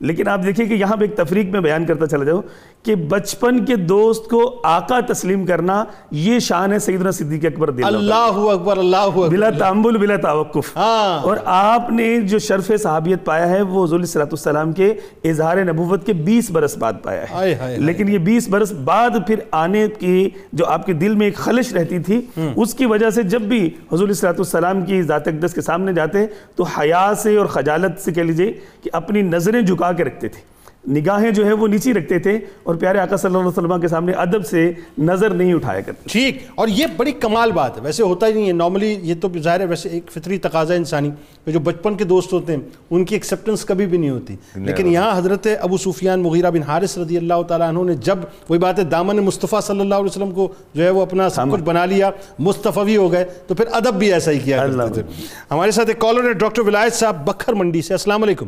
لیکن 0.00 0.28
آپ 0.28 0.40
دیکھیں 0.42 0.66
کہ 0.66 0.74
یہاں 0.74 0.96
پہ 0.96 1.04
ایک 1.04 1.16
تفریق 1.16 1.46
میں 1.46 1.60
بیان 1.60 1.84
کرتا 1.84 2.06
چلا 2.06 2.24
جاؤ 2.24 2.40
کہ 2.82 2.94
بچپن 3.08 3.64
کے 3.64 3.76
دوست 3.76 4.30
کو 4.30 4.60
آقا 4.64 5.00
تسلیم 5.08 5.46
کرنا 5.46 5.84
یہ 6.10 6.38
شان 6.38 6.72
ہے 6.72 6.78
سیدنا 6.78 7.10
صدیق 7.10 7.44
اکبر 7.44 7.68
رضی 7.68 7.82
اللہ 7.84 8.14
اکبر 8.50 8.76
اللہ 8.76 8.96
اکبر۔ 8.96 9.28
بلا 9.28 9.50
تعمل 9.50 9.96
بلا 9.96 10.16
توقف۔ 10.16 10.76
ہاں۔ 10.76 11.20
اور 11.22 11.36
آپ 11.44 11.90
نے 11.90 12.20
جو 12.20 12.38
شرف 12.38 12.70
صحابیت 12.82 13.24
پایا 13.24 13.48
ہے 13.48 13.62
وہ 13.62 13.84
حضور 13.84 14.04
صلی 14.04 14.22
اللہ 14.22 14.50
علیہ 14.50 14.60
وسلم 14.60 14.72
کے 14.72 14.94
اظہار 15.30 15.56
نبوت 15.64 16.06
کے 16.06 16.12
بیس 16.22 16.50
برس 16.50 16.78
بعد 16.78 16.92
پایا 17.02 17.24
ہے۔ 17.30 17.36
لیکن 17.78 18.08
یہ 18.08 18.18
بیس 18.18 18.48
برس 18.48 18.72
بعد 18.84 19.10
پھر 19.26 19.38
آنے 19.50 19.86
کی 19.98 20.28
جو 20.52 20.66
آپ 20.66 20.86
کے 20.86 20.92
دل 20.92 21.14
میں 21.14 21.26
ایک 21.26 21.36
خلش 21.36 21.72
رہتی 21.72 21.98
تھی 21.98 22.20
اس 22.56 22.74
کی 22.74 22.86
وجہ 22.86 23.10
سے 23.10 23.22
جب 23.22 23.40
بھی 23.42 23.64
حضور 23.92 24.08
صلی 24.08 24.28
اللہ 24.28 24.42
علیہ 24.42 24.68
وسلم 24.70 24.84
کی 24.84 25.02
ذات 25.02 25.28
اقدس 25.28 25.54
کے 25.54 25.60
سامنے 25.60 25.92
جاتے 25.92 26.26
تو 26.56 26.62
حیا 26.72 27.12
سے 27.16 27.36
اور 27.36 27.46
خجالت 27.46 28.00
سے 28.00 28.12
کہہ 28.12 28.22
لیجیے 28.22 28.52
کہ 28.82 28.90
اپنی 28.92 29.22
نظریں 29.22 29.60
جھکا 29.60 29.89
کے 29.92 30.04
رکھتے 30.04 30.28
تھے۔ 30.28 30.50
نگاہیں 30.88 31.30
جو 31.30 31.44
ہیں 31.44 31.52
وہ 31.52 31.68
نیچی 31.68 31.94
رکھتے 31.94 32.18
تھے 32.18 32.38
اور 32.62 32.74
پیارے 32.74 32.98
آقا 32.98 33.16
صلی 33.16 33.28
اللہ 33.28 33.38
علیہ 33.38 33.48
وسلم 33.48 33.80
کے 33.80 33.88
سامنے 33.88 34.12
ادب 34.12 34.46
سے 34.46 34.72
نظر 34.98 35.30
نہیں 35.30 35.54
اٹھایا 35.54 35.80
کرتے۔ 35.80 36.08
ٹھیک 36.08 36.38
اور 36.54 36.68
یہ 36.68 36.86
بڑی 36.96 37.12
کمال 37.12 37.52
بات 37.52 37.76
ہے۔ 37.76 37.82
ویسے 37.82 38.02
ہوتا 38.02 38.26
ہی 38.26 38.32
نہیں 38.32 38.46
ہے۔ 38.46 38.52
نارملی 38.52 38.98
یہ 39.02 39.14
تو 39.20 39.28
ظاہر 39.38 39.60
ہے 39.60 39.64
ویسے 39.64 39.88
ایک 39.88 40.10
فطری 40.10 40.38
تقاضا 40.38 40.74
انسانی 40.74 41.10
جو 41.46 41.60
بچپن 41.60 41.94
کے 41.94 42.04
دوست 42.04 42.32
ہوتے 42.32 42.52
ہیں 42.52 42.60
ان 42.90 43.04
کی 43.04 43.14
ایکسیپٹنس 43.14 43.64
کبھی 43.64 43.86
بھی 43.86 43.98
نہیں 43.98 44.10
ہوتی۔ 44.10 44.36
لیکن 44.54 44.86
یہاں 44.86 45.18
حضرت 45.18 45.46
ابو 45.60 45.76
سفیان 45.76 46.20
مغیرہ 46.20 46.50
بن 46.50 46.62
حارث 46.62 46.98
رضی 46.98 47.16
اللہ 47.16 47.42
تعالیٰ 47.48 47.68
عنہ 47.68 47.82
نے 47.82 47.94
جب 47.94 48.18
وہی 48.48 48.58
بات 48.58 48.78
ہے 48.78 48.84
دامن 48.84 49.16
مصطفیٰ 49.16 49.60
صلی 49.60 49.80
اللہ 49.80 49.94
علیہ 49.94 50.06
وسلم 50.06 50.30
کو 50.30 50.52
جو 50.74 50.84
ہے 50.84 50.90
وہ 50.90 51.02
اپنا 51.02 51.28
سب 51.28 51.46
کچھ 51.52 51.62
بنا 51.62 51.84
لیا 51.84 52.10
مصطفی 52.38 52.96
ہو 52.96 53.12
گئے 53.12 53.24
تو 53.46 53.54
پھر 53.54 53.64
ادب 53.72 53.94
بھی 53.94 54.12
ایسا 54.12 54.30
ہی 54.30 54.38
کیا 54.38 54.66
کرتے 54.66 55.02
تھے۔ 55.02 55.12
ہمارے 55.50 55.70
ساتھ 55.70 55.88
ایک 55.88 55.98
کالر 55.98 56.24
ہے 56.28 56.32
ڈاکٹر 56.32 56.62
ولایت 56.62 56.92
صاحب 56.92 57.26
بکھر 57.26 57.52
منڈی 57.52 57.82
سے۔ 57.82 57.94
السلام 57.94 58.22
علیکم۔ 58.22 58.46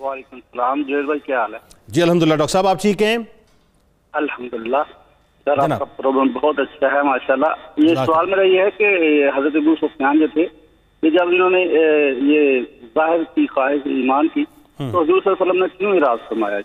وعلیکم 0.00 0.36
السلام 0.36 0.82
جویل 0.82 1.06
بھائی 1.06 1.20
کیا 1.20 1.40
حال 1.40 1.54
ہے؟ 1.54 1.58
جی 1.88 2.02
الحمدللہ 2.02 2.34
ڈاکٹر 2.34 2.52
صاحب 2.52 2.66
آپ 2.66 2.80
ٹھیک 2.80 3.02
ہیں؟ 3.02 3.16
الحمدللہ۔ 4.12 4.76
سر 5.46 5.58
آپ۔ 5.58 5.78
کا 5.78 5.84
پروگرام 5.84 6.28
بہت 6.28 6.58
اچھا 6.58 6.86
ہے 6.86 7.02
ماشاءاللہ۔ 7.02 7.46
یہ 7.76 7.94
سوال 7.94 8.30
میرا 8.30 8.42
یہ 8.42 8.60
ہے 8.60 8.70
کہ 8.70 8.84
حضرت 9.36 9.56
ابو 9.56 9.74
سفیان 9.74 10.20
جو 10.20 10.26
تھے 10.32 10.46
کہ 11.02 11.10
جب 11.10 11.28
انہوں 11.28 11.50
نے 11.50 11.60
یہ 12.34 12.60
ظاہر 12.94 13.22
کی 13.34 13.46
خواہش 13.46 13.80
ایمان 13.84 14.28
کی 14.28 14.44
تو 14.78 15.02
حضور 15.02 15.04
صلی 15.04 15.30
اللہ 15.30 15.42
علیہ 15.42 15.50
وسلم 15.50 15.62
نے 15.62 15.78
کیوں 15.78 15.92
اراض 15.96 16.28
فرمایا؟ 16.28 16.60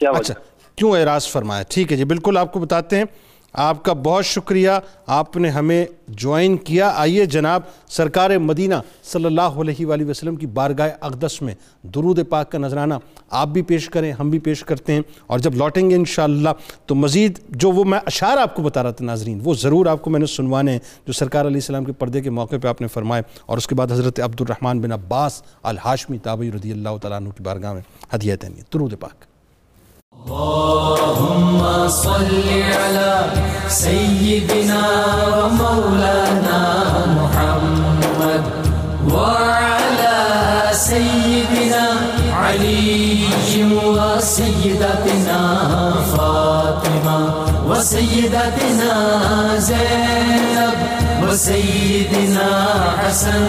کیا 0.00 0.10
اچھا 0.10 0.34
وجہ 0.34 0.34
کیوں 0.76 0.96
اعراض 0.96 1.28
فرمایا؟ 1.28 1.62
ٹھیک 1.68 1.92
ہے 1.92 1.96
جی 1.96 2.04
بالکل 2.04 2.36
آپ 2.36 2.52
کو 2.52 2.60
بتاتے 2.60 2.96
ہیں۔ 2.96 3.04
آپ 3.52 3.84
کا 3.84 3.92
بہت 3.92 4.26
شکریہ۔ 4.26 4.70
آپ 5.06 5.36
نے 5.36 5.48
ہمیں 5.48 5.86
جوائن 6.08 6.56
کیا۔ 6.56 6.92
آئیے 6.94 7.26
جناب، 7.26 7.60
سرکار 7.88 8.30
مدینہ 8.30 8.74
صلی 9.04 9.24
اللہ 9.24 9.40
علیہ 9.40 9.86
وآلہ 9.86 10.04
وسلم 10.04 10.36
کی 10.36 10.46
بارگاہ 10.46 10.90
اقدس 11.00 11.42
میں 11.42 11.54
درود 11.82 12.18
پاک 12.28 12.52
کا 12.52 12.58
نذرانہ 12.58 12.94
آپ 13.30 13.48
بھی 13.48 13.62
پیش 13.62 13.88
کریں، 13.88 14.12
ہم 14.12 14.30
بھی 14.30 14.38
پیش 14.38 14.64
کرتے 14.64 14.92
ہیں۔ 14.92 15.00
اور 15.26 15.38
جب 15.38 15.54
لوٹیں 15.54 15.90
گے 15.90 15.94
انشاءاللہ، 15.94 16.48
تو 16.86 16.94
مزید 16.94 17.38
جو 17.48 17.70
وہ 17.70 17.84
میں 17.84 18.00
اشعار 18.06 18.36
آپ 18.36 18.54
کو 18.54 18.62
بتا 18.62 18.82
رہا 18.82 18.90
تھا 18.90 19.04
ناظرین، 19.04 19.40
وہ 19.44 19.54
ضرور 19.54 19.86
آپ 19.86 20.02
کو 20.02 20.10
میں 20.10 20.20
نے 20.20 20.26
سنوانے 20.26 20.72
ہیں، 20.72 20.78
جو 21.06 21.12
سرکار 21.12 21.46
علیہ 21.46 21.56
السلام 21.56 21.84
کے 21.84 21.92
پردے 21.92 22.20
کے 22.20 22.30
موقع 22.30 22.56
پہ 22.62 22.68
آپ 22.68 22.80
نے 22.80 22.86
فرمائے۔ 22.86 23.22
اور 23.46 23.58
اس 23.58 23.66
کے 23.66 23.74
بعد 23.74 23.92
حضرت 23.92 24.20
عبد 24.20 24.40
الرحمن 24.40 24.80
بن 24.80 24.92
عباس 24.92 25.42
الحاشمی 25.62 26.18
تابعی 26.18 26.52
رضی 26.52 26.72
اللہ 26.72 26.96
تعالیٰ 27.02 27.18
عنہ 27.18 27.28
کی 27.28 27.42
بارگاہ 27.42 27.72
میں 27.72 27.82
ہدیہ 28.14 28.36
تہنیت 28.36 28.74
درود 28.74 28.94
پاک۔ 29.00 29.31
سيدنا 33.68 34.82
ومولانا 35.36 36.60
محمد 37.16 38.44
وعلى 39.10 40.18
سيدنا 40.72 41.86
علي 42.32 43.24
وسيدتنا 43.92 45.40
فاطمة 46.16 47.34
وسيدتنا 47.68 48.94
زينب 49.58 50.74
وسيدنا 51.22 52.48
حسن 52.98 53.44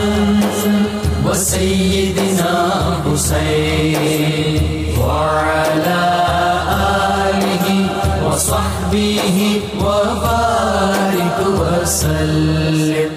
وسيدنا 1.25 2.71
حسين 3.05 4.63
وعلى 4.99 6.22
وصحبه 8.93 9.61
وبارك 9.81 11.37
وسلم 11.59 13.11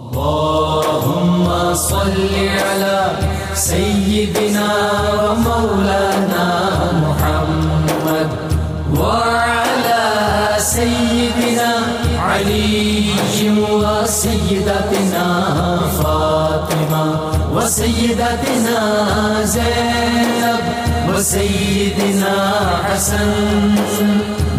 اللهم 0.00 1.74
صل 1.74 2.16
على 2.64 3.12
سيدنا 3.54 4.68
ومولانا 5.24 6.46
محمد 7.04 8.28
وعلى 8.96 10.04
سيدنا 10.58 11.72
علي 12.18 13.04
وسيدتنا 13.70 15.26
فاطمة 16.02 17.04
وسيدتنا 17.54 18.80
زينب 19.44 20.33
وسيدنا 21.24 22.36
حسن 22.84 23.74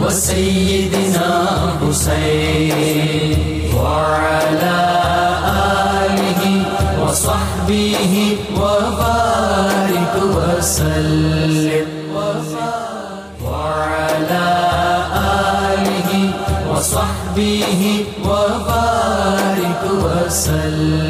وسيدنا 0.02 1.28
حسين 1.82 3.38
وعلى 3.78 4.80
آله 6.02 6.42
وصحبه 7.02 8.38
وبارك 8.58 10.14
وسلم 10.38 11.88
وعلى 13.46 14.48
آله 15.70 16.12
وصحبه 16.72 18.06
وبارك 18.26 19.84
وسلم 19.94 21.05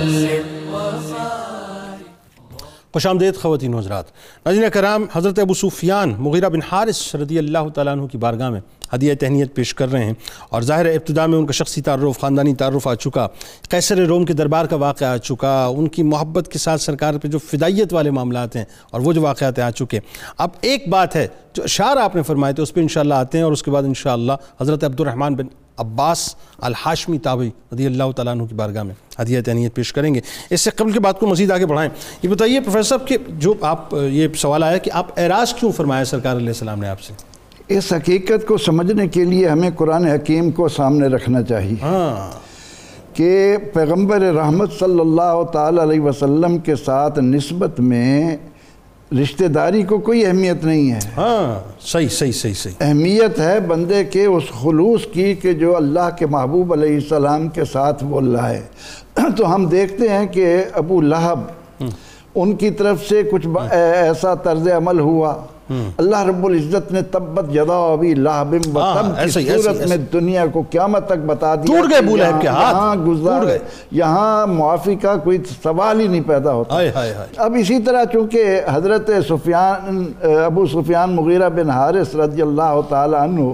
خوش 2.96 3.06
آمدید 3.06 3.36
خواتین 3.36 3.74
و 3.74 3.78
حضرات. 3.78 4.12
ناظرین 4.46 4.70
کرام، 4.74 5.06
حضرت 5.14 5.40
ابو 5.40 5.54
سفیان 5.54 6.14
مغیرہ 6.18 6.50
بن 6.50 6.62
حارث 6.72 7.16
رضی 7.16 7.38
اللہ 7.38 7.68
تعالیٰ 7.76 7.94
عنہ 7.94 8.06
کی 8.08 8.18
بارگاہ 8.18 8.50
میں 8.50 8.60
ہدیہ 8.94 9.14
تہنیت 9.20 9.54
پیش 9.56 9.74
کر 9.76 9.92
رہے 9.92 10.04
ہیں 10.06 10.14
اور 10.50 10.62
ظاہر 10.62 10.86
ابتدا 10.86 11.26
میں 11.26 11.38
ان 11.38 11.46
کا 11.46 11.54
شخصی 11.54 11.82
تعارف، 11.82 12.20
خاندانی 12.20 12.54
تعارف 12.56 12.88
آ 12.88 12.94
چکا، 12.96 13.28
قیصر 13.70 14.06
روم 14.08 14.26
کے 14.26 14.34
دربار 14.34 14.66
کا 14.66 14.76
واقعہ 14.76 15.08
آ 15.08 15.18
چکا، 15.18 15.66
ان 15.68 15.88
کی 15.88 16.04
محبت 16.04 16.52
کے 16.52 16.60
ساتھ 16.60 16.82
سرکار 16.82 17.18
پہ 17.22 17.28
جو 17.28 17.40
فدائیت 17.42 17.94
والے 17.94 18.12
معاملات 18.12 18.56
ہیں 18.56 18.64
اور 18.92 19.02
وہ 19.02 19.14
جو 19.14 19.22
واقعات 19.22 19.60
آ 19.60 19.70
چکے۔ 19.72 20.00
اب 20.38 20.50
ایک 20.62 20.88
بات 20.90 21.16
ہے 21.16 21.28
جو 21.54 21.64
اشعار 21.64 21.98
آپ 21.98 22.16
نے 22.16 22.24
فرمائے 22.24 22.54
تھے 22.54 22.64
اس 22.64 22.74
پہ 22.74 22.82
انشاءاللہ 22.82 23.14
آتے 23.14 23.38
ہیں 23.38 23.46
اور 23.46 23.52
اس 23.52 23.64
کے 23.64 23.72
بعد 23.72 23.84
انشاءاللہ 23.84 24.34
حضرت 24.62 24.84
عبد 24.84 25.00
الرحمن 25.00 25.36
بن 25.36 25.48
عباس 25.78 26.36
الحاشمی 26.62 27.18
تابعی 27.18 27.50
رضی 27.74 27.86
اللہ 27.86 28.12
تعالیٰ 28.16 28.34
عنہ 28.34 28.44
کی 28.44 28.56
بارگاہ 28.56 28.84
میں 28.84 28.96
ہدیہ 29.22 29.42
تہنیت 29.42 29.76
پیش 29.76 29.94
کریں 29.94 30.16
گے۔ 30.16 30.20
اس 30.50 30.62
سے 30.62 30.70
قبل 30.76 30.92
کے 30.92 31.00
بات 31.00 31.20
کو 31.20 31.28
مزید 31.28 31.52
آگے 31.52 31.66
بڑھائیں۔ 31.66 31.90
یہ 32.24 32.30
بتائیے 32.30 32.60
پروفیسر 32.60 32.84
صاحب 32.84 33.08
کہ 33.08 33.18
جو 33.30 33.54
آپ 33.62 33.94
یہ 33.94 34.28
سوال 34.38 34.64
آیا 34.64 34.78
کہ 34.78 34.92
آپ 34.94 35.08
اعراض 35.18 35.54
کیوں 35.54 35.72
فرمایا 35.72 36.06
سرکار 36.06 36.36
علیہ 36.36 36.48
السلام 36.48 36.80
نے 36.80 36.88
آپ 36.88 37.02
سے؟ 37.02 37.14
اس 37.68 37.94
حقیقت 37.94 38.48
کو 38.48 38.58
سمجھنے 38.58 39.08
کے 39.08 39.24
لیے 39.24 39.48
ہمیں 39.48 39.70
قرآن 39.76 40.06
حکیم 40.06 40.52
کو 40.52 40.68
سامنے 40.68 41.08
رکھنا 41.08 41.42
چاہیے۔ 41.42 41.76
ہاں۔ 41.82 42.46
کہ 43.14 43.58
پیغمبر 43.74 44.22
رحمت 44.22 44.74
صلی 44.80 45.00
اللہ 45.00 45.44
تعالی 45.54 45.82
علیہ 45.82 46.00
وسلم 46.00 46.58
کے 46.58 46.76
ساتھ 46.76 47.20
نسبت 47.20 47.80
میں 47.80 48.38
رشتہ 49.12 49.46
داری 49.46 49.84
کو 49.84 49.98
کوئی 49.98 50.26
اہمیت 50.26 50.66
نہیں 50.66 50.92
ہے۔ 50.92 51.00
ہاں 51.18 51.74
صحیح 51.82 52.08
صحیح 52.08 52.32
صحیح 52.32 52.54
صحیح۔ 52.54 52.74
اہمیت 52.80 53.40
ہے 53.40 53.60
بندے 53.60 54.04
کے 54.04 54.26
اس 54.26 54.44
خلوص 54.62 55.06
کی 55.14 55.34
کہ 55.36 55.54
جو 55.54 55.76
اللہ 55.76 56.10
کے 56.20 56.26
محبوب 56.26 56.74
علیہ 56.74 56.96
السلام 56.96 57.48
کے 57.48 57.66
ساتھ 57.66 58.04
وہ 58.04 58.22
لائے 58.22 58.62
تو 59.38 59.56
ہم 59.56 59.66
دیکھتے 59.66 60.10
ہیں 60.10 60.26
کہ 60.28 60.58
ابو 60.74 61.02
لہب 61.02 61.40
ان 62.36 62.56
کی 62.56 62.70
طرف 62.70 63.08
سے 63.10 63.24
کچھ 63.32 63.48
ایسا 63.72 64.34
طرز 64.36 64.68
عمل 64.68 65.00
ہوا۔ 65.00 65.36
اللہ 65.70 66.24
رب 66.24 66.46
العزت 66.46 66.92
نے 66.92 67.02
تبت 67.02 67.52
جدا 67.54 67.78
ابھی 67.92 68.14
لہب 68.14 68.54
و 68.54 68.80
ہاں، 68.80 68.94
تب 68.96 69.16
کی 69.34 69.46
صورت 69.62 69.88
میں 69.90 69.98
دنیا 70.14 70.46
کو 70.54 70.64
قیامت 70.72 71.08
تک 71.08 71.26
بتا 71.26 71.54
دیا 71.56 71.66
ٹوٹ 71.66 71.90
گئے 71.92 72.00
کہ 72.00 72.04
ابو 72.06 72.16
لہب 72.18 72.42
کے 72.42 72.48
ہاتھ، 72.48 73.00
گزار 73.08 73.46
گئے۔ 73.46 73.60
یہاں 73.92 74.48
معافی 74.48 74.96
کا 74.96 75.16
کوئی 75.16 75.38
سوال 75.64 76.00
ہی 76.00 76.08
نہیں 76.08 76.22
پیدا 76.28 76.54
ہوتا۔ 76.54 76.76
اب 77.38 77.56
اسی 77.60 77.80
طرح 77.82 78.04
چونکہ 78.12 78.60
حضرت 78.72 79.10
سفیان 79.28 80.04
ابو 80.46 80.66
سفیان 80.74 81.16
مغیرہ 81.16 81.50
بن 81.56 81.70
حارث 81.70 82.16
رضی 82.16 82.42
اللہ 82.42 82.80
تعالی 82.90 83.16
عنہ 83.16 83.50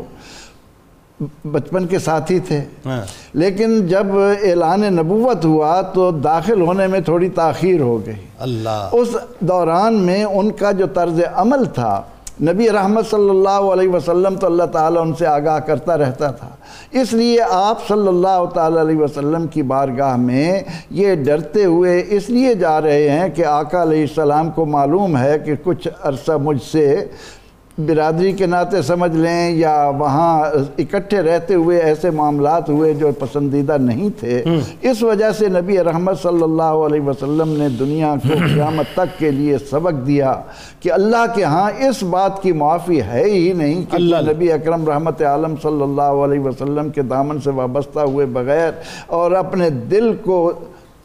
بچپن 1.45 1.85
کے 1.87 1.99
ساتھی 1.99 2.39
تھے۔ 2.39 2.61
ہاں۔ 2.85 3.01
لیکن 3.33 3.87
جب 3.87 4.05
اعلان 4.43 4.81
نبوت 4.81 5.45
ہوا 5.45 5.81
تو 5.81 6.11
داخل 6.11 6.61
ہونے 6.61 6.87
میں 6.87 6.99
تھوڑی 6.99 7.29
تاخیر 7.29 7.81
ہو 7.81 8.05
گئی۔ 8.05 8.15
اللہ۔ 8.39 8.89
اس 8.91 9.07
دوران 9.39 9.93
میں 9.93 10.23
ان 10.23 10.51
کا 10.51 10.71
جو 10.71 10.85
طرز 10.93 11.21
عمل 11.33 11.65
تھا 11.65 12.01
نبی 12.41 12.69
رحمت 12.69 13.09
صلی 13.11 13.29
اللہ 13.29 13.49
علیہ 13.49 13.89
وسلم 13.89 14.35
تو 14.35 14.47
اللہ 14.47 14.63
تعالیٰ 14.63 15.01
ان 15.01 15.13
سے 15.13 15.27
آگاہ 15.27 15.59
کرتا 15.59 15.97
رہتا 15.97 16.31
تھا۔ 16.31 16.47
اس 16.91 17.13
لیے 17.13 17.37
آپ 17.51 17.87
صلی 17.87 18.07
اللہ 18.07 18.45
تعالیٰ 18.53 18.79
علیہ 18.79 18.97
وسلم 18.97 19.47
کی 19.47 19.61
بارگاہ 19.61 20.15
میں 20.15 20.59
یہ 20.89 21.15
ڈرتے 21.15 21.65
ہوئے 21.65 22.05
اس 22.09 22.29
لیے 22.29 22.53
جا 22.53 22.81
رہے 22.81 23.09
ہیں 23.09 23.29
کہ 23.29 23.45
آقا 23.45 23.81
علیہ 23.81 24.01
السلام 24.01 24.49
کو 24.49 24.65
معلوم 24.65 25.17
ہے 25.17 25.39
کہ 25.39 25.53
کچھ 25.63 25.87
عرصہ 26.03 26.31
مجھ 26.31 26.61
سے 26.71 27.05
برادری 27.77 28.31
کے 28.31 28.45
ناطے 28.45 28.81
سمجھ 28.81 29.15
لیں 29.15 29.51
یا 29.51 29.73
وہاں 29.97 30.39
اکٹھے 30.77 31.21
رہتے 31.21 31.55
ہوئے 31.55 31.77
ایسے 31.79 32.09
معاملات 32.09 32.69
ہوئے 32.69 32.93
جو 32.93 33.11
پسندیدہ 33.19 33.77
نہیں 33.77 34.09
تھے 34.19 34.43
اس 34.81 35.03
وجہ 35.03 35.31
سے 35.31 35.47
نبی 35.47 35.77
رحمت 35.83 36.21
صلی 36.21 36.43
اللہ 36.43 36.73
علیہ 36.85 37.01
وسلم 37.01 37.49
نے 37.57 37.69
دنیا 37.69 38.13
کو 38.23 38.33
قیامت 38.55 38.93
تک 38.93 39.17
کے 39.19 39.31
لیے 39.31 39.57
سبق 39.69 40.05
دیا 40.07 40.33
کہ 40.79 40.91
اللہ 40.91 41.25
کے 41.35 41.43
ہاں 41.43 41.69
اس 41.79 42.03
بات 42.03 42.41
کی 42.41 42.51
معافی 42.51 43.01
ہے 43.01 43.23
ہی 43.23 43.53
نہیں 43.53 43.83
کہ 43.89 43.95
اللہ۔ 43.95 44.29
نبی 44.31 44.51
اکرم 44.51 44.89
رحمت 44.89 45.21
عالم 45.21 45.55
صلی 45.63 45.81
اللہ 45.81 46.25
علیہ 46.25 46.39
وسلم 46.39 46.89
کے 46.89 47.01
دامن 47.01 47.39
سے 47.39 47.49
وابستہ 47.51 47.99
ہوئے 47.99 48.25
بغیر 48.25 48.71
اور 49.07 49.31
اپنے 49.31 49.69
دل 49.69 50.13
کو 50.23 50.51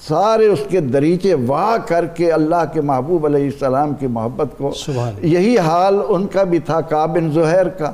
سارے 0.00 0.46
اس 0.46 0.58
کے 0.68 0.80
دریچے 0.80 1.34
واہ 1.34 1.76
کر 1.86 2.06
کے 2.06 2.32
اللہ 2.32 2.64
کے 2.72 2.80
محبوب 2.80 3.26
علیہ 3.26 3.44
السلام 3.44 3.94
کی 3.94 4.06
محبت 4.06 4.46
کو 4.58 4.70
یہی 5.22 5.58
حال 5.58 6.00
ان 6.08 6.26
کا 6.26 6.42
بھی 6.42 6.58
تھا 6.58 6.80
کابن 6.80 7.30
زہر 7.30 7.68
کا 7.68 7.92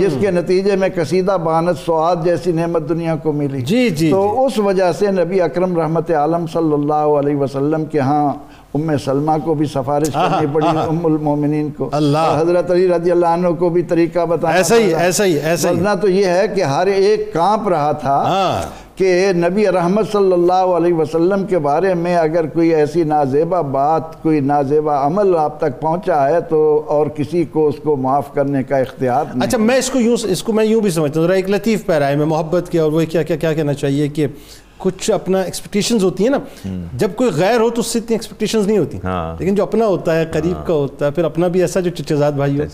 جس 0.00 0.16
کے 0.20 0.30
نتیجے 0.30 0.76
میں 0.76 0.88
قصیدہ 0.94 1.36
بانت 1.44 1.78
سعاد 1.86 2.16
جیسی 2.24 2.52
نعمت 2.52 2.88
دنیا 2.88 3.16
کو 3.22 3.32
ملی۔ 3.32 3.60
جی، 3.60 3.90
جی، 3.90 4.10
تو 4.10 4.46
اس 4.46 4.58
وجہ 4.58 4.92
سے 4.92 5.10
نبی 5.10 5.40
اکرم 5.40 5.80
رحمت 5.80 6.10
عالم 6.10 6.46
صلی 6.46 6.72
اللہ 6.72 6.94
علیہ 6.94 7.36
وسلم 7.36 7.84
کے 7.84 8.00
ہاں 8.00 8.32
ام 8.74 8.96
سلمہ 9.04 9.32
کو 9.44 9.54
بھی 9.54 9.66
سفارش 9.66 10.08
کرنی 10.12 10.46
پڑی 10.52 10.66
ام 10.66 11.06
المومنین 11.06 11.70
کو۔ 11.70 11.88
اللہ۔ 11.92 12.38
حضرت 12.40 12.70
علی 12.70 12.88
رضی 12.88 13.10
اللہ 13.10 13.26
عنہ 13.26 13.48
کو 13.48 13.68
بھی 13.68 13.82
طریقہ 13.82 14.26
بتانا 14.26 14.54
ایسا 14.54 14.76
ہی۔ 14.76 14.94
ایسا 14.94 15.24
ہی 15.24 15.32
ایسا 15.32 15.70
ہی۔ 15.70 15.74
ورنہ 15.76 15.94
تو 16.00 16.08
یہ 16.08 16.26
ہے 16.26 16.48
کہ 16.48 16.62
ہر 16.62 16.86
ایک 16.86 17.32
کانپ 17.32 17.68
رہا 17.68 17.92
تھا۔ 17.92 18.22
ہاں۔ 18.26 18.87
کہ 18.98 19.10
نبی 19.36 19.66
رحمت 19.66 20.12
صلی 20.12 20.32
اللہ 20.32 20.72
علیہ 20.76 20.94
وسلم 20.94 21.46
کے 21.46 21.58
بارے 21.58 21.94
میں 21.94 22.16
اگر 22.16 22.46
کوئی 22.46 22.74
ایسی 22.74 23.02
نازیبہ 23.04 23.62
بات 23.62 24.22
کوئی 24.22 24.40
نازیبہ 24.40 24.92
عمل 24.92 25.36
آپ 25.36 25.60
تک 25.60 25.80
پہنچا 25.80 26.28
ہے 26.28 26.40
تو 26.40 26.60
اور 26.86 27.06
کسی 27.06 27.44
کو 27.44 27.66
اس 27.68 27.74
کو 27.82 27.96
معاف 27.96 28.32
کرنے 28.34 28.62
کا 28.62 28.76
اختیار 28.76 29.24
نہیں 29.34 29.46
اچھا 29.46 29.58
میں 29.58 29.76
اس 29.76 29.90
کو 29.90 30.00
یوں 30.00 30.16
اس 30.24 30.42
کو 30.42 30.52
میں 30.52 30.64
یوں 30.64 30.80
بھی 30.80 30.90
سمجھتا 30.90 31.20
ہوں۔ 31.20 31.26
ذرا 31.26 31.36
ایک 31.36 31.50
لطیف 31.50 31.86
پیرا 31.86 32.08
ہے 32.08 32.16
میں 32.16 32.26
محبت 32.26 32.70
کی 32.70 32.78
اور 32.78 32.92
وہ 32.92 33.00
کیا 33.08 33.22
کیا 33.22 33.36
کیا 33.36 33.52
کہنا 33.52 33.74
چاہیے 33.74 34.08
کہ 34.08 34.26
کچھ 34.78 35.10
اپنا 35.10 35.40
ایکسپیکٹیشنز 35.40 36.04
ہوتی 36.04 36.24
ہیں 36.24 36.30
نا۔ 36.30 36.38
جب 36.92 37.10
کوئی 37.16 37.30
غیر 37.34 37.60
ہو 37.60 37.70
تو 37.70 37.80
اس 37.80 37.86
سے 37.86 37.98
اتنی 37.98 38.14
ایکسپیکٹیشنز 38.14 38.66
نہیں 38.66 38.78
ہوتی۔ 38.78 38.98
ہاں۔ 39.04 39.36
لیکن 39.38 39.54
جو 39.54 39.62
اپنا 39.62 39.86
ہوتا 39.86 40.16
ہے 40.16 40.24
قریب 40.32 40.66
کا 40.66 40.74
ہوتا 40.74 41.06
ہے 41.06 41.10
پھر 41.10 41.24
اپنا 41.24 41.48
بھی 41.48 41.60
ایسا 41.60 41.80
جو 41.80 41.90
چچزاد 41.90 42.32
بھائی 42.32 42.60
ہو۔ 42.60 42.64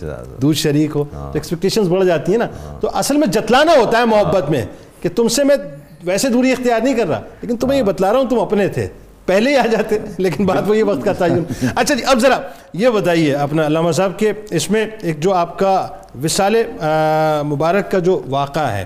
دور 0.41 0.53
شریک 0.53 0.95
ہو 0.95 1.03
تو 1.13 1.29
ایکسپیکٹیشنز 1.33 1.87
بڑھ 1.87 2.05
جاتی 2.05 2.31
ہیں 2.31 2.39
نا۔ 2.39 2.47
تو 2.79 2.89
اصل 2.93 3.17
میں 3.17 3.27
جتلانا 3.27 3.71
ہوتا 3.77 3.97
ہے 3.97 4.05
محبت 4.05 4.49
میں 4.49 4.65
کہ 5.01 5.09
تم 5.15 5.27
سے 5.27 5.43
میں 5.43 5.55
ویسے 6.03 6.29
دوری 6.29 6.51
اختیار 6.51 6.81
نہیں 6.81 6.93
کر 6.93 7.07
رہا 7.07 7.21
لیکن 7.41 7.57
تمہیں 7.57 7.77
یہ 7.79 7.83
بتلا 7.83 8.11
رہا 8.13 8.19
ہوں 8.19 8.29
تم 8.29 8.39
اپنے 8.39 8.67
تھے۔ 8.67 8.87
پہلے 9.25 9.49
ہی 9.51 9.55
آ 9.55 9.65
جاتے 9.65 9.97
لیکن 10.17 10.45
بات 10.45 10.63
وہ 10.67 10.77
یہ 10.77 10.83
وقت 10.83 11.03
کا 11.05 11.13
تعین۔ 11.13 11.43
اچھا 11.75 11.95
جی 11.95 12.03
اب 12.05 12.19
ذرا 12.19 12.37
یہ 12.73 12.89
بتائیے 12.89 13.33
اپنا 13.35 13.65
علامہ 13.65 13.91
صاحب 13.91 14.19
کہ 14.19 14.31
اس 14.51 14.69
میں 14.71 14.85
ایک 15.01 15.19
جو 15.19 15.33
آپ 15.33 15.57
کا 15.59 15.87
وصال 16.23 16.55
مبارک 17.47 17.91
کا 17.91 17.99
جو 17.99 18.21
واقعہ 18.29 18.67
ہے 18.71 18.85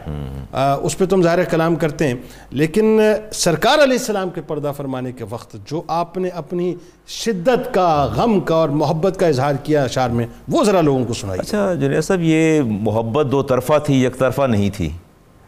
آ، 0.51 0.73
اس 0.75 0.97
پہ 0.97 1.05
تم 1.05 1.21
ظاہر 1.21 1.43
کلام 1.43 1.75
کرتے 1.75 2.07
ہیں 2.07 2.13
لیکن 2.51 2.99
سرکار 3.31 3.83
علیہ 3.83 3.97
السلام 3.97 4.29
کے 4.29 4.41
پردہ 4.41 4.71
فرمانے 4.77 5.11
کے 5.11 5.25
وقت 5.29 5.55
جو 5.65 5.81
آپ 5.87 6.17
نے 6.17 6.29
اپنی 6.29 6.75
شدت 7.07 7.73
کا 7.73 8.07
غم 8.15 8.39
کا 8.39 8.55
اور 8.55 8.69
محبت 8.69 9.19
کا 9.19 9.27
اظہار 9.27 9.55
کیا 9.63 9.83
اشعار 9.83 10.09
میں 10.09 10.25
وہ 10.47 10.63
ذرا 10.63 10.81
لوگوں 10.81 11.05
کو 11.05 11.13
سنائیے۔ 11.13 11.41
اچھا 11.41 11.73
جنید 11.73 12.01
صاحب 12.01 12.21
یہ 12.21 12.61
محبت 12.65 13.31
دو 13.31 13.43
طرفہ 13.43 13.79
تھی 13.85 14.03
یک 14.03 14.17
طرفہ 14.17 14.41
نہیں 14.41 14.69
تھی۔ 14.69 14.89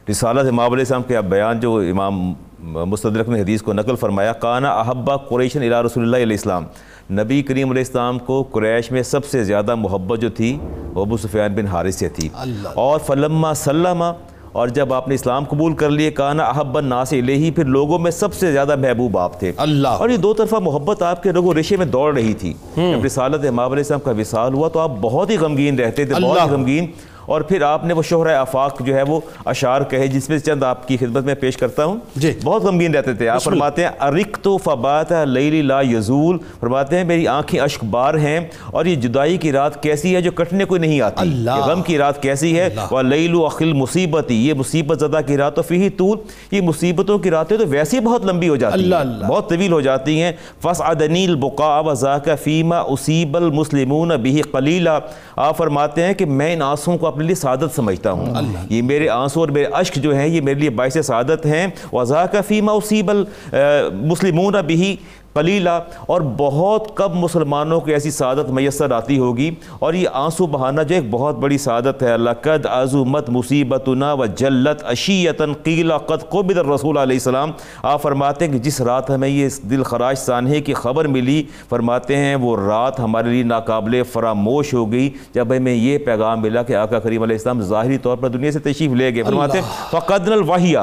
رسالت 0.09 0.47
امام 0.47 0.71
علیہ 0.71 0.81
السلام 0.81 1.03
کے 1.03 1.21
بیان 1.21 1.59
جو 1.59 1.75
امام 1.75 2.33
مستدرک 2.63 3.29
نے 3.29 3.41
حدیث 3.41 3.61
کو 3.61 3.73
نقل 3.73 3.95
فرمایا 3.95 4.33
کانا 4.33 4.71
احبا 4.71 5.17
قریشن 5.17 5.59
الی 5.59 5.69
رسول 5.69 6.03
اللہ 6.03 6.15
علیہ 6.15 6.25
السلام۔ 6.25 6.65
نبی 7.11 7.41
کریم 7.41 7.69
علیہ 7.69 7.81
السلام 7.81 8.19
کو 8.19 8.43
قریش 8.51 8.91
میں 8.91 9.03
سب 9.03 9.25
سے 9.25 9.43
زیادہ 9.43 9.75
محبت 9.75 10.19
جو 10.19 10.29
تھی 10.29 10.57
وہ 10.93 11.01
ابو 11.01 11.17
سفیان 11.17 11.53
بن 11.53 11.65
حارث 11.67 11.95
سے 11.95 12.09
تھی۔ 12.09 12.29
اور 12.73 12.99
فلما 12.99 13.53
سلمہ 13.53 14.05
اور 14.51 14.67
جب 14.67 14.93
آپ 14.93 15.07
نے 15.07 15.15
اسلام 15.15 15.43
قبول 15.43 15.73
کر 15.73 15.89
لیے 15.89 16.11
کانا 16.11 16.43
احب 16.43 16.77
الناس 16.77 17.13
الیہی 17.13 17.51
پھر 17.51 17.65
لوگوں 17.65 17.99
میں 17.99 18.11
سب 18.11 18.33
سے 18.33 18.51
زیادہ 18.51 18.75
محبوب 18.75 19.17
آپ 19.17 19.39
تھے۔ 19.39 19.51
اللہ۔ 19.57 19.87
اور 19.87 20.09
یہ 20.09 20.17
دو 20.17 20.33
طرفہ 20.33 20.55
محبت 20.55 21.03
آپ 21.03 21.23
کے 21.23 21.31
رگو 21.31 21.53
رشے 21.59 21.77
میں 21.77 21.85
دوڑ 21.85 22.13
رہی 22.13 22.33
تھی۔ 22.33 22.53
جب 22.75 23.05
رسالت 23.05 23.45
امام 23.47 23.71
علیہ 23.71 23.83
السلام 23.83 23.99
کا 23.99 24.11
وصال 24.11 24.53
ہوا 24.53 24.67
تو 24.67 24.79
آپ 24.79 24.91
بہت 25.01 25.29
ہی 25.29 25.37
غمگین 25.37 25.79
رہتے 25.79 26.05
تھے 26.05 26.13
بہت 26.23 26.37
ہی 26.37 26.55
غمگین۔ 26.55 26.87
اور 27.31 27.41
پھر 27.41 27.61
آپ 27.61 27.85
نے 27.85 27.93
وہ 27.93 28.01
شہر 28.01 28.33
آفاق 28.33 28.79
جو 28.79 28.95
ہے 28.95 29.03
وہ 29.03 29.19
اشعار 29.45 29.81
کہے 29.81 30.07
جس 30.07 30.29
میں 30.29 30.39
چند 30.39 30.63
آپ 30.63 30.87
کی 30.87 30.97
خدمت 30.97 31.23
میں 31.23 31.35
پیش 31.35 31.57
کرتا 31.57 31.85
ہوں۔ 31.85 31.97
جی۔ 32.15 32.33
بہت 32.43 32.63
غمگین 32.63 32.95
رہتے 32.95 33.13
تھے۔ 33.13 33.27
آپ 33.27 33.43
فرماتے 33.43 33.83
ہیں 33.83 33.89
ارک 34.01 34.37
تو 34.41 34.57
فبات 34.57 35.11
لیلی 35.25 35.61
لا 35.61 35.81
یزول 35.81 36.37
فرماتے 36.59 36.97
ہیں 36.97 37.03
میری 37.03 37.27
آنکھیں 37.27 37.59
اشک 37.59 37.83
بار 37.83 38.15
ہیں 38.15 38.39
اور 38.65 38.85
یہ 38.85 38.95
جدائی 38.95 39.37
کی 39.37 39.51
رات 39.51 39.83
کیسی 39.83 40.15
ہے 40.15 40.21
جو 40.21 40.31
کٹنے 40.31 40.65
کوئی 40.65 40.81
نہیں 40.81 41.01
آتی؟ 41.01 41.15
اللہ۔ 41.19 41.51
غم 41.51 41.81
کی 41.81 41.97
رات 41.97 42.21
کیسی 42.21 42.59
ہے؟ 42.59 42.69
وہ 42.91 43.01
لیلو 43.01 43.45
اخل 43.45 43.73
مصیبتی 43.73 44.47
یہ 44.47 44.53
مصیبت 44.53 44.99
زدہ 44.99 45.19
کی 45.27 45.37
رات 45.37 45.55
تو 45.55 45.61
فی 45.61 45.89
طول۔ 45.89 46.17
یہ 46.51 46.61
مصیبتوں 46.61 47.19
کی 47.19 47.31
راتیں 47.31 47.57
تو 47.57 47.63
ویسے 47.67 47.97
ہی 47.97 48.01
بہت 48.01 48.25
لمبی 48.25 48.49
ہو 48.49 48.55
جاتی 48.55 48.73
اللہ 48.73 48.95
ہیں۔ 48.95 49.01
اللہ۔ 49.01 49.25
بہت 49.25 49.49
طویل 49.49 49.71
ہو 49.71 49.81
جاتی 49.81 50.21
ہیں۔ 50.21 50.31
فَسْعَدَنِي 50.61 51.25
الْبُقَاءَ 51.25 51.83
وَذَاكَ 51.83 52.31
فِيمَا 52.43 52.83
أُصِيبَ 52.91 53.39
الْمُسْلِمُونَ 53.39 54.13
بِهِ 54.13 54.41
قَلِيلًا 54.51 54.99
آپ 55.35 55.57
فرماتے 55.57 56.03
ہیں 56.03 56.13
کہ 56.13 56.25
میں 56.25 56.53
ان 56.53 56.61
آنسوں 56.61 56.97
کو 56.97 57.07
اپنے 57.07 57.20
لیے 57.21 57.35
سعادت 57.35 57.75
سمجھتا 57.75 58.11
ہوں۔ 58.11 58.33
یہ 58.69 58.81
میرے 58.81 59.09
آنسوں 59.09 59.41
اور 59.41 59.49
میرے 59.49 59.65
اشک 59.65 59.95
جو 59.95 60.15
ہیں 60.15 60.27
یہ 60.27 60.41
میرے 60.41 60.59
لیے 60.59 60.69
باعث 60.69 60.97
سعادت 61.03 61.45
ہیں۔ 61.45 61.67
وَذَاكَ 61.93 62.37
فِيمَا 62.47 62.77
أُصِيبَ 62.77 63.11
الْمُسْلِمُونَ 63.11 64.57
بِهِ 64.57 64.95
قلیلہ 65.33 65.69
اور 66.07 66.21
بہت 66.37 66.95
کم 66.95 67.17
مسلمانوں 67.17 67.79
کو 67.79 67.91
ایسی 67.91 68.11
سعادت 68.11 68.49
میسر 68.49 68.91
آتی 68.91 69.19
ہوگی 69.19 69.49
اور 69.79 69.93
یہ 69.93 70.07
آنسو 70.13 70.45
بہانا 70.45 70.83
جو 70.83 70.95
ایک 70.95 71.09
بہت 71.11 71.37
بڑی 71.39 71.57
سعادت 71.57 72.03
ہے۔ 72.03 72.17
لقد 72.17 72.65
عظمت 72.65 73.29
مصیبتنا 73.29 74.13
و 74.13 74.25
جلت 74.25 74.83
اشیتن 74.83 75.53
قیلا 75.53 75.97
قد 75.97 76.29
قبض 76.29 76.57
الرسول 76.57 76.97
علیہ 76.97 77.15
السلام۔ 77.15 77.51
آپ 77.83 78.01
فرماتے 78.01 78.45
ہیں 78.45 78.51
کہ 78.51 78.59
جس 78.59 78.81
رات 78.81 79.09
ہمیں 79.09 79.29
یہ 79.29 79.49
دل 79.69 79.83
خراش 79.83 80.17
سانحے 80.17 80.61
کی 80.61 80.73
خبر 80.73 81.07
ملی 81.07 81.43
فرماتے 81.69 82.15
ہیں 82.15 82.35
وہ 82.35 82.55
رات 82.57 82.99
ہمارے 82.99 83.29
لیے 83.29 83.43
ناقابل 83.43 84.01
فراموش 84.03 84.73
ہو 84.73 84.91
گئی۔ 84.91 85.09
جب 85.33 85.53
ہمیں 85.57 85.73
یہ 85.73 85.97
پیغام 85.97 86.41
ملا 86.41 86.63
کہ 86.63 86.75
آقا 86.75 86.99
کریم 86.99 87.23
علیہ 87.23 87.35
السلام 87.35 87.61
ظاہری 87.61 87.97
طور 87.97 88.17
پر 88.17 88.29
دنیا 88.29 88.51
سے 88.51 88.59
تشریف 88.59 88.91
لے 88.91 89.13
گئے 89.15 89.23
فرماتے 89.23 89.57
ہیں 89.57 89.65
فقدن 89.91 90.31
الوحیہ 90.31 90.79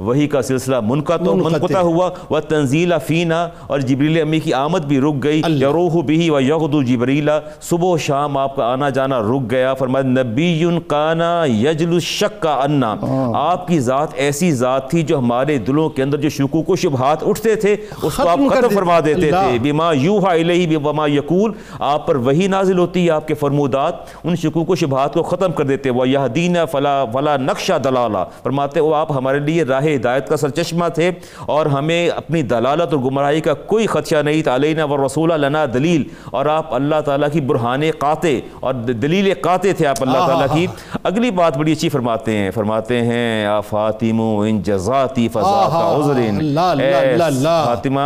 وہی 0.00 0.26
کا 0.28 0.42
سلسلہ 0.42 0.76
منقطع 0.82 1.32
منقطع. 1.32 1.78
ہوا۔ 1.78 2.10
و 2.30 2.40
تنزیل 2.40 2.92
فینا 3.06 3.48
اور 3.66 3.80
جبریل 3.80 4.20
امی 4.20 4.40
کی 4.40 4.54
آمد 4.54 4.78
بھی 4.78 5.00
رک 5.00 5.22
گئی۔ 5.22 5.42
یروح 5.60 6.02
بھی 6.02 6.30
و 6.30 6.40
یغدو 6.40 6.82
جبریلا 6.82 7.40
صبح 7.60 7.88
و 7.88 7.96
شام 7.96 8.36
آپ 8.36 8.56
کا 8.56 8.64
آنا 8.64 8.88
جانا 8.88 9.18
رک 9.20 9.50
گیا۔ 9.50 9.74
فرمایا 9.74 10.22
نبی 10.22 10.66
کانا 10.86 11.44
یجل 11.44 11.88
الشک 11.88 12.42
کا 12.42 12.60
انا 12.64 12.94
آپ 13.34 13.68
کی 13.68 13.80
ذات 13.80 14.08
ایسی 14.14 14.52
ذات 14.52 14.90
تھی 14.90 15.02
جو 15.02 15.18
ہمارے 15.18 15.58
دلوں 15.58 15.88
کے 15.88 16.02
اندر 16.02 16.18
جو 16.18 16.28
شکوک 16.28 16.70
و 16.70 16.76
شبہات 16.76 17.22
اٹھتے 17.22 17.54
تھے 17.54 17.76
اس 18.02 18.16
کو 18.16 18.28
آپ 18.28 18.38
ختم 18.50 18.68
فرما 18.68 19.00
دیتے۔ 19.00 19.30
تھے۔ 19.30 19.58
بما 19.62 19.92
یوحا 19.92 20.32
الیہ 20.32 20.76
بما 20.76 21.06
یقول۔ 21.06 21.52
آپ 21.78 22.06
پر 22.06 22.16
وہی 22.16 22.46
نازل 22.46 22.78
ہوتی 22.78 23.06
ہے 23.06 23.10
آپ 23.10 23.28
کے 23.28 23.34
فرمودات 23.34 23.94
ان 24.24 24.36
شکوک 24.36 24.70
و 24.70 24.74
شبہات 24.74 25.14
کو 25.14 25.22
ختم 25.22 25.52
کر 25.52 25.64
دیتے۔ 25.64 25.90
وہ 25.90 26.08
یہدین 26.08 26.56
فلا 26.72 27.04
فلا 27.12 27.36
نقشہ 27.36 27.78
دلالا۔ 27.84 28.24
فرماتے 28.42 28.80
وہ 28.80 28.94
آپ 28.96 29.12
ہمارے 29.12 29.38
لیے 29.38 29.62
راہ 29.62 29.89
ہدایت 29.96 30.28
کا 30.28 30.36
سرچشمہ 30.36 30.88
تھے 30.88 31.10
اور 31.46 31.66
ہمیں 31.66 32.08
اپنی 32.08 32.42
دلالت 32.42 32.94
اور 32.94 32.98
گمراہی 32.98 33.40
کا 33.40 33.54
کوئی 33.54 33.86
خدشہ 33.86 34.22
نہیں 34.24 34.42
تھا۔ 34.42 34.54
علینا 34.54 34.84
و 34.84 35.06
رسول 35.06 35.40
لنا 35.40 35.66
دلیل۔ 35.74 36.04
اور 36.24 36.46
آپ 36.46 36.74
اللہ 36.74 37.00
تعالیٰ 37.04 37.28
کی 37.32 37.40
برہان 37.40 37.82
قاطع 37.98 38.28
اور 38.60 38.74
دلیل 38.74 39.34
قاطع 39.40 39.68
تھے 39.76 39.86
آپ 39.86 39.96
اللہ 40.00 40.18
تعالیٰ 40.26 40.46
کی۔ 40.52 40.66
اگلی 41.02 41.30
بات 41.30 41.56
بڑی 41.58 41.72
اچھی 41.72 41.88
فرماتے 41.88 42.36
ہیں۔ 42.36 42.50
فرماتے 42.50 43.02
ہیں 43.02 43.46
آ 43.46 43.60
فاطمو 43.60 44.40
ان 44.40 44.62
جزاتی 44.62 45.28
فضا۔ 45.28 45.40
فاطمہ 47.64 48.00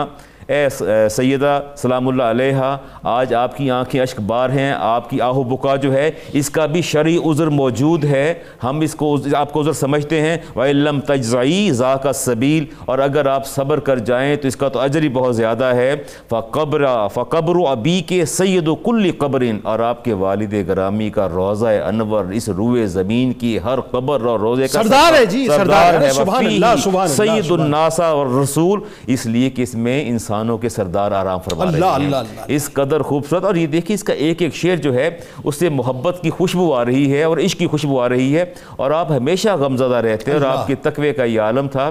اے 0.47 0.68
سیدہ 1.11 1.61
سلام 1.76 2.09
اللہ 2.09 2.22
علیہ 2.22 2.76
آج 3.03 3.34
آپ 3.34 3.57
کی 3.57 3.70
آنکھیں 3.70 4.01
اشک 4.01 4.20
بار 4.20 4.51
ہیں 4.51 4.72
آپ 4.78 5.11
کی 5.11 5.20
آہو 5.20 5.42
بکا 5.42 5.76
جو 5.76 5.92
ہے 5.92 6.11
اس 6.32 6.51
کا 6.51 6.66
بھی 6.66 6.82
شرعی 6.82 7.16
عذر 7.16 7.47
موجود 7.47 8.05
ہے۔ 8.05 8.34
ہم 8.64 8.80
اس 8.80 8.95
کو 8.95 9.16
آپ 9.36 9.53
کو 9.53 9.61
عذر 9.61 9.72
سمجھتے 9.72 10.20
ہیں۔ 10.20 10.36
وَإِلَّمْ 10.57 11.01
تَجْزَعِي 11.07 11.70
ذَاكَ 11.70 12.09
السَّبِيل 12.09 12.64
اور 12.84 12.99
اگر 12.99 13.26
آپ 13.26 13.47
صبر 13.47 13.80
کر 13.80 13.99
جائیں 13.99 14.36
تو 14.36 14.49
اس 14.49 14.57
کا 14.57 14.68
تو 14.68 14.80
اجر 14.80 15.03
ہی 15.03 15.09
بہت 15.09 15.36
زیادہ 15.36 15.64
ہے۔ 15.64 15.97
فقبر 16.28 16.84
فقبر 17.14 17.70
ابی 17.70 18.01
کے 18.01 18.24
سید 18.24 18.68
و 18.68 18.74
کل 18.74 19.11
قبرن 19.18 19.59
اور 19.62 19.78
آپ 19.78 20.05
کے 20.05 20.12
والد 20.12 20.55
گرامی 20.68 21.11
کا 21.11 21.28
روضہ 21.28 21.66
انور 21.66 22.24
اس 22.24 22.49
روئے 22.49 22.86
زمین 22.86 23.32
کی 23.32 23.59
ہر 23.64 23.80
قبر 23.80 24.24
اور 24.24 24.40
روزے 24.40 24.68
کا 24.68 24.82
سردار 24.82 25.14
ہے 25.14 25.26
جی، 25.26 25.47
سردار 25.47 26.01
ہے۔ 26.01 26.12
سبحان 26.12 26.47
اللہ، 26.47 26.74
سبحان 26.84 27.09
اللہ، 27.24 27.40
سید 27.40 27.51
الناسا 27.51 28.07
اور 28.07 28.26
رسول 28.42 28.80
اس 29.07 29.26
لیے 29.26 29.51
کہ 29.51 29.62
اس 29.62 29.74
میں 29.74 30.09
انسانوں 30.35 30.59
کے 30.59 30.68
سردار 30.68 31.12
آرام 31.12 31.39
فرما 31.39 31.64
رہے 31.64 31.72
اللہ، 31.72 31.85
ہیں۔ 31.85 31.93
اللہ، 31.95 32.16
اللہ۔ 32.16 32.41
اس 32.47 32.70
قدر 32.72 33.01
خوبصورت 33.03 33.45
اور 33.45 33.55
یہ 33.55 33.66
دیکھیں 33.66 33.95
اس 33.95 34.05
کا 34.05 34.12
ایک 34.12 34.43
ایک 34.43 34.55
شعر 34.55 34.76
جو 34.76 34.95
ہے 34.95 35.11
اس 35.45 35.55
سے 35.55 35.68
محبت 35.68 36.18
کی 36.22 36.30
خوشبو 36.30 36.74
آ 36.74 36.85
رہی 36.85 37.12
ہے 37.12 37.22
اور 37.22 37.39
عشق 37.39 37.59
کی 37.59 37.66
خوشبو 37.66 38.01
آ 38.01 38.09
رہی 38.09 38.37
ہے۔ 38.39 38.45
اور 38.76 38.91
آپ 38.91 39.12
ہمیشہ 39.12 39.49
غمزدہ 39.49 39.95
رہتے 39.95 40.30
ہیں 40.30 40.39
اور 40.39 40.47
آپ 40.47 40.66
کے 40.66 40.74
تقوی 40.74 41.12
کا 41.12 41.24
یہ 41.24 41.41
عالم 41.41 41.68
تھا۔ 41.68 41.91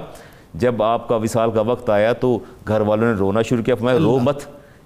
جب 0.54 0.82
آپ 0.82 1.08
کا 1.08 1.16
وصال 1.16 1.50
کا 1.50 1.60
وقت 1.60 1.90
آیا 1.90 2.12
تو 2.12 2.38
گھر 2.68 2.80
والوں 2.80 3.06
نے 3.06 3.18
رونا 3.18 3.42
شروع 3.42 3.62
کیا۔ 3.62 3.74
فرمایا 3.74 3.98
رو 3.98 4.18
مت۔ 4.18 4.38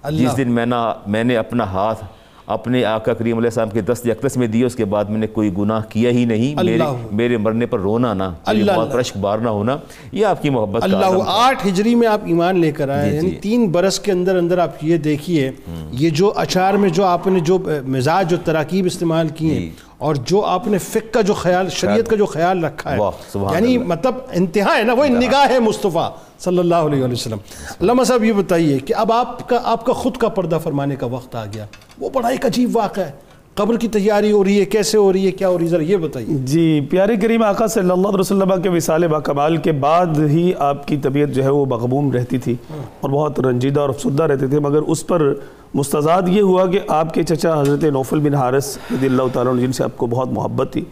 اللہ۔ 0.03 0.21
جس 0.21 0.37
دن 0.37 0.51
میں 0.51 0.65
میں 1.07 1.23
نے 1.23 1.37
اپنا 1.37 1.63
ہاتھ 1.63 2.05
اپنے 2.49 2.85
آقا 2.85 3.13
کریم 3.13 3.37
علیہ 3.37 3.47
السلام 3.47 3.69
کے 3.69 3.81
دست 3.81 4.07
اقدس 4.09 4.37
میں 4.37 4.47
دیے 4.47 4.65
اس 4.65 4.75
کے 4.75 4.85
بعد 4.85 5.05
میں 5.05 5.19
نے 5.19 5.27
کوئی 5.27 5.51
گناہ 5.57 5.81
کیا 5.89 6.09
ہی 6.09 6.25
نہیں 6.25 6.63
میرے۔ 6.63 6.83
میرے 7.11 7.37
مرنے 7.37 7.65
پر 7.65 7.79
رونا 7.79 8.13
نہ 8.13 8.23
اللہ، 8.45 8.75
موت 8.75 8.91
پر 8.91 8.99
اشک 8.99 9.17
بار 9.17 9.39
نہ 9.39 9.49
ہونا 9.49 9.77
یہ 10.11 10.25
آپ 10.25 10.41
کی 10.41 10.49
محبت 10.49 10.81
کا 10.81 10.97
اللہ۔ 10.97 11.23
آٹھ 11.27 11.67
ہجری 11.67 11.95
میں 11.95 12.07
آپ 12.07 12.21
ایمان 12.25 12.59
لے 12.59 12.71
کر 12.71 12.89
آئے 12.89 13.09
جی، 13.09 13.15
یعنی 13.15 13.29
جی۔ 13.29 13.35
تین 13.35 13.67
برس 13.71 13.99
کے 13.99 14.11
اندر 14.11 14.35
اندر 14.35 14.57
آپ 14.57 14.83
یہ 14.83 14.97
دیکھیے 14.97 15.51
یہ 15.91 16.09
جو 16.09 16.33
اچار 16.35 16.73
میں 16.73 16.89
جو 16.89 17.03
آپ 17.03 17.27
نے 17.27 17.39
جو 17.39 17.59
مزاج 17.85 18.29
جو 18.29 18.37
تراکیب 18.43 18.85
استعمال 18.85 19.27
ہیں 19.41 19.59
جی۔ 19.59 19.69
اور 19.99 20.15
جو 20.15 20.45
آپ 20.45 20.67
نے 20.67 20.77
فقہ 20.77 21.13
کا 21.13 21.21
جو 21.21 21.33
خیال 21.33 21.69
شریعت 21.69 22.07
کا 22.07 22.15
جو 22.15 22.25
خیال 22.25 22.63
رکھا 22.65 22.95
واہ، 22.97 23.09
ہے 23.09 23.23
سبحان 23.33 23.53
یعنی۔ 23.53 23.77
مطلب 23.77 24.15
انتہا 24.31 24.77
ہے 24.77 24.83
نا 24.83 24.93
وہ 24.93 25.05
نگاہ 25.05 25.49
ہے 25.49 25.59
مصطفیٰ 25.59 26.09
صلی 26.39 26.59
اللہ 26.59 26.75
علیہ 26.75 27.03
وسلم۔ 27.03 27.37
علامہ 27.81 28.03
صاحب 28.03 28.23
یہ 28.23 28.33
بتائیے 28.33 28.79
کہ 28.79 28.93
اب 28.95 29.11
آپ 29.11 29.49
کا 29.49 29.59
آپ 29.63 29.85
کا 29.85 29.93
خود 29.93 30.17
کا 30.17 30.29
پردہ 30.29 30.57
فرمانے 30.63 30.95
کا 30.95 31.05
وقت 31.05 31.35
آ 31.35 31.45
گیا۔ 31.45 31.65
وہ 31.99 32.09
بڑا 32.09 32.27
ایک 32.27 32.45
عجیب 32.45 32.77
واقعہ 32.77 33.03
ہے۔ 33.03 33.11
قبر 33.55 33.77
کی 33.77 33.87
تیاری 33.87 34.31
ہو 34.31 34.43
رہی 34.43 34.59
ہے 34.59 34.65
کیسے 34.65 34.97
ہو 34.97 35.13
رہی 35.13 35.25
ہے 35.25 35.31
کیا 35.31 35.49
ہو 35.49 35.57
رہی 35.57 35.65
ہے؟ 35.65 35.69
ذرا 35.69 35.83
یہ 35.83 35.97
بتائیے۔ 35.97 36.35
جی 36.35 36.81
پیارے 36.89 37.15
کریم 37.15 37.43
آقا 37.43 37.67
صلی 37.67 37.91
اللہ 37.91 38.07
علیہ 38.07 38.19
وسلم 38.19 38.61
کے 38.61 38.69
وصال 38.69 39.07
با 39.07 39.19
کمال 39.19 39.57
کے 39.57 39.71
بعد 39.71 40.19
ہی 40.19 40.53
آپ 40.57 40.87
کی 40.87 40.97
طبیعت 40.97 41.29
جو 41.29 41.43
ہے 41.43 41.49
وہ 41.49 41.65
مغموم 41.65 42.11
رہتی 42.11 42.37
تھی 42.37 42.55
اور 42.99 43.09
بہت 43.09 43.39
رنجیدہ 43.39 43.79
اور 43.79 43.89
افسردہ 43.89 44.23
رہتے 44.23 44.47
تھے 44.47 44.59
مگر 44.59 44.79
اس 44.81 45.07
پر 45.07 45.33
مستضاد 45.73 46.21
یہ 46.27 46.41
ہوا 46.41 46.65
کہ 46.65 46.79
آپ 46.87 47.13
کے 47.13 47.23
چچا 47.23 47.61
حضرت 47.61 47.83
نوفل 47.83 48.19
بن 48.19 48.33
حارث 48.33 48.77
رضی 48.91 49.05
اللہ 49.05 49.23
تعالیٰ 49.33 49.53
عنہ 49.53 49.61
جن 49.61 49.71
سے 49.71 49.83
آپ 49.83 49.97
کو 49.97 50.07
بہت 50.07 50.31
محبت 50.31 50.73
تھی 50.73 50.83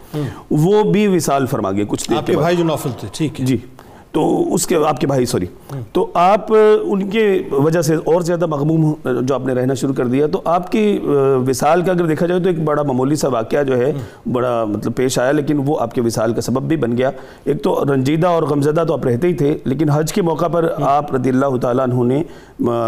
وہ 0.51 0.84
بھی 0.84 1.07
وصال 1.07 1.45
فرما 1.45 1.71
گئے 1.71 1.86
کچھ 1.88 2.11
آپ 2.13 2.28
کے 2.28 2.38
بھائی 2.38 2.55
جو 2.55 2.63
نوفل 2.63 2.89
تھے 2.99 3.07
ٹھیک 3.11 3.41
ہے۔ 3.41 3.45
جی 3.45 3.57
تو 4.11 4.53
اس 4.53 4.65
کے 4.67 4.75
آپ 4.88 4.99
کے 4.99 5.07
بھائی 5.07 5.25
سوری۔ 5.25 5.45
تو 5.93 6.05
آپ 6.13 6.53
ان 6.82 7.09
کے 7.09 7.23
وجہ 7.51 7.82
سے 7.82 7.95
اور 7.95 8.21
زیادہ 8.21 8.45
مغموم 8.45 8.93
جو 9.21 9.36
آپ 9.36 9.45
نے 9.45 9.53
رہنا 9.53 9.73
شروع 9.73 9.93
کر 9.93 10.05
دیا 10.05 10.28
تو 10.28 10.41
آپ 10.45 10.71
کی 10.71 10.99
وصال 11.47 11.82
کا 11.82 11.91
اگر 11.91 12.05
دیکھا 12.05 12.25
جائے 12.25 12.41
تو 12.41 12.49
ایک 12.49 12.63
بڑا 12.63 12.84
معمولی 12.84 13.15
سا 13.15 13.28
واقعہ 13.28 13.63
جو 13.63 13.78
ہے 13.78 13.91
بڑا 14.32 14.65
مطلب 14.65 14.95
پیش 14.95 15.19
آیا 15.19 15.32
لیکن 15.32 15.61
وہ 15.65 15.80
آپ 15.80 15.93
کے 15.93 16.01
وصال 16.01 16.34
کا 16.34 16.41
سبب 16.41 16.63
بھی 16.63 16.78
بن 16.78 16.97
گیا۔ 16.97 17.11
ایک 17.45 17.63
تو 17.63 17.84
رنجیدہ 17.93 18.28
اور 18.28 18.43
غمزدہ 18.43 18.84
تو 18.88 18.93
آپ 18.93 19.05
رہتے 19.05 19.28
ہی 19.28 19.34
تھے 19.34 19.57
لیکن 19.65 19.89
حج 19.89 20.13
کے 20.13 20.21
موقع 20.21 20.47
پر 20.47 20.69
آپ 20.82 21.13
رضی 21.15 21.30
اللہ 21.30 21.57
تعالیٰ 21.57 21.88
عنہ 21.89 22.03
نے 22.03 22.23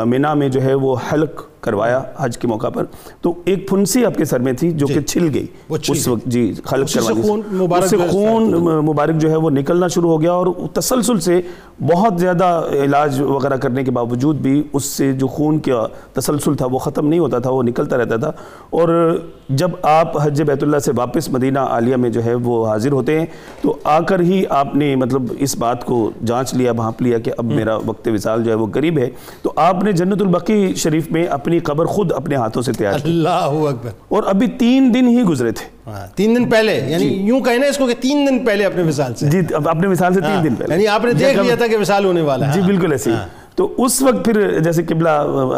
مینا 0.06 0.34
میں 0.34 0.50
جو 0.50 0.62
ہے 0.64 0.74
وہ 0.74 0.96
حلق 1.14 1.48
کروایا 1.62 2.02
حج 2.18 2.38
کے 2.38 2.48
موقع 2.48 2.70
پر۔ 2.70 2.86
تو 3.22 3.34
ایک 3.46 3.70
پھنسی 3.70 4.06
آپ 4.06 4.16
کے 4.16 4.26
سر 4.26 4.40
میں 4.40 4.54
تھی 4.54 4.72
جو 4.72 4.88
کہ 4.88 5.02
چھل 5.02 5.30
گئی۔ 5.34 5.46
اس 5.90 6.08
وقت 6.08 6.26
جی 6.26 6.54
خلق 6.64 6.94
کروانے 6.94 7.22
خون 7.22 7.42
مبارک 7.52 7.84
اس 7.84 7.90
سے 7.90 7.98
خون 8.10 8.44
مبارک 8.86 9.16
جو 9.16 9.32
ہے 9.32 9.36
وہ 9.36 9.50
نکلنا 9.50 9.88
شروع 9.88 10.10
ہو 10.10 10.22
گیا 10.22 10.32
اور 10.32 10.48
تسلسل 10.74 11.20
سے 11.20 11.42
بہت 11.88 12.20
زیادہ 12.20 12.62
علاج 12.72 13.22
وغیرہ 13.22 13.56
کرنے 13.56 13.84
کے 13.84 13.92
باوجود 13.92 14.36
بھی 14.36 14.64
اس 14.74 14.86
سے 14.86 15.14
جو 15.14 15.28
خون 15.28 15.60
کا 15.60 15.88
تسلسل 16.14 16.54
تھا 16.54 16.66
وہ 16.66 16.78
ختم 16.78 17.08
نہیں 17.08 17.20
ہوتا 17.20 17.40
تھا 17.40 17.50
وہ 17.50 17.64
نکلتا 17.64 17.98
رہتا 17.98 18.16
تھا۔ 18.18 18.32
اور 18.70 19.18
جب 19.50 19.70
آپ 19.82 20.26
حج 20.26 20.42
بیت 20.42 20.64
اللہ 20.64 20.78
سے 20.78 20.92
واپس 20.96 21.30
مدینہ 21.30 21.60
عالیہ 21.60 21.96
میں 21.96 22.10
جو 22.10 22.26
ہے 22.26 22.34
وہ 22.34 22.68
حاضر 22.68 22.92
ہوتے 22.92 23.20
ہیں 23.20 23.26
تو 23.62 23.78
آ 23.84 24.00
کر 24.00 24.20
ہی 24.20 24.44
آپ 24.50 24.76
نے 24.76 24.96
مطلب 24.96 25.24
اس 25.40 25.58
بات 25.58 25.86
کو 25.86 26.12
جانچ 26.26 26.54
لیا 26.54 26.72
بھانپ 26.72 27.02
لیا 27.02 27.20
کہ 27.20 27.32
اب 27.38 27.46
میرا 27.46 27.76
وقت 27.86 28.08
وصال 28.14 28.44
جو 28.44 28.52
ہے 28.52 28.56
وہ 28.56 28.68
قریب 28.74 29.00
ہے۔ 29.00 29.10
تو 29.42 29.54
آپ 29.56 29.84
نے 29.84 29.92
جنت 29.92 30.22
البقی 30.22 30.74
شریف 30.76 31.12
میں 31.12 31.28
اپنی 31.50 31.60
قبر 31.60 31.86
خود 31.86 32.12
اپنے 32.12 32.36
ہاتھوں 32.36 32.62
سے 32.64 32.72
تیار 32.74 32.94
کی۔ 32.94 33.10
اللہ 33.10 33.30
اکبر۔ 33.30 33.90
اور 34.10 34.24
ابھی 34.28 34.48
تین 34.48 34.92
دن 34.94 35.08
ہی 35.08 35.24
گزرے 35.24 35.52
تھے۔ 35.52 35.66
ہاں، 35.90 36.08
تین 36.18 36.36
دن 36.36 36.50
پہلے 36.50 36.86
یعنی 36.88 37.06
یوں 37.06 37.40
کہیں 37.42 37.58
نا 37.58 37.66
اس 37.68 37.78
کو 37.78 37.88
کہ 37.88 37.94
تین 38.00 38.28
دن 38.28 38.46
پہلے 38.46 38.66
اپنے 38.66 38.84
مثال 38.84 39.16
سے۔ 39.16 39.30
جی 39.30 39.40
اپنے 39.66 39.88
مثال 39.88 40.14
سے 40.14 40.22
تین 40.22 40.44
دن 40.44 40.56
پہلے۔ 40.56 40.74
یعنی 40.74 40.88
آپ 40.88 41.06
نے 41.06 41.14
دیکھ 41.14 41.40
لیا 41.40 41.56
تھا 41.56 41.68
کہ 41.68 41.78
مثال 41.78 42.06
ہونے 42.06 42.22
والا 42.22 42.48
ہے۔ 42.48 42.52
جی 42.54 42.60
ہاں۔ 42.60 42.68
بالکل 42.68 42.92
ایسے 42.92 43.12
ہی۔ 43.12 43.16
تو 43.60 43.74
اس 43.78 44.02
وقت 44.02 44.26
پھر 44.26 44.60
جیسے 44.60 44.84
قبلہ 44.84 45.10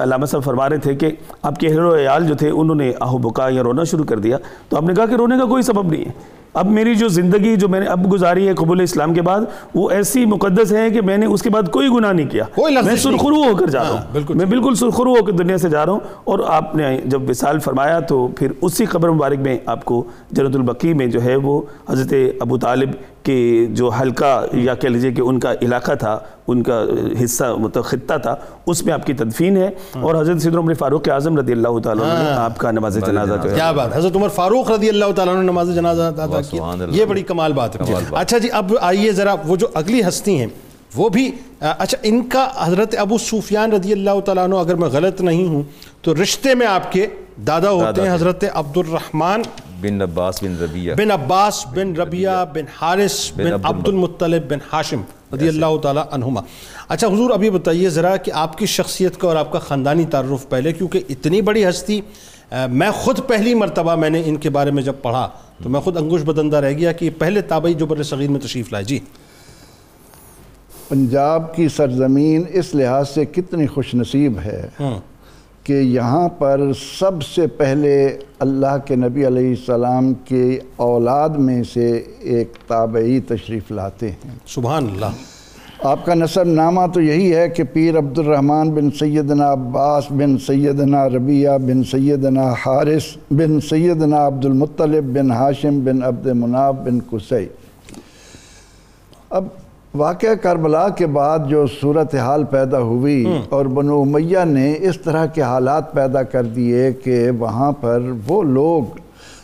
علامہ 0.03 0.25
صاحب 0.25 0.43
فرما 0.43 0.69
رہے 0.69 0.77
تھے 0.77 0.95
کہ 0.95 1.11
آپ 1.41 1.59
کے 1.59 1.67
اہل 1.67 1.79
و 1.79 1.95
عیال 1.95 2.27
جو 2.27 2.35
تھے 2.35 2.49
انہوں 2.49 2.75
نے 2.75 2.91
آہو 2.99 3.17
بکا 3.17 3.47
یا 3.49 3.63
رونا 3.63 3.83
شروع 3.83 4.05
کر 4.05 4.19
دیا 4.19 4.37
تو 4.69 4.77
آپ 4.77 4.83
نے 4.83 4.93
کہا 4.93 5.05
کہ 5.05 5.15
رونے 5.15 5.37
کا 5.37 5.45
کوئی 5.45 5.63
سبب 5.63 5.91
نہیں 5.91 6.05
ہے۔ 6.05 6.41
اب 6.53 6.67
میری 6.67 6.95
جو 6.95 7.07
زندگی 7.07 7.55
جو 7.55 7.67
میں 7.67 7.79
نے 7.79 7.85
اب 7.85 8.13
گزاری 8.13 8.47
ہے 8.47 8.53
قبول 8.53 8.81
اسلام 8.81 9.13
کے 9.13 9.21
بعد 9.21 9.39
وہ 9.75 9.89
ایسی 9.89 10.25
مقدس 10.25 10.71
ہے 10.71 10.89
کہ 10.89 11.01
میں 11.01 11.17
نے 11.17 11.25
اس 11.25 11.41
کے 11.41 11.49
بعد 11.49 11.63
کوئی 11.71 11.87
گناہ 11.87 12.13
نہیں 12.13 12.29
کیا۔ 12.29 12.43
میں۔ 12.57 12.95
سرخرو 12.95 13.43
ہو 13.43 13.55
کر 13.55 13.67
جا 13.67 13.79
رہا 13.79 13.89
ہاں، 13.89 13.97
ہوں 13.97 14.13
بالکل۔ 14.13 14.33
میں 14.33 14.45
بالکل 14.45 14.75
سرخرو 14.75 15.09
ہو 15.09 15.23
کر 15.23 15.31
دنیا 15.31 15.57
سے 15.57 15.69
جا 15.69 15.85
رہا 15.85 15.93
ہوں 15.93 15.99
اور 16.23 16.39
آپ 16.47 16.75
نے 16.75 17.01
جب 17.05 17.29
وصال 17.29 17.59
فرمایا 17.59 17.99
تو 17.99 18.27
پھر 18.27 18.51
اسی 18.61 18.85
قبر 18.85 19.09
مبارک 19.09 19.39
میں 19.39 19.57
آپ 19.65 19.85
کو 19.85 20.03
جنت 20.31 20.55
البقی 20.55 20.93
میں 20.93 21.07
جو 21.07 21.23
ہے 21.23 21.35
وہ 21.35 21.61
حضرت 21.89 22.13
ابو 22.39 22.57
طالب 22.57 22.89
کے 23.23 23.65
جو 23.69 23.89
حلقہ 23.89 24.45
یا 24.53 24.75
کہہ 24.75 24.89
لیجیے 24.89 25.11
کہ 25.11 25.21
ان 25.21 25.39
کا 25.39 25.53
علاقہ 25.61 25.91
تھا 25.91 26.19
ان 26.47 26.63
کا 26.63 26.83
حصہ 27.23 27.43
مطلب 27.59 27.83
خطہ 27.83 28.13
تھا 28.17 28.35
اس 28.65 28.85
میں 28.85 28.93
آپ 28.93 29.05
کی 29.05 29.13
تدفین 29.13 29.57
ہے۔ 29.57 29.69
اور 30.01 30.15
حضرت 30.15 30.41
سیدنا 30.41 30.59
عمر 30.59 30.73
فاروق 30.73 31.09
اعظم 31.09 31.37
رضی 31.37 31.51
اللہ 31.51 31.79
تعالیٰ 31.79 32.05
عنہ 32.05 32.23
نے 32.23 32.29
آپ 32.35 32.57
کا 32.57 32.71
نماز 32.71 32.97
جنازہ 33.05 33.33
کیا 33.55 33.71
بات۔ 33.71 33.95
حضرت 33.95 34.15
عمر 34.15 34.29
فاروق 34.29 34.71
رضی 34.71 34.89
اللہ 34.89 35.11
تعالیٰ 35.15 35.33
عنہ 35.33 35.43
نے 35.43 35.51
نماز 35.51 35.75
جنازہ 35.75 36.01
ادا 36.01 36.25
کیا۔ 36.41 36.61
یہ 36.91 37.05
بڑی 37.05 37.23
کمال 37.23 37.53
بات 37.53 37.75
ہے۔ 37.75 37.81
اچھا 38.19 38.37
جی 38.37 38.49
اب 38.51 38.73
آئیے 38.81 39.11
ذرا 39.11 39.35
وہ 39.45 39.55
جو 39.55 39.67
اگلی 39.73 40.01
ہستی 40.07 40.39
ہیں 40.39 40.47
وہ 40.95 41.09
بھی 41.09 41.31
اچھا 41.59 41.97
ان 42.03 42.23
کا 42.23 42.47
حضرت 42.57 42.95
ابو 42.97 43.17
سفیان 43.17 43.71
رضی 43.71 43.91
اللہ 43.91 44.19
تعالیٰ 44.25 44.43
عنہ 44.43 44.55
اگر 44.55 44.75
میں 44.75 44.89
غلط 44.89 45.21
نہیں 45.21 45.47
ہوں 45.47 45.63
تو 46.01 46.13
رشتے 46.23 46.55
میں 46.55 46.67
آپ 46.67 46.91
کے 46.91 47.07
دادا 47.47 47.69
ہوتے 47.69 48.01
ہیں۔ 48.01 48.13
حضرت 48.13 48.43
عبد 48.53 48.77
الرحمن 48.77 49.41
بن 49.81 50.01
عباس 50.01 50.43
بن 50.43 50.55
ربیہ 50.61 50.93
بن 50.93 51.11
عباس 51.11 51.67
بن 51.67 51.93
ربیہ 51.95 52.29
بن 52.53 52.63
حارث 52.81 53.31
بن 53.35 53.53
عبد 53.63 53.87
المطلب 53.87 54.51
بن 54.51 54.57
ہاشم 54.73 55.01
رضی 55.33 55.47
اللہ 55.47 55.77
تعالیٰ 55.83 56.03
عنہما. 56.11 56.41
اچھا 56.89 57.07
حضور 57.07 57.29
ابھی 57.29 57.49
بتائیے 57.49 57.89
ذرا 57.89 58.15
کہ 58.15 58.31
آپ 58.33 58.57
کی 58.57 58.65
شخصیت 58.65 59.17
کا 59.17 59.27
اور 59.27 59.35
آپ 59.35 59.51
کا 59.51 59.59
خاندانی 59.59 60.05
تعارف 60.05 60.49
پہلے 60.49 60.73
کیونکہ 60.73 61.03
اتنی 61.09 61.41
بڑی 61.41 61.69
ہستی 61.69 62.01
میں 62.71 62.91
خود 62.91 63.19
پہلی 63.27 63.53
مرتبہ 63.53 63.95
میں 63.95 64.09
نے 64.09 64.21
ان 64.25 64.35
کے 64.35 64.49
بارے 64.49 64.71
میں 64.71 64.83
جب 64.83 64.93
پڑھا 65.01 65.29
تو 65.63 65.69
میں 65.69 65.79
خود 65.79 65.97
انگوش 65.97 66.21
بدندہ 66.21 66.57
رہ 66.57 66.71
گیا 66.71 66.91
کہ 66.91 67.05
یہ 67.05 67.09
پہلے 67.17 67.41
تابعی 67.41 67.73
جو 67.73 67.85
بر 67.85 68.03
صغیر 68.03 68.29
میں 68.29 68.39
تشریف 68.39 68.71
لائے۔ 68.71 68.83
جی۔ 68.83 68.99
پنجاب 70.89 71.55
کی 71.55 71.67
سرزمین 71.67 72.43
اس 72.49 72.75
لحاظ 72.75 73.09
سے 73.09 73.25
کتنی 73.25 73.67
خوش 73.67 73.95
نصیب 73.95 74.39
ہے۔ 74.39 74.69
کہ 75.63 75.73
یہاں 75.73 76.29
پر 76.29 76.61
سب 76.99 77.23
سے 77.23 77.47
پہلے 77.47 78.17
اللہ 78.39 78.77
کے 78.85 78.95
نبی 78.95 79.27
علیہ 79.27 79.49
السلام 79.49 80.13
کے 80.13 80.59
اولاد 80.75 81.29
میں 81.29 81.63
سے 81.63 82.03
ایک 82.19 82.53
تابعی 82.67 83.19
تشریف 83.19 83.71
لاتے 83.71 84.11
ہیں۔ 84.11 84.29
سبحان 84.47 84.87
اللہ۔ 84.91 85.05
آپ 85.83 86.05
کا 86.05 86.13
نصب 86.13 86.43
نامہ 86.43 86.81
تو 86.93 87.01
یہی 87.01 87.35
ہے 87.35 87.49
کہ 87.49 87.63
پیر 87.63 87.97
عبد 87.97 88.19
الرحمن 88.19 88.69
بن 88.69 88.91
سیدنا 88.91 89.53
عباس 89.53 90.03
بن 90.09 90.37
سیدنا 90.37 91.09
ربیہ 91.09 91.49
بن 91.49 91.83
سیدنا 91.83 92.53
حارث 92.65 93.17
بن 93.31 93.61
سیدنا 93.61 94.27
عبد 94.27 94.45
المطلب 94.45 95.03
بن 95.03 95.31
ہاشم 95.31 95.79
بن 95.79 96.03
عبد 96.03 96.27
مناب 96.27 96.85
بن 96.85 96.99
قسی۔ 97.09 97.45
اب 99.29 99.45
واقعہ 99.93 100.33
کربلا 100.35 100.89
کے 100.89 101.05
بعد 101.05 101.39
جو 101.47 101.65
صورتحال 101.81 102.43
پیدا 102.43 102.79
ہوئی 102.79 103.25
اور 103.49 103.65
بنو 103.65 104.01
امیہ 104.01 104.43
نے 104.45 104.75
اس 104.79 104.99
طرح 105.01 105.25
کے 105.25 105.41
حالات 105.41 105.93
پیدا 105.93 106.23
کر 106.23 106.43
دیے 106.43 106.91
کہ 107.03 107.31
وہاں 107.31 107.71
پر 107.71 108.01
وہ 108.27 108.43
لوگ 108.43 108.83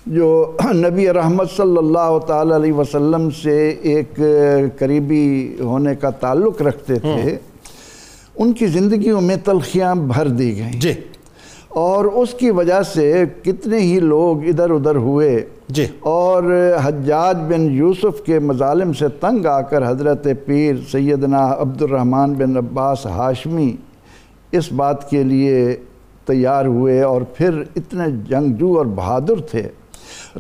جو 0.06 0.30
نبی 0.74 1.14
رحمت 1.14 1.52
صلی 1.52 1.78
اللہ 1.78 2.18
تعالی 2.28 2.56
علیہ 2.56 2.74
وسلم 2.74 3.30
سے 3.30 3.58
ایک 3.82 4.20
قریبی 4.80 5.56
ہونے 5.60 5.95
کا 5.95 6.10
تعلق 6.10 6.62
رکھتے 6.62 7.00
تھے 7.00 7.38
ان 8.36 8.54
کی 8.54 8.68
زندگیوں 8.68 9.22
میں 9.22 9.36
تلخیاں 9.43 9.95
بھر 9.95 10.28
دی 10.28 10.56
گئیں۔ 10.58 10.80
جی۔ 10.80 10.93
اور 11.70 12.06
اس 12.06 12.34
کی 12.34 12.50
وجہ 12.50 12.82
سے 12.82 13.24
کتنے 13.43 13.80
ہی 13.80 14.00
لوگ 14.00 14.43
ادھر 14.43 14.70
ادھر 14.70 14.95
ہوئے۔ 14.95 15.45
جی۔ 15.70 15.86
اور 15.99 16.43
حجاج 16.84 17.38
بن 17.38 17.61
یوسف 17.61 18.22
کے 18.26 18.39
مظالم 18.39 18.93
سے 18.93 19.07
تنگ 19.07 19.45
آ 19.45 19.61
کر 19.61 19.89
حضرت 19.89 20.28
پیر 20.45 20.76
سیدنا 20.91 21.55
عبد 21.59 21.82
الرحمن 21.82 22.34
بن 22.34 22.57
عباس 22.57 23.05
ہاشمی 23.05 23.76
اس 24.51 24.72
بات 24.72 25.09
کے 25.09 25.24
لیے 25.24 25.76
تیار 26.26 26.65
ہوئے 26.65 27.01
اور 27.01 27.22
پھر 27.22 27.63
اتنے 27.76 28.03
جنگجو 28.30 28.78
اور 28.78 28.86
بہادر 28.86 29.41
تھے۔ 29.51 29.68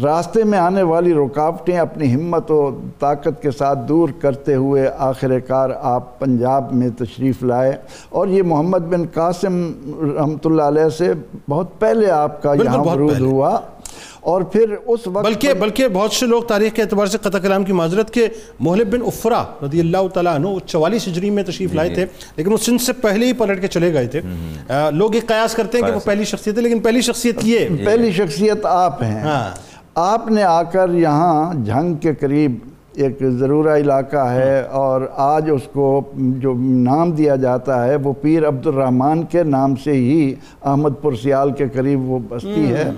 راستے 0.03 0.43
میں 0.43 0.59
آنے 0.59 0.81
والی 0.81 1.13
رکاوٹیں 1.13 1.77
اپنی 1.77 2.15
ہمت 2.15 2.51
و 2.51 2.79
طاقت 2.99 3.41
کے 3.41 3.51
ساتھ 3.51 3.79
دور 3.87 4.09
کرتے 4.21 4.55
ہوئے 4.55 4.89
آخر 4.97 5.39
کار 5.39 5.69
آپ 5.81 6.19
پنجاب 6.19 6.73
میں 6.73 6.89
تشریف 6.97 7.43
لائے۔ 7.43 7.75
اور 8.09 8.27
یہ 8.27 8.43
محمد 8.43 8.79
بن 8.79 9.05
قاسم 9.13 9.71
رحمۃ 10.17 10.45
اللہ 10.45 10.61
علیہ 10.61 10.89
سے 10.89 11.13
بہت 11.49 11.79
پہلے 11.79 12.11
آپ 12.11 12.43
کا 12.43 12.53
یہاں 12.53 12.83
ورود۔ 12.83 13.19
ہوا۔ 13.19 13.59
اور 14.19 14.41
پھر 14.41 14.75
اس 14.85 15.07
وقت 15.07 15.25
بلکہ 15.25 15.53
بلکہ 15.53 15.87
بہت 15.87 16.11
سے 16.11 16.25
لوگ 16.25 16.41
تاریخ 16.41 16.73
کے 16.73 16.81
اعتبار 16.81 17.05
سے 17.05 17.17
قطع 17.17 17.37
کلام 17.37 17.63
کی 17.63 17.73
معذرت 17.73 18.11
کے 18.11 18.27
محلب 18.59 18.91
بن 18.93 19.01
افرا 19.05 19.43
رضی 19.63 19.79
اللہ 19.79 20.07
تعالیٰ 20.13 20.35
عنہ 20.35 20.47
چوالیس 20.65 21.07
ہجری 21.07 21.29
میں 21.29 21.43
تشریف 21.43 21.73
لائے 21.73 21.89
تھے 21.89 22.05
لیکن 22.35 22.51
وہ 22.51 22.57
سندھ 22.57 22.81
سے 22.81 22.93
پہلے 22.93 23.25
ہی 23.25 23.33
پلٹ 23.33 23.61
کے 23.61 23.67
چلے 23.67 23.93
گئے 23.93 24.07
تھے۔ 24.07 24.21
لوگ 24.91 25.15
یہ 25.15 25.21
قیاس 25.27 25.53
کرتے 25.53 25.77
ہیں 25.77 25.87
کہ 25.87 25.93
وہ 25.93 25.99
پہلی 26.05 26.23
شخصیت 26.23 26.57
ہے 26.57 26.61
لیکن 26.61 26.79
پہلی 26.79 27.01
شخصیت 27.01 27.35
یہ 27.43 27.85
پہلی 27.85 28.11
شخصیت 28.11 28.65
آپ 28.65 29.03
ہیں۔ 29.03 29.19
ہاں۔ 29.19 29.49
آپ 29.95 30.31
نے 30.31 30.43
آ 30.43 30.63
کر 30.63 30.89
یہاں 30.89 31.53
جھنگ 31.65 31.93
کے 31.93 32.13
قریب 32.13 32.55
ایک 32.95 33.17
ضرورہ 33.39 33.77
علاقہ 33.77 34.25
ہے 34.29 34.61
اور 34.61 35.01
آج 35.15 35.49
اس 35.53 35.61
کو 35.73 36.01
جو 36.15 36.53
نام 36.59 37.11
دیا 37.11 37.35
جاتا 37.35 37.85
ہے 37.87 37.95
وہ 37.95 38.13
پیر 38.21 38.47
عبد 38.47 38.67
الرحمن 38.67 39.23
کے 39.23 39.43
نام 39.43 39.75
سے 39.75 39.91
ہی 39.91 40.33
احمد 40.63 40.89
پور 41.01 41.13
سیال 41.13 41.51
کے 41.51 41.65
قریب 41.73 42.09
وہ 42.11 42.19
بستی 42.29 42.71
ہے۔ 42.73 42.91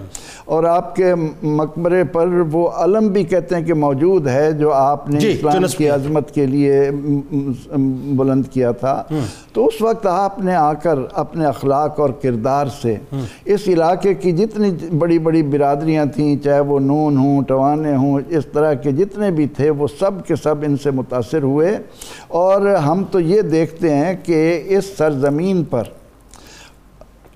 اور 0.49 0.63
آپ 0.63 0.95
کے 0.95 1.13
مقبرے 1.43 2.03
پر 2.03 2.27
وہ 2.51 2.69
علم 2.75 3.07
بھی 3.07 3.23
کہتے 3.23 3.55
ہیں 3.55 3.63
کہ 3.63 3.73
موجود 3.73 4.27
ہے 4.27 4.51
جو 4.51 4.71
آپ 4.73 5.09
نے 5.09 5.19
جی، 5.19 5.31
اسلام 5.31 5.63
کی 5.77 5.89
عظمت 5.89 6.33
کے 6.33 6.45
لیے 6.45 6.89
بلند 8.15 8.43
کیا 8.51 8.71
تھا۔ 8.71 9.03
تو 9.53 9.65
اس 9.65 9.81
وقت 9.81 10.07
آپ 10.07 10.39
نے 10.39 10.55
آ 10.55 10.73
کر 10.73 10.99
اپنے 11.13 11.45
اخلاق 11.45 11.99
اور 11.99 12.09
کردار 12.21 12.67
سے 12.81 12.95
اس 13.45 13.67
علاقے 13.67 14.13
کی 14.13 14.31
جتنی 14.31 14.71
بڑی 14.97 15.19
بڑی 15.19 15.43
برادریاں 15.43 16.05
تھیں 16.05 16.35
چاہے 16.43 16.59
وہ 16.59 16.79
نون 16.79 17.17
ہوں 17.17 17.41
ٹوانے 17.43 17.95
ہوں 17.95 18.19
اس 18.29 18.45
طرح 18.53 18.73
کے 18.73 18.91
جتنے 18.91 19.31
بھی 19.31 19.47
تھے 19.47 19.69
وہ 19.69 19.87
سب 19.99 20.25
کے 20.27 20.35
سب 20.35 20.63
ان 20.67 20.77
سے 20.77 20.91
متاثر 20.91 21.43
ہوئے۔ 21.43 21.77
اور 22.27 22.73
ہم 22.75 23.03
تو 23.11 23.19
یہ 23.19 23.41
دیکھتے 23.41 23.93
ہیں 23.95 24.13
کہ 24.23 24.39
اس 24.67 24.97
سرزمین 24.97 25.63
پر 25.63 25.83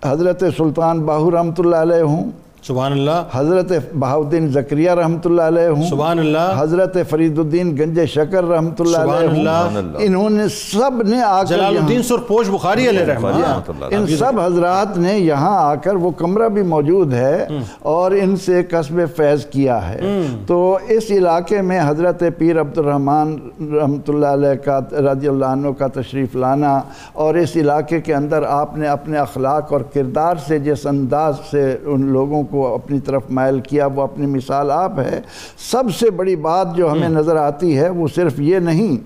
حضرت 0.05 0.43
سلطان 0.57 1.01
باہو 1.01 1.31
رحمۃ 1.31 1.59
اللہ 1.59 1.75
علیہ 1.75 2.01
ہوں 2.03 2.31
سبحان 2.63 2.91
اللہ 2.91 3.23
حضرت 3.31 3.71
بہاؤدین 3.99 4.47
زکریہ 4.49 4.91
رحمۃ 4.91 5.25
اللہ 5.25 5.41
علیہ 5.43 5.67
ہوں 5.69 5.81
سبحان 5.85 6.19
اللہ 6.19 6.51
حضرت 6.57 6.97
فرید 7.09 7.39
الدین 7.39 7.71
گنج 7.77 7.99
شکر 8.09 8.43
رحمۃ 8.45 8.79
اللہ 8.79 8.97
سبحان 8.97 9.17
علیہ 9.19 9.39
اللہ۔ 9.39 9.77
ہوں۔ 9.77 9.95
انہوں 10.01 10.29
نے 10.31 10.47
سب 10.49 11.01
نے 11.05 11.21
آ 11.21 11.41
کر 11.41 11.47
جلال 11.47 11.77
الدین 11.77 12.03
سرپوش 12.03 12.49
بخاری 12.49 12.87
علیہ 12.89 13.03
رحمہ 13.05 13.29
رحمۃ 13.29 13.69
اللہ 13.69 13.95
ان 13.95 14.05
سب 14.15 14.39
حضرات 14.39 14.97
نے 14.97 15.17
یہاں 15.17 15.57
آ 15.57 15.73
کر 15.83 15.95
وہ 15.97 16.11
کمرہ 16.17 16.47
بھی 16.49 16.61
موجود 16.67 17.13
ہے 17.13 17.45
اور 17.91 18.11
ان 18.19 18.35
سے 18.45 18.61
قصب 18.71 18.99
فیض 19.15 19.45
کیا 19.47 19.77
ہے 19.89 20.13
تو 20.47 20.61
اس 20.89 21.11
علاقے 21.11 21.61
میں 21.63 21.79
حضرت 21.81 22.23
پیر 22.37 22.61
عبد 22.61 22.77
الرحمن 22.77 23.35
رحمۃ 23.73 24.09
اللہ 24.09 24.33
علیہ 24.33 24.53
کا 24.63 24.79
رضی 25.11 25.27
اللہ 25.27 25.45
عنہ 25.53 25.71
کا 25.77 25.87
تشریف 25.93 26.35
لانا 26.37 26.79
اور 27.19 27.35
اس 27.35 27.55
علاقے 27.57 28.01
کے 28.01 28.15
اندر 28.15 28.43
آپ 28.53 28.77
نے 28.77 28.87
اپنے 28.89 29.17
اخلاق 29.19 29.73
اور 29.73 29.81
کردار 29.93 30.35
سے 30.47 30.59
جس 30.61 30.87
انداز 30.87 31.35
سے 31.51 31.63
ان 31.85 32.05
لوگوں 32.09 32.43
کو 32.45 32.52
اپنی 32.61 32.99
طرف 32.99 33.23
مائل 33.29 33.59
کیا 33.59 33.85
وہ 33.85 34.01
اپنی 34.01 34.25
مثال 34.25 34.71
آپ 34.71 34.99
ہے 34.99 35.21
سب 35.71 35.83
سے 35.99 36.09
بڑی 36.09 36.35
بات 36.35 36.75
جو 36.75 36.91
ہمیں 36.91 37.09
نظر 37.09 37.35
آتی 37.35 37.77
ہے 37.77 37.89
وہ 37.89 38.07
صرف 38.15 38.39
یہ 38.39 38.59
نہیں 38.59 38.97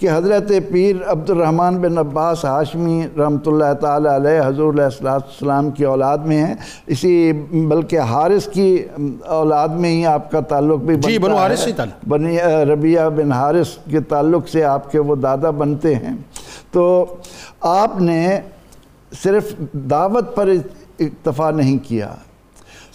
کہ 0.00 0.08
حضرت 0.10 0.52
پیر 0.72 0.96
عبد 1.06 1.30
الرحمن 1.30 1.76
بن 1.76 1.98
عباس 1.98 2.44
ہاشمی 2.44 3.06
رحمۃ 3.18 3.46
اللہ 3.46 3.72
تعالی 3.80 4.08
علیہ 4.08 4.40
حضور 4.46 4.72
علیہ 4.72 5.08
السلام 5.08 5.70
کی 5.70 5.84
اولاد 5.84 6.18
میں 6.18 6.46
ہیں۔ 6.46 6.54
اسی 6.86 7.32
بلکہ 7.50 8.00
حارث 8.00 8.48
کی 8.48 8.84
اولاد 9.24 9.68
میں 9.68 9.90
ہی 9.90 10.06
آپ 10.06 10.30
کا 10.30 10.40
تعلق 10.40 10.80
بھی 10.80 10.94
جی، 10.94 11.18
بنو 11.18 11.36
حارث۔ 11.36 11.60
سے 11.60 11.70
ہی 11.70 11.74
تعلق۔ 11.76 12.08
بنی 12.08 12.38
ربیہ 12.72 13.00
بن 13.16 13.32
حارث 13.32 13.78
کے 13.90 14.00
تعلق 14.00 14.48
سے 14.48 14.64
آپ 14.64 14.92
کے 14.92 14.98
وہ 14.98 15.16
دادا 15.16 15.50
بنتے 15.50 15.94
ہیں۔ 15.94 16.16
تو 16.72 17.06
آپ 17.60 18.00
نے 18.00 18.40
صرف 19.22 19.54
دعوت 19.72 20.36
پر 20.36 20.50
اکتفا 21.00 21.50
نہیں 21.50 21.78
کیا۔ 21.88 22.14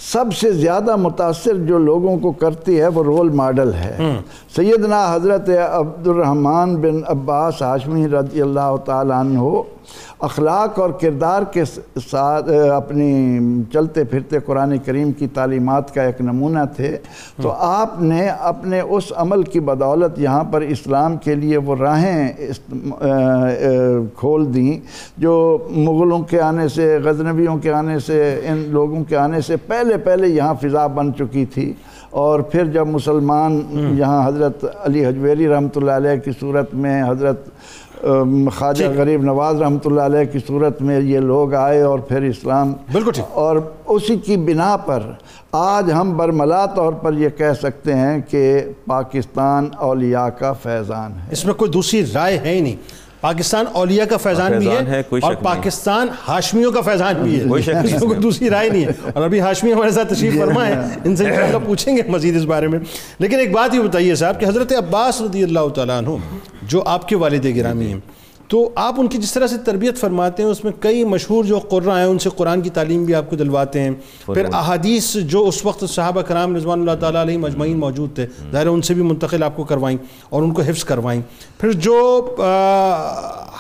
سب 0.02 0.26
سے 0.36 0.52
زیادہ 0.52 0.96
متاثر 0.96 1.54
جو 1.54 1.78
لوگوں 1.78 2.18
کو 2.20 2.32
کرتی 2.32 2.80
ہے 2.82 2.88
وہ 2.88 3.04
رول 3.04 3.30
ماڈل 3.30 3.74
ہے۔ 3.74 4.20
سیدنا 4.56 5.04
حضرت 5.16 5.50
عبد 5.72 6.08
الرحمن 6.08 6.76
بن 6.76 7.02
عباس 7.08 7.62
ہاشمی 7.62 8.08
رضی 8.08 8.42
اللہ 8.42 8.76
تعالیٰ 8.86 9.20
عنہ 9.20 9.40
اخلاق 10.20 10.80
اور 10.80 10.90
کردار 10.90 11.44
کے 11.44 11.66
ساتھ 12.12 12.50
اپنی 12.50 13.40
چلتے 13.74 14.04
پھرتے 14.04 14.40
قرآن 14.40 14.78
کریم 14.78 15.12
کی 15.12 15.28
تعلیمات 15.28 15.94
کا 15.94 16.04
ایک 16.04 16.22
نمونہ 16.22 16.66
تھے۔ 16.76 16.98
تو 17.42 17.52
آپ 17.52 18.02
نے 18.02 18.28
اپنے 18.28 18.80
اس 18.80 19.12
عمل 19.16 19.44
کی 19.44 19.60
بدولت 19.60 20.20
یہاں 20.20 20.44
پر 20.44 20.62
اسلام 20.62 21.18
کے 21.18 21.36
لیے 21.36 21.58
وہ 21.58 21.76
راہیں 21.76 22.34
کھول 24.16 24.54
دیں 24.54 24.80
جو 25.18 25.58
مغلوں 25.70 26.20
کے 26.20 26.42
آنے 26.42 26.68
سے 26.68 26.98
غزنویوں 27.04 27.58
کے 27.58 27.74
آنے 27.74 28.00
سے 28.00 28.42
ان 28.46 28.64
لوگوں 28.70 29.04
کے 29.04 29.18
آنے 29.18 29.42
سے 29.42 29.56
پہلے 29.58 29.98
پہلے 29.98 30.28
یہاں 30.28 30.54
فضا 30.62 30.88
بن 30.88 31.14
چکی 31.14 31.46
تھی۔ 31.46 31.74
اور 32.12 32.40
پھر 32.40 32.66
جب 32.66 32.88
مسلمان 32.88 33.62
یہاں 33.98 34.28
حضرت 34.28 34.66
علی 34.84 35.06
حجویری 35.06 35.48
رحمۃ 35.48 35.76
اللہ 35.76 35.92
علیہ 35.92 36.16
کی 36.16 36.32
صورت 36.40 36.74
میں 36.74 37.04
حضرت 37.04 37.50
خواجہ 38.56 38.86
غریب 38.96 39.24
نواز 39.24 39.62
رحمۃ 39.62 39.86
اللہ 39.86 40.02
علیہ 40.02 40.24
کی 40.32 40.40
صورت 40.48 40.82
میں 40.82 41.00
یہ 41.00 41.20
لوگ 41.20 41.54
آئے 41.54 41.82
اور 41.82 42.00
پھر 42.00 42.22
اسلام 42.22 42.74
بالکل 42.92 43.22
اور 43.32 43.58
اسی 43.86 44.16
کی 44.16 44.38
بنا 44.38 44.78
پر 44.78 45.00
آج 45.52 45.92
ہم 45.92 46.18
برملا 46.18 46.66
طور 46.66 46.94
پر 46.94 47.14
یہ 47.14 47.30
کہہ 47.30 47.54
سکتے 47.62 47.96
ہیں 47.96 48.22
کہ 48.30 48.62
پاکستان 48.88 49.70
اولیاء 49.78 50.28
کا 50.28 50.54
فیضان 50.54 51.12
ہے۔ 51.12 51.28
اس 51.32 51.46
میں 51.46 51.54
کوئی 51.54 51.72
دوسری 51.72 52.04
رائے 52.14 52.38
ہے 52.38 52.56
ہی 52.56 52.62
نہیں۔ 52.62 52.76
پاکستان 53.22 53.66
اولیاء 53.74 54.06
کا 54.06 54.18
فیضان 54.18 54.52
بھی 54.58 54.68
ہے 54.70 55.02
اور۔ 55.24 55.34
پاکستان 55.44 56.08
ہاشمیوں 56.28 56.72
کا 56.72 56.82
فیضان 56.82 57.14
بھی 57.24 57.40
ہے۔ 57.40 57.44
اس 57.84 58.02
دوسری 58.24 58.50
رائے 58.50 58.70
نہیں 58.70 58.86
ہے۔ 58.86 58.92
اور 59.14 59.24
ابھی 59.24 59.40
ہاشمی 59.40 59.74
ہمارے 59.74 59.92
ساتھ 59.92 60.14
تشریف 60.14 60.34
فرما 60.40 60.68
ہے۔ 60.68 60.74
ان 61.06 61.16
سے 61.16 61.26
انشاءاللہ 61.26 61.58
پوچھیں 61.66 61.98
گے 61.98 62.02
مزید 62.08 62.36
اس 62.36 62.44
بارے 62.44 62.68
میں۔ 62.68 62.80
لیکن 63.20 63.40
ایک 63.40 63.52
بات 63.52 63.76
یہ 63.76 63.80
بتائیے 63.80 64.16
صاحب 64.16 64.40
کہ 64.40 64.46
حضرت 64.46 64.74
عباس 64.78 65.22
رضی 65.22 65.44
اللہ 65.44 65.68
تعالیٰ 65.76 65.98
عنہ 65.98 66.10
جو 66.62 66.84
آپ 66.86 67.08
کے 67.08 67.16
والد 67.16 67.46
گرامی 67.56 67.86
ہیں 67.86 68.00
تو 68.52 68.70
آپ 68.76 68.96
ان 68.98 69.08
کی 69.08 69.18
جس 69.18 69.34
طرح 69.34 69.48
سے 69.48 69.58
تربیت 69.58 69.98
فرماتے 69.98 70.44
ہیں 70.44 70.50
اس 70.50 70.64
میں 70.64 70.72
کئی 70.80 71.04
مشہور 71.04 71.44
جو 71.44 71.60
قرآن 71.60 71.98
ہیں 71.98 72.06
ان 72.06 72.20
سے 72.20 72.30
قرآن 72.36 72.62
کی 72.62 72.70
تعلیم 72.70 73.04
بھی 73.04 73.16
آپ 73.16 73.30
کو 73.30 73.36
دلواتے 73.36 73.80
ہیں۔ 73.82 73.92
پھر 74.26 74.46
احادیث 74.54 75.16
جو 75.16 75.48
اس 75.48 75.66
وقت 75.66 75.84
صحابہ 75.90 76.22
کرام 76.22 76.56
رضوان 76.56 76.80
اللہ 76.80 76.92
تعالیٰ 77.00 77.22
علیہ 77.22 77.38
مجمعین 77.38 77.80
موجود 77.80 78.16
تھے 78.16 78.26
ظاہر 78.52 78.68
ان 78.68 78.82
سے 78.82 78.94
بھی 78.94 79.04
منتقل 79.04 79.44
آپ 79.44 79.56
کو 79.56 79.64
کروائیں 79.64 79.98
اور 80.30 80.42
ان 80.42 80.52
کو 80.52 80.62
حفظ 80.62 80.84
کروائیں۔ 80.84 81.22
پھر 81.58 81.72
جو 81.72 82.26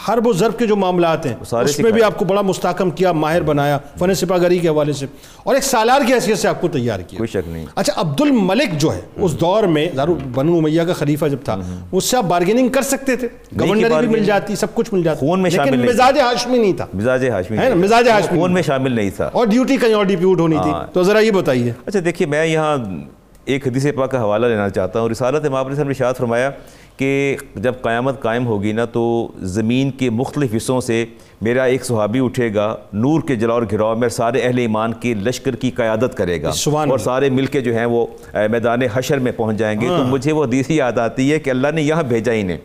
حرب 0.07 0.27
و 0.27 0.33
ضرب 0.33 0.59
کے 0.59 0.65
جو 0.65 0.75
معاملات 0.75 1.25
ہیں 1.25 1.35
اس 1.41 1.79
میں 1.79 1.91
بھی 1.91 2.03
آپ 2.03 2.17
کو 2.17 2.25
بڑا 2.25 2.41
مستحکم 2.41 2.89
کیا 2.89 3.11
ماہر 3.11 3.41
بنایا 3.41 3.77
فن 3.99 4.13
سپاہ 4.13 4.37
گری 4.37 4.59
کے 4.59 4.67
حوالے 4.69 4.93
سے۔ 4.93 5.05
اور 5.43 5.55
ایک 5.55 5.63
سالار 5.63 6.01
کی 6.07 6.13
حیثیت 6.13 6.37
سے 6.37 6.47
آپ 6.47 6.61
کو 6.61 6.67
تیار 6.67 6.99
کیا۔ 6.99 7.17
کوئی 7.17 7.27
شک 7.27 7.49
نہیں۔ 7.49 7.65
اچھا 7.75 7.93
عبد 7.95 8.21
الملک 8.21 8.79
جو 8.79 8.93
ہے 8.93 9.01
اس 9.15 9.39
دور 9.39 9.63
میں 9.63 9.89
بنو 10.35 10.57
امیہ 10.57 10.81
کا 10.81 10.93
خلیفہ 10.93 11.25
جب 11.25 11.37
تھا 11.43 11.57
اس 11.91 12.03
سے 12.05 12.17
آپ 12.17 12.23
بارگیننگ 12.23 12.67
کر 12.67 12.81
سکتے 12.81 13.15
تھے۔ 13.15 13.27
گورنری 13.59 13.89
بھی 13.99 14.07
مل 14.07 14.23
جاتی 14.23 14.55
سب 14.55 14.67
کچھ 14.73 14.80
مل 14.91 15.03
جاتا۔ 15.03 15.19
خون 15.19 15.39
میں 15.39 15.49
شامل 15.49 15.69
لیکن 15.69 15.81
نہیں۔ 15.81 15.91
مزاج 15.91 16.19
ہاشمی 16.19 16.57
نہیں 16.57 16.73
تھا۔ 16.73 16.85
مزاج 16.93 17.29
ہاشمی 17.29 17.57
ہے 17.57 17.69
نا، 17.69 17.75
مزاج 17.75 18.09
ہاشمی 18.09 18.39
خون 18.39 18.53
میں 18.53 18.61
شامل 18.61 18.91
نہیں 18.91 19.09
تھا۔ 19.15 19.29
اور 19.33 19.47
ڈیوٹی 19.47 19.77
کہیں 19.77 19.93
اور 19.93 20.05
ڈیپیوٹ 20.05 20.39
ہونی 20.39 20.57
تھی۔ 20.63 20.71
ہاں۔ 20.71 20.83
تو 20.93 21.03
ذرا 21.03 21.19
یہ 21.19 21.31
بتائیے۔ 21.31 21.73
اچھا 21.85 21.99
دیکھیے 22.05 22.27
میں 22.27 22.45
یہاں 22.45 22.77
ایک 23.45 23.67
حدیث 23.67 23.85
پاک 23.95 24.11
کا 24.11 24.21
حوالہ 24.21 24.45
لینا 24.45 24.69
چاہتا 24.69 24.99
ہوں۔ 24.99 25.09
رسالت 25.09 25.45
امام 25.45 25.69
نے 25.69 25.81
ارشاد 25.81 26.13
فرمایا 26.13 26.51
کہ 26.97 27.37
جب 27.55 27.73
قیامت 27.81 28.21
قائم 28.21 28.45
ہوگی 28.47 28.71
نا 28.71 28.85
تو 28.85 29.27
زمین 29.39 29.91
کے 29.91 30.09
مختلف 30.09 30.55
حصوں 30.57 30.81
سے 30.81 31.05
میرا 31.41 31.63
ایک 31.63 31.85
صحابی 31.85 32.19
اٹھے 32.19 32.55
گا 32.55 32.75
نور 32.93 33.21
کے 33.21 33.35
جلا 33.35 33.53
اور 33.53 33.61
گھراؤ 33.71 33.95
میں 33.95 34.09
سارے 34.09 34.41
اہل 34.41 34.57
ایمان 34.57 34.93
کے 34.93 35.13
لشکر 35.13 35.55
کی 35.55 35.71
قیادت 35.71 36.15
کرے 36.15 36.41
گا۔ 36.41 36.51
اور۔ 36.89 36.97
سارے 36.97 37.29
مل 37.29 37.45
کے 37.45 37.61
جو 37.61 37.75
ہیں 37.77 37.85
وہ 37.85 38.05
میدان 38.51 38.79
حشر 38.93 39.19
میں 39.19 39.31
پہنچ 39.31 39.57
جائیں 39.57 39.81
گے۔ 39.81 39.87
تو 39.87 40.03
مجھے 40.03 40.31
وہ 40.31 40.43
حدیث 40.43 40.69
یاد 40.69 40.97
آتی 40.97 41.31
ہے 41.33 41.39
کہ 41.39 41.49
اللہ 41.49 41.67
نے 41.75 41.81
یہاں 41.81 42.03
بھیجا 42.03 42.31
انہیں 42.31 42.57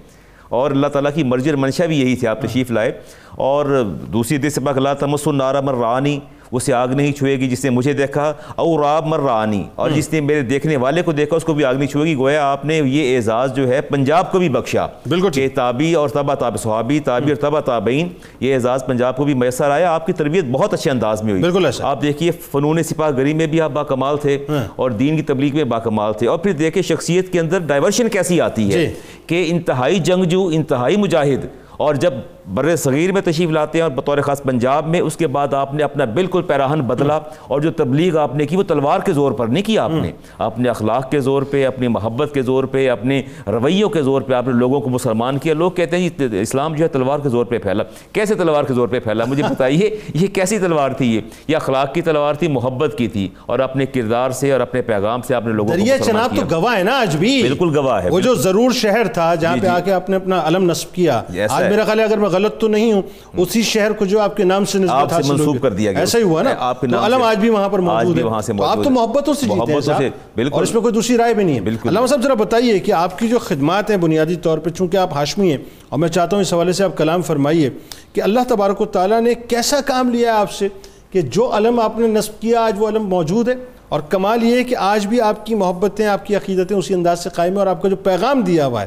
اور 0.48 0.70
اللہ 0.70 0.86
تعالیٰ 0.86 1.10
کی 1.14 1.24
مرضی 1.24 1.50
اور 1.50 1.58
منشا 1.58 1.86
بھی 1.86 2.00
یہی 2.00 2.16
تھی، 2.16 2.28
آپ 2.28 2.42
تشریف 2.42 2.70
لائے۔ 2.70 3.00
اور 3.30 3.82
دوسری 4.12 4.36
حدیث 4.36 4.58
پاک 4.64 4.76
اللہ 4.76 4.88
تمس 5.00 5.28
النار 5.28 5.54
من 5.62 5.80
رانی 5.80 6.20
اسے 6.52 6.72
آگ 6.72 6.88
نہیں 6.88 7.12
چھوئے 7.12 7.40
گی 7.40 7.48
جس 7.48 7.64
نے 7.64 7.70
مجھے 7.70 7.92
دیکھا 7.92 8.32
اور 8.56 8.80
راب 8.80 9.06
مر 9.06 9.20
رانی 9.20 9.64
اور 9.74 9.90
جس 9.90 10.12
نے 10.12 10.20
میرے 10.20 10.42
دیکھنے 10.42 10.76
والے 10.76 11.02
کو 11.02 11.12
دیکھا 11.12 11.36
اس 11.36 11.44
کو 11.44 11.54
بھی 11.54 11.64
آگ 11.64 11.74
نہیں 11.74 11.88
چھوئے 11.88 12.10
گی۔ 12.10 12.16
گویا 12.16 12.46
آپ 12.46 12.64
نے 12.64 12.80
یہ 12.84 13.16
اعزاز 13.16 13.56
جو 13.56 13.68
ہے 13.68 13.80
پنجاب 13.80 14.32
کو 14.32 14.38
بھی 14.38 14.48
بخشا۔ 14.48 14.86
بالکل 15.08 15.30
کہ 15.30 15.48
تابی 15.54 15.94
اور 15.94 16.08
تبا 16.08 16.34
تاب 16.34 16.56
صحابی 16.58 17.00
تابی 17.00 17.28
اور 17.28 17.36
تبا 17.36 17.60
تابعین 17.60 18.08
یہ 18.40 18.54
اعزاز 18.54 18.86
پنجاب 18.86 19.16
کو 19.16 19.24
بھی 19.24 19.34
میسر 19.34 19.70
آیا۔ 19.70 19.92
آپ 19.92 20.06
کی 20.06 20.12
تربیت 20.12 20.44
بہت 20.52 20.74
اچھے 20.74 20.90
انداز 20.90 21.22
میں 21.22 21.32
ہوئی۔ 21.32 21.42
بالکل۔ 21.42 21.66
آپ 21.80 22.02
دیکھیے 22.02 22.30
فنون 22.30 22.82
سپاہ 22.82 23.10
گری 23.10 23.34
میں 23.34 23.46
بھی 23.46 23.60
آپ 23.60 23.70
باکمال 23.70 24.16
تھے 24.16 24.46
اور 24.76 24.90
دین 24.90 25.16
کی 25.16 25.22
تبلیغ 25.22 25.56
میں 25.56 25.64
باکمال 25.64 26.12
تھے۔ 26.12 26.26
اور 26.28 26.38
پھر 26.38 26.52
دیکھیں 26.52 26.82
شخصیت 26.82 27.32
کے 27.32 27.40
اندر 27.40 27.58
ڈائیورشن 27.58 28.08
کیسی 28.08 28.40
آتی 28.40 28.74
ہے 28.74 28.86
جی۔ 28.86 28.92
کہ 29.26 29.46
انتہائی 29.48 29.98
جنگجو 29.98 30.48
انتہائی 30.48 30.96
مجاہد۔ 30.96 31.46
اور 31.76 31.94
جب 31.94 32.14
بر 32.54 32.76
صغیر 32.76 33.12
میں 33.12 33.20
تشریف 33.20 33.50
لاتے 33.50 33.78
ہیں 33.78 33.82
اور 33.82 33.90
بطور 33.90 34.18
خاص 34.18 34.42
پنجاب 34.42 34.88
میں 34.88 35.00
اس 35.00 35.16
کے 35.16 35.26
بعد 35.26 35.54
آپ 35.54 35.74
نے 35.74 35.82
اپنا 35.82 36.04
بالکل 36.04 36.42
پیراہن 36.42 36.80
بدلا 36.80 37.18
اور 37.42 37.60
جو 37.60 37.70
تبلیغ 37.70 38.18
آپ 38.18 38.36
نے 38.36 38.46
کی 38.46 38.56
وہ 38.56 38.62
تلوار 38.62 39.00
کے 39.00 39.12
زور 39.12 39.32
پر 39.32 39.46
نہیں 39.46 39.62
کیا 39.62 39.84
آپ 39.84 39.90
نے۔ 39.90 40.12
اپنے 40.38 40.68
اخلاق 40.68 41.10
کے 41.10 41.20
زور 41.20 41.42
پہ 41.42 41.66
اپنی 41.66 41.88
محبت 41.88 42.34
کے 42.34 42.42
زور 42.42 42.64
پہ 42.64 42.90
اپنے 42.90 43.22
رویوں 43.46 43.88
کے 43.88 44.02
زور 44.02 44.20
پہ 44.22 44.32
آپ 44.32 44.46
نے 44.46 44.52
لوگوں 44.52 44.80
کو 44.80 44.90
مسلمان 44.90 45.38
کیا۔ 45.38 45.54
لوگ 45.54 45.70
کہتے 45.70 45.98
ہیں 45.98 46.08
اسلام 46.18 46.74
جو 46.74 46.84
ہے 46.84 46.88
تلوار 46.88 47.18
کے 47.18 47.28
زور 47.28 47.44
پہ 47.44 47.58
پھیلا۔ 47.58 47.84
کیسے 48.12 48.34
تلوار 48.34 48.64
کے 48.64 48.74
زور 48.74 48.88
پہ 48.88 49.00
پھیلا؟ 49.00 49.24
مجھے 49.24 49.42
بتائیے 49.42 49.96
یہ 50.14 50.26
کیسی 50.26 50.58
تلوار 50.58 50.90
تھی 50.90 51.14
یہ؟ 51.14 51.20
یہ 51.48 51.56
اخلاق 51.56 51.94
کی 51.94 52.02
تلوار 52.02 52.34
تھی 52.34 52.48
محبت 52.48 52.94
کی 52.98 53.08
تھی 53.08 53.28
اور 53.46 53.58
اپنے 53.58 53.86
کردار 53.86 54.30
سے 54.30 54.52
اور 54.52 54.60
اپنے 54.60 54.82
پیغام 54.82 55.22
سے 55.22 55.34
آپ 55.34 55.46
نے 55.46 55.52
لوگوں 55.52 55.76
کو 55.76 56.04
چناب 56.04 56.36
تو 56.36 56.60
گواہ 56.60 56.78
ہے 56.78 56.82
نا 56.82 56.98
آج 57.00 57.16
بھی۔ 57.16 57.42
بالکل 57.42 57.78
گواہ 57.78 58.02
ہے 58.04 58.10
وہ 58.10 58.20
جو 58.20 58.34
ضرور 58.34 58.70
شہر 58.70 59.06
تھا 59.06 59.34
جہاں 59.34 59.54
جی، 59.54 59.60
پہ 59.60 59.66
جی۔ 59.66 59.72
آ 59.72 59.80
کے 59.80 59.92
آپ 59.92 60.10
نے 60.10 60.16
اپنا 60.16 60.42
علم 60.46 60.70
نصب 60.70 60.94
کیا۔ 60.94 61.22
آج۔ 61.50 61.64
میرا 61.70 61.84
خیال 61.84 61.98
ہے 62.00 62.04
اگر 62.04 62.18
میں 62.18 62.28
غلط 62.36 62.58
تو 62.58 62.68
نہیں 62.68 62.92
ہوں 62.92 63.02
اسی 63.36 63.62
شہر 63.62 63.92
کو 63.92 64.04
جو 64.04 64.20
آپ 64.20 64.36
کے 64.36 64.44
نام 64.44 64.64
سے 64.64 64.78
نسبت 64.78 65.12
حاصل 65.12 65.30
منسوب 65.30 65.46
ہوگی 65.46 65.58
کر 65.58 65.72
دیا 65.72 65.92
گیا۔ 65.92 66.00
ایسا 66.00 66.18
ہی 66.18 66.22
ہوا 66.22 66.42
نا؟ 66.42 66.50
تو 66.80 66.86
نام 66.86 67.04
علم 67.04 67.22
آج 67.22 67.36
بھی 67.38 67.50
وہاں 67.50 67.68
پر 67.68 67.78
موجود 67.78 68.18
ہے 68.18 68.22
تو 68.56 68.64
آپ 68.64 68.84
تو۔ 68.84 68.90
محبتوں 68.90 69.34
سے 69.34 69.46
جیتے 69.46 69.72
ہیں 69.72 69.80
صاحب 69.80 70.02
بالکل۔ 70.34 70.54
اور 70.54 70.62
اس 70.62 70.74
میں 70.74 70.82
کوئی 70.82 70.94
دوسری 70.94 71.16
رائے 71.16 71.34
بھی 71.34 71.44
نہیں 71.44 71.56
ہے۔ 71.56 71.60
بالکل۔ 71.60 71.88
علامہ 71.88 72.06
صاحب 72.06 72.22
ذرا 72.22 72.34
بتائیے 72.34 72.78
کہ 72.78 72.92
آپ 72.92 73.18
کی 73.18 73.28
جو 73.28 73.38
خدمات 73.38 73.90
ہیں 73.90 73.96
بنیادی 73.96 74.36
طور 74.36 74.58
پہ 74.58 74.70
چونکہ 74.70 74.96
آپ 74.96 75.12
ہاشمی 75.12 75.50
ہیں 75.50 75.58
اور 75.88 75.98
میں 75.98 76.08
چاہتا 76.08 76.36
ہوں 76.36 76.42
اس 76.42 76.52
حوالے 76.52 76.72
سے 76.72 76.84
آپ 76.84 76.96
کلام 76.96 77.22
فرمائیے 77.22 77.70
کہ 78.12 78.22
اللہ 78.22 78.40
تبارک 78.48 78.80
و 78.80 78.84
تعالیٰ 78.84 79.20
نے 79.20 79.34
کیسا 79.34 79.80
کام 79.80 80.10
لیا 80.10 80.32
ہے 80.34 80.38
آپ 80.38 80.52
سے 80.52 80.68
کہ 81.10 81.20
جو 81.20 81.56
علم 81.56 81.80
آپ 81.80 81.98
نے 81.98 82.06
نصب 82.06 82.40
کیا 82.40 82.60
آج 82.60 82.74
وہ 82.78 82.88
علم 82.88 83.02
موجود 83.02 83.48
ہے۔ 83.48 83.54
اور 83.88 84.00
کمال 84.00 84.44
یہ 84.44 84.54
ہے 84.56 84.64
کہ 84.64 84.76
آج 84.76 85.06
بھی 85.06 85.20
آپ 85.20 85.46
کی 85.46 85.54
محبتیں 85.54 86.06
آپ 86.06 86.26
کی 86.26 86.36
عقیدتیں 86.36 86.76
اسی 86.76 86.94
انداز 86.94 87.22
سے 87.22 87.30
قائم 87.30 87.52
ہیں 87.52 87.58
اور 87.58 87.66
آپ 87.66 87.82
کا 87.82 87.88
جو 87.88 87.96
پیغام 87.96 88.40
دیا 88.40 88.66
ہوا 88.66 88.82
ہے 88.82 88.86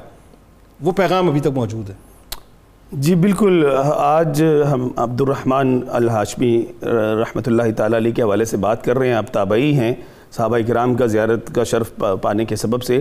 وہ 0.82 0.91
پیغام 0.91 1.28
ابھی 1.28 1.39
تک 1.39 1.47
موجود 1.47 1.89
ہے۔ 1.89 2.09
جی 2.92 3.16
بالکل، 3.16 3.64
آج 3.96 4.42
ہم 4.72 4.88
عبد 4.98 5.22
الرحمن 5.22 5.80
الحاشمی 5.88 6.66
رحمۃ 7.20 7.48
اللہ 7.48 7.72
تعالیٰ 7.78 7.98
علیہ 7.98 8.12
کے 8.12 8.22
حوالے 8.22 8.46
سے 8.46 8.58
بات 8.58 8.84
کر 8.84 8.98
رہے 8.98 9.08
ہیں، 9.08 9.14
آپ 9.14 9.32
تابعی 9.34 9.72
ہیں۔ 9.74 9.94
صحابہ 10.32 10.57
کرام 10.67 10.93
کا 10.95 11.05
زیارت 11.05 11.55
کا 11.55 11.63
شرف 11.63 11.95
پا- 11.95 12.15
پانے 12.21 12.45
کے 12.45 12.55
سبب 12.55 12.84
سے۔ 12.84 12.99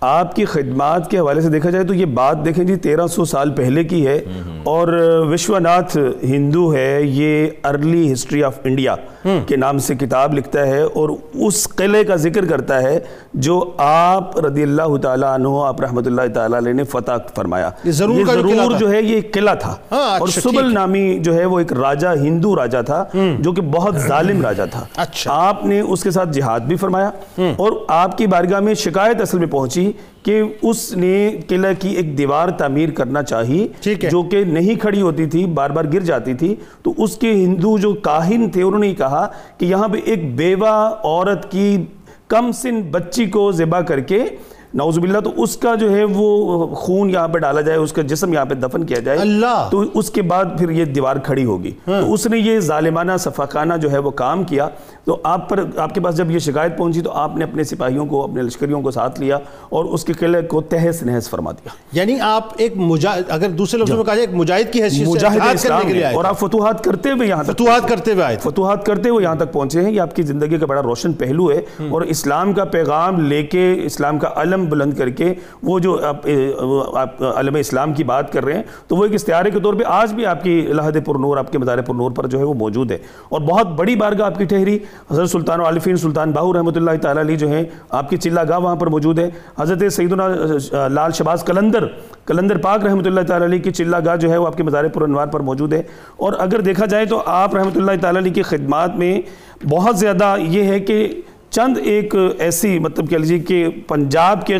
آپ 0.00 0.36
کی 0.36 0.44
خدمات 0.44 1.10
کے 1.10 1.18
حوالے 1.18 1.40
سے 1.40 1.48
دیکھا 1.48 1.70
جائے 1.70 1.84
تو 1.84 1.94
یہ 1.94 2.04
بات 2.04 2.44
دیکھیں 2.44 2.64
جی 2.64 2.76
تیرہ 2.76 3.06
سو 3.06 3.24
سال 3.24 3.50
پہلے 3.50 3.84
کی 3.84 4.06
ہے۔ 4.06 4.20
اور 4.64 4.88
وشوناتھ 5.32 5.98
ہندو 6.22 6.74
ہے 6.74 7.00
یہ 7.02 7.46
ارلی 7.64 8.12
ہسٹری 8.12 8.44
آف 8.44 8.58
انڈیا 8.64 8.94
کے 9.46 9.56
نام 9.56 9.78
سے 9.78 9.94
کتاب 9.94 10.34
لکھتا 10.34 10.66
ہے 10.66 10.82
اور 10.82 11.08
اس 11.34 11.68
قلعے 11.68 12.04
کا 12.04 12.16
ذکر 12.16 12.44
کرتا 12.44 12.82
ہے 12.82 13.00
جو 13.34 13.70
آپ 13.78 14.38
رضی 14.38 14.62
اللہ 14.62 14.96
تعالیٰ 15.02 15.34
عنہ 15.34 15.48
آپ 15.64 15.80
رحمۃ 15.80 16.02
اللہ 16.06 16.22
تعالیٰ 16.34 16.58
علیہ 16.58 16.72
نے 16.72 16.84
فتح 16.84 17.12
فرمایا۔ 17.36 17.70
یہ 17.84 17.90
ضرور 17.90 18.26
قلعہ 18.26 18.66
ضرور۔ 18.66 18.78
جو 18.78 18.90
ہے 18.90 19.02
یہ 19.02 19.14
ایک 19.14 19.34
قلعہ 19.34 19.54
تھا۔ 19.54 19.74
ہاں، 19.92 20.18
اور 20.18 20.28
اچھا، 20.28 20.40
سبل 20.40 20.52
ٹھیک۔ 20.52 20.64
ہے۔ 20.64 20.72
نامی 20.72 21.18
جو 21.18 21.34
ہے 21.34 21.44
وہ 21.44 21.58
ایک 21.58 21.72
راجہ 21.72 22.08
ہندو 22.08 22.56
راجہ 22.56 22.78
تھا 22.86 23.04
جو 23.38 23.52
کہ 23.52 23.62
بہت 23.62 23.96
ظالم 23.96 24.42
راجہ 24.42 24.62
تھا۔ 24.70 24.84
اچھا۔ 24.96 25.30
آپ 25.34 25.64
نے 25.66 25.80
اس 25.80 26.02
کے 26.02 26.10
ساتھ 26.10 26.28
جہاد 26.32 26.60
بھی 26.68 26.76
فرمایا 26.76 27.10
اور 27.56 27.72
آپ 27.88 28.18
کی 28.18 28.26
بارگاہ 28.26 28.60
میں 28.60 28.74
شکایت 28.74 29.20
اصل 29.20 29.38
میں 29.38 29.46
پہنچی 29.46 29.92
کہ 30.22 30.42
اس 30.62 30.96
نے 30.96 31.30
قلعہ 31.48 31.72
کی 31.78 31.88
ایک 31.88 32.18
دیوار 32.18 32.48
تعمیر 32.48 32.90
کرنا 32.90 33.22
چاہی۔ 33.22 33.66
جو 34.10 34.22
کہ 34.22 34.44
نہیں 34.44 34.74
کھڑی 34.80 35.02
ہوتی 35.02 35.26
تھی 35.26 35.46
بار 35.46 35.70
بار 35.70 35.84
گر 35.92 36.00
جاتی 36.00 36.34
تھی 36.34 36.54
تو 36.82 36.94
اس 36.96 37.16
کے 37.16 37.32
ہندو 37.32 37.78
جو 37.78 37.92
کاہن 38.02 38.50
تھے 38.50 38.62
انہوں 38.62 38.80
نے 38.80 38.94
کہا 38.94 39.26
کہ 39.58 39.64
یہاں 39.64 39.88
پہ 39.88 39.98
ایک 40.04 40.36
بیوہ 40.36 40.74
عورت 41.04 41.50
کی 41.52 41.84
کم 42.28 42.52
سن 42.52 42.80
بچی 42.90 43.24
کو 43.26 43.52
ذبح 43.52 43.80
کر 43.80 44.00
کے 44.00 44.24
نعوذ 44.74 44.98
باللہ 44.98 45.20
تو 45.20 45.30
اس 45.36 45.56
کا 45.56 45.74
جو 45.74 45.96
ہے 45.96 46.04
وہ 46.04 46.66
خون 46.74 47.10
یہاں 47.10 47.28
پہ 47.28 47.38
ڈالا 47.38 47.60
جائے 47.60 47.78
اس 47.78 47.92
کا 47.92 48.02
جسم 48.02 48.32
یہاں 48.32 48.44
پہ 48.44 48.54
دفن 48.54 48.84
کیا 48.84 48.98
جائے 48.98 49.18
اللہ! 49.18 49.68
تو 49.70 49.84
اس 49.94 50.10
کے 50.10 50.22
بعد 50.22 50.44
پھر 50.58 50.70
یہ 50.70 50.84
دیوار 50.84 51.16
کھڑی 51.16 51.44
ہوگی۔ 51.44 51.70
تو 51.84 52.12
اس 52.12 52.26
نے 52.26 52.38
یہ 52.38 52.60
ظالمانہ 52.60 53.12
صفاقانہ 53.18 53.74
جو 53.74 53.92
ہے 53.92 53.98
وہ 53.98 54.10
کام 54.10 54.42
کیا۔ 54.44 54.68
تو 55.04 55.16
آپ 55.22 55.48
پر 55.48 55.64
آپ 55.76 55.94
کے 55.94 56.00
پاس 56.00 56.16
جب 56.16 56.30
یہ 56.30 56.38
شکایت 56.38 56.76
پہنچی 56.78 57.00
تو 57.00 57.10
آپ 57.12 57.36
نے 57.36 57.44
اپنے 57.44 57.64
سپاہیوں 57.64 58.06
کو 58.06 58.22
اپنے 58.24 58.42
لشکریوں 58.42 58.82
کو 58.82 58.90
ساتھ 58.90 59.20
لیا 59.20 59.38
اور 59.68 59.84
اس 59.84 60.04
کے 60.04 60.12
قلعے 60.12 60.42
کو 60.42 60.60
تہس 60.60 61.02
نہس 61.02 61.28
فرما 61.30 61.50
دیا۔ 61.50 61.68
یعنی 61.92 62.20
آپ 62.20 62.48
ایک 62.56 62.72
مجاہد 62.76 63.22
اگر 63.28 63.50
دوسرے 63.50 63.80
لفظوں 63.80 63.96
میں 63.96 64.04
کہا 64.04 64.14
جائے 64.14 64.26
ایک 64.26 64.36
مجاہد 64.36 64.72
کی 64.72 64.82
حیثیت 64.82 64.98
سے 64.98 65.10
مجاہد 65.10 65.34
جہاد 65.34 65.40
کرنے 65.40 65.54
اسلام 65.54 65.86
کے 65.86 65.92
لیے 65.92 66.04
اور۔ 66.06 66.24
آپ 66.24 66.38
فتوحات 66.38 66.84
کرتے 66.84 67.10
ہوئے 67.10 67.28
یہاں 67.28 67.42
تک 67.42 67.52
فتوحات 67.52 67.88
کرتے 67.88 68.12
ہوئے 68.12 68.24
آئے 68.24 68.36
فتوحات 68.42 68.86
کرتے 68.86 69.08
ہوئے 69.08 69.24
یہاں 69.24 69.34
تک 69.34 69.52
پہنچے 69.52 69.80
ہیں۔ 69.80 69.90
یہ 69.92 70.00
آپ 70.00 70.16
کی 70.16 70.22
زندگی 70.22 70.58
کا 70.58 70.66
بڑا 70.66 70.82
روشن 70.82 71.12
پہلو 71.12 71.50
ہے۔ 71.50 71.60
اور 71.90 72.02
اسلام 72.02 72.52
کا 72.52 72.64
پیغام 72.64 73.20
لے 73.20 73.42
کے 73.42 73.80
اسلام 73.82 74.18
کا 74.18 74.28
علم 74.36 74.57
بلند 74.66 74.94
کر 74.94 75.10
کے 75.10 75.34
وہ 75.62 75.78
جو 75.78 75.98
آپ 76.04 76.26
آپ، 76.94 77.22
علم 77.36 77.54
اسلام 77.54 77.92
کی 77.92 78.04
بات 78.04 78.32
کر 78.32 78.44
رہے 78.44 78.54
ہیں، 78.54 78.62
تو 78.86 78.96
وہ 78.96 79.04
ایک 79.04 79.14
استعارے 79.14 79.50
کے 79.50 79.60
طور 79.60 79.74
پہ 79.74 79.82
آج 79.86 80.12
بھی 80.12 80.26
آپ 80.26 80.42
کی 80.42 80.60
لحد 80.60 80.96
پر 81.06 81.14
نور، 81.14 81.36
آپ 81.36 81.52
کے 81.52 81.58
مدار 81.58 81.78
پر 81.78 81.94
نور 81.94 82.10
پر 82.10 82.26
جو 82.26 82.38
ہے 82.38 82.44
وہ 82.44 82.54
موجود 82.54 82.90
ہے۔ 82.90 82.98
اور 83.28 83.40
بہت 83.40 83.66
بڑی 83.66 83.96
بارگاہ 83.96 84.26
آپ 84.26 84.38
کی 84.38 84.44
ٹھہری، 84.44 84.78
حضرت 85.10 85.30
سلطان 85.30 85.60
عالفین 85.60 85.96
سلطان 85.96 86.30
باہو 86.30 86.52
رحمۃ 86.52 86.76
اللہ 86.76 86.90
تعالیٰ 87.02 87.24
علی 87.24 87.36
جو 87.36 87.48
ہیں، 87.48 87.64
آپ 87.90 88.10
کی 88.10 88.16
چلہ 88.16 88.40
گاہ 88.48 88.58
وہاں 88.58 88.76
پر 88.76 88.86
موجود 88.86 89.18
ہے۔ 89.18 89.28
حضرت 89.58 89.92
سیدنا 89.92 90.28
لال 90.88 91.12
شباز 91.12 91.44
کلندر 91.44 91.86
کلندر 92.26 92.56
پاک 92.56 92.84
رحمۃ 92.84 93.06
اللہ 93.06 93.20
تعالیٰ 93.20 93.46
علی 93.48 93.58
کی 93.58 93.70
چلہ 93.70 93.96
گاہ 94.04 94.16
جو 94.16 94.30
ہے 94.30 94.36
وہ 94.36 94.46
آپ 94.46 94.56
کے 94.56 94.62
مزار 94.62 94.84
پر 94.84 95.02
انوار 95.02 95.26
پر 95.26 95.40
موجود 95.40 95.72
ہے۔ 95.72 95.82
اور 96.16 96.32
اگر 96.38 96.60
دیکھا 96.60 96.86
جائے 96.86 97.04
تو 97.04 97.22
آپ 97.26 97.54
رحمۃ 97.56 97.76
اللہ 97.76 98.00
تعالیٰ 98.00 98.20
علی 98.20 98.30
کی 98.30 98.42
خدمات 98.42 98.96
میں 98.96 99.20
بہت 99.70 99.98
زیادہ 99.98 100.34
یہ 100.38 100.62
ہے 100.62 100.80
کہ 100.80 101.20
چند 101.50 101.78
ایک 101.82 102.14
ایسی 102.38 102.78
مطلب 102.78 103.08
کہہ 103.10 103.16
لیجیے 103.16 103.38
کہ 103.38 103.68
پنجاب 103.86 104.46
کے 104.46 104.58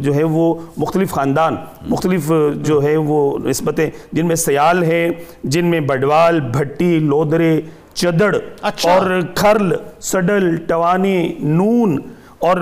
جو 0.00 0.14
ہے 0.14 0.22
وہ 0.22 0.54
مختلف 0.76 1.10
خاندان 1.10 1.56
مختلف 1.88 2.30
جو 2.62 2.82
ہے 2.82 2.96
وہ 2.96 3.38
نسبتیں 3.44 3.88
جن 4.12 4.26
میں 4.26 4.36
سیال 4.36 4.82
ہے 4.82 5.08
جن 5.44 5.66
میں 5.66 5.80
بڈوال 5.80 6.40
بھٹی 6.50 6.98
لودرے 6.98 7.60
چدڑ 7.94 8.34
اچھا۔ 8.62 8.92
اور 8.92 9.20
کھرل 9.34 9.72
سڈل 10.02 10.54
ٹوانی 10.66 11.16
نون 11.40 11.98
اور 12.38 12.56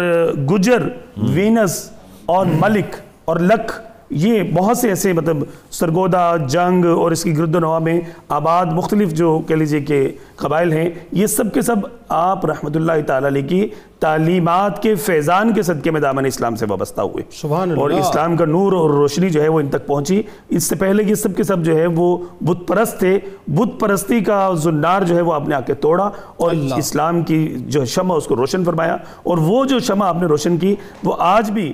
گجر 0.50 0.88
وینس 1.34 1.78
اور 2.26 2.46
ملک 2.60 2.96
اور 3.24 3.40
لکھ 3.40 3.72
یہ 4.14 4.42
بہت 4.54 4.78
سے 4.78 4.88
ایسے 4.88 5.12
مطلب 5.12 5.36
سرگودا 5.70 6.24
جنگ 6.48 6.84
اور 6.86 7.10
اس 7.10 7.22
کی 7.22 7.36
گرد 7.38 7.54
و 7.54 7.58
نواح 7.58 7.78
میں 7.78 8.00
آباد 8.28 8.66
مختلف 8.72 9.12
جو 9.12 9.38
کہہ 9.38 9.56
لیجیے 9.56 9.80
کہ 9.80 10.06
قبائل 10.36 10.72
ہیں 10.72 10.88
یہ 11.12 11.26
سب 11.26 11.52
کے 11.54 11.62
سب 11.62 11.86
آپ 12.14 12.46
رحمۃ 12.46 12.74
اللہ 12.74 13.00
تعالی 13.06 13.26
علیہ 13.26 13.48
کی 13.48 13.66
تعلیمات 14.00 14.82
کے 14.82 14.94
فیضان 14.96 15.52
کے 15.52 15.62
صدقے 15.62 15.90
میں 15.90 16.00
دامن 16.00 16.26
اسلام 16.26 16.56
سے 16.56 16.66
وابستہ 16.68 17.00
ہوئے 17.00 17.22
سبحان 17.32 17.70
اور 17.72 17.90
اللہ۔ 17.90 18.00
اسلام 18.00 18.36
کا 18.36 18.44
نور 18.44 18.72
اور 18.72 18.90
روشنی 18.90 19.30
جو 19.30 19.42
ہے 19.42 19.48
وہ 19.48 19.60
ان 19.60 19.68
تک 19.68 19.86
پہنچی 19.86 20.20
اس 20.48 20.64
سے 20.64 20.76
پہلے 20.76 21.02
یہ 21.02 21.14
سب 21.14 21.36
کے 21.36 21.42
سب 21.42 21.64
جو 21.64 21.76
ہے 21.76 21.86
وہ 21.86 22.16
بت 22.40 22.66
پرست 22.68 22.98
تھے 22.98 23.18
بت 23.48 23.80
پرستی 23.80 24.20
کا 24.20 24.50
زنار 24.54 25.02
جو 25.02 25.16
ہے 25.16 25.20
وہ 25.20 25.34
آپ 25.34 25.48
نے 25.48 25.54
آ 25.54 25.60
کے 25.60 25.74
توڑا 25.76 26.10
اور 26.36 26.50
اللہ۔ 26.50 26.74
اسلام 26.74 27.22
کی 27.22 27.46
جو 27.68 27.84
شمع 27.84 28.14
اس 28.14 28.26
کو 28.26 28.36
روشن 28.36 28.64
فرمایا 28.64 28.96
اور 29.22 29.38
وہ 29.40 29.64
جو 29.64 29.78
شمع 29.78 30.06
آپ 30.06 30.16
نے 30.16 30.26
روشن 30.26 30.56
کی 30.56 30.74
وہ 31.04 31.14
آج 31.18 31.50
بھی 31.50 31.72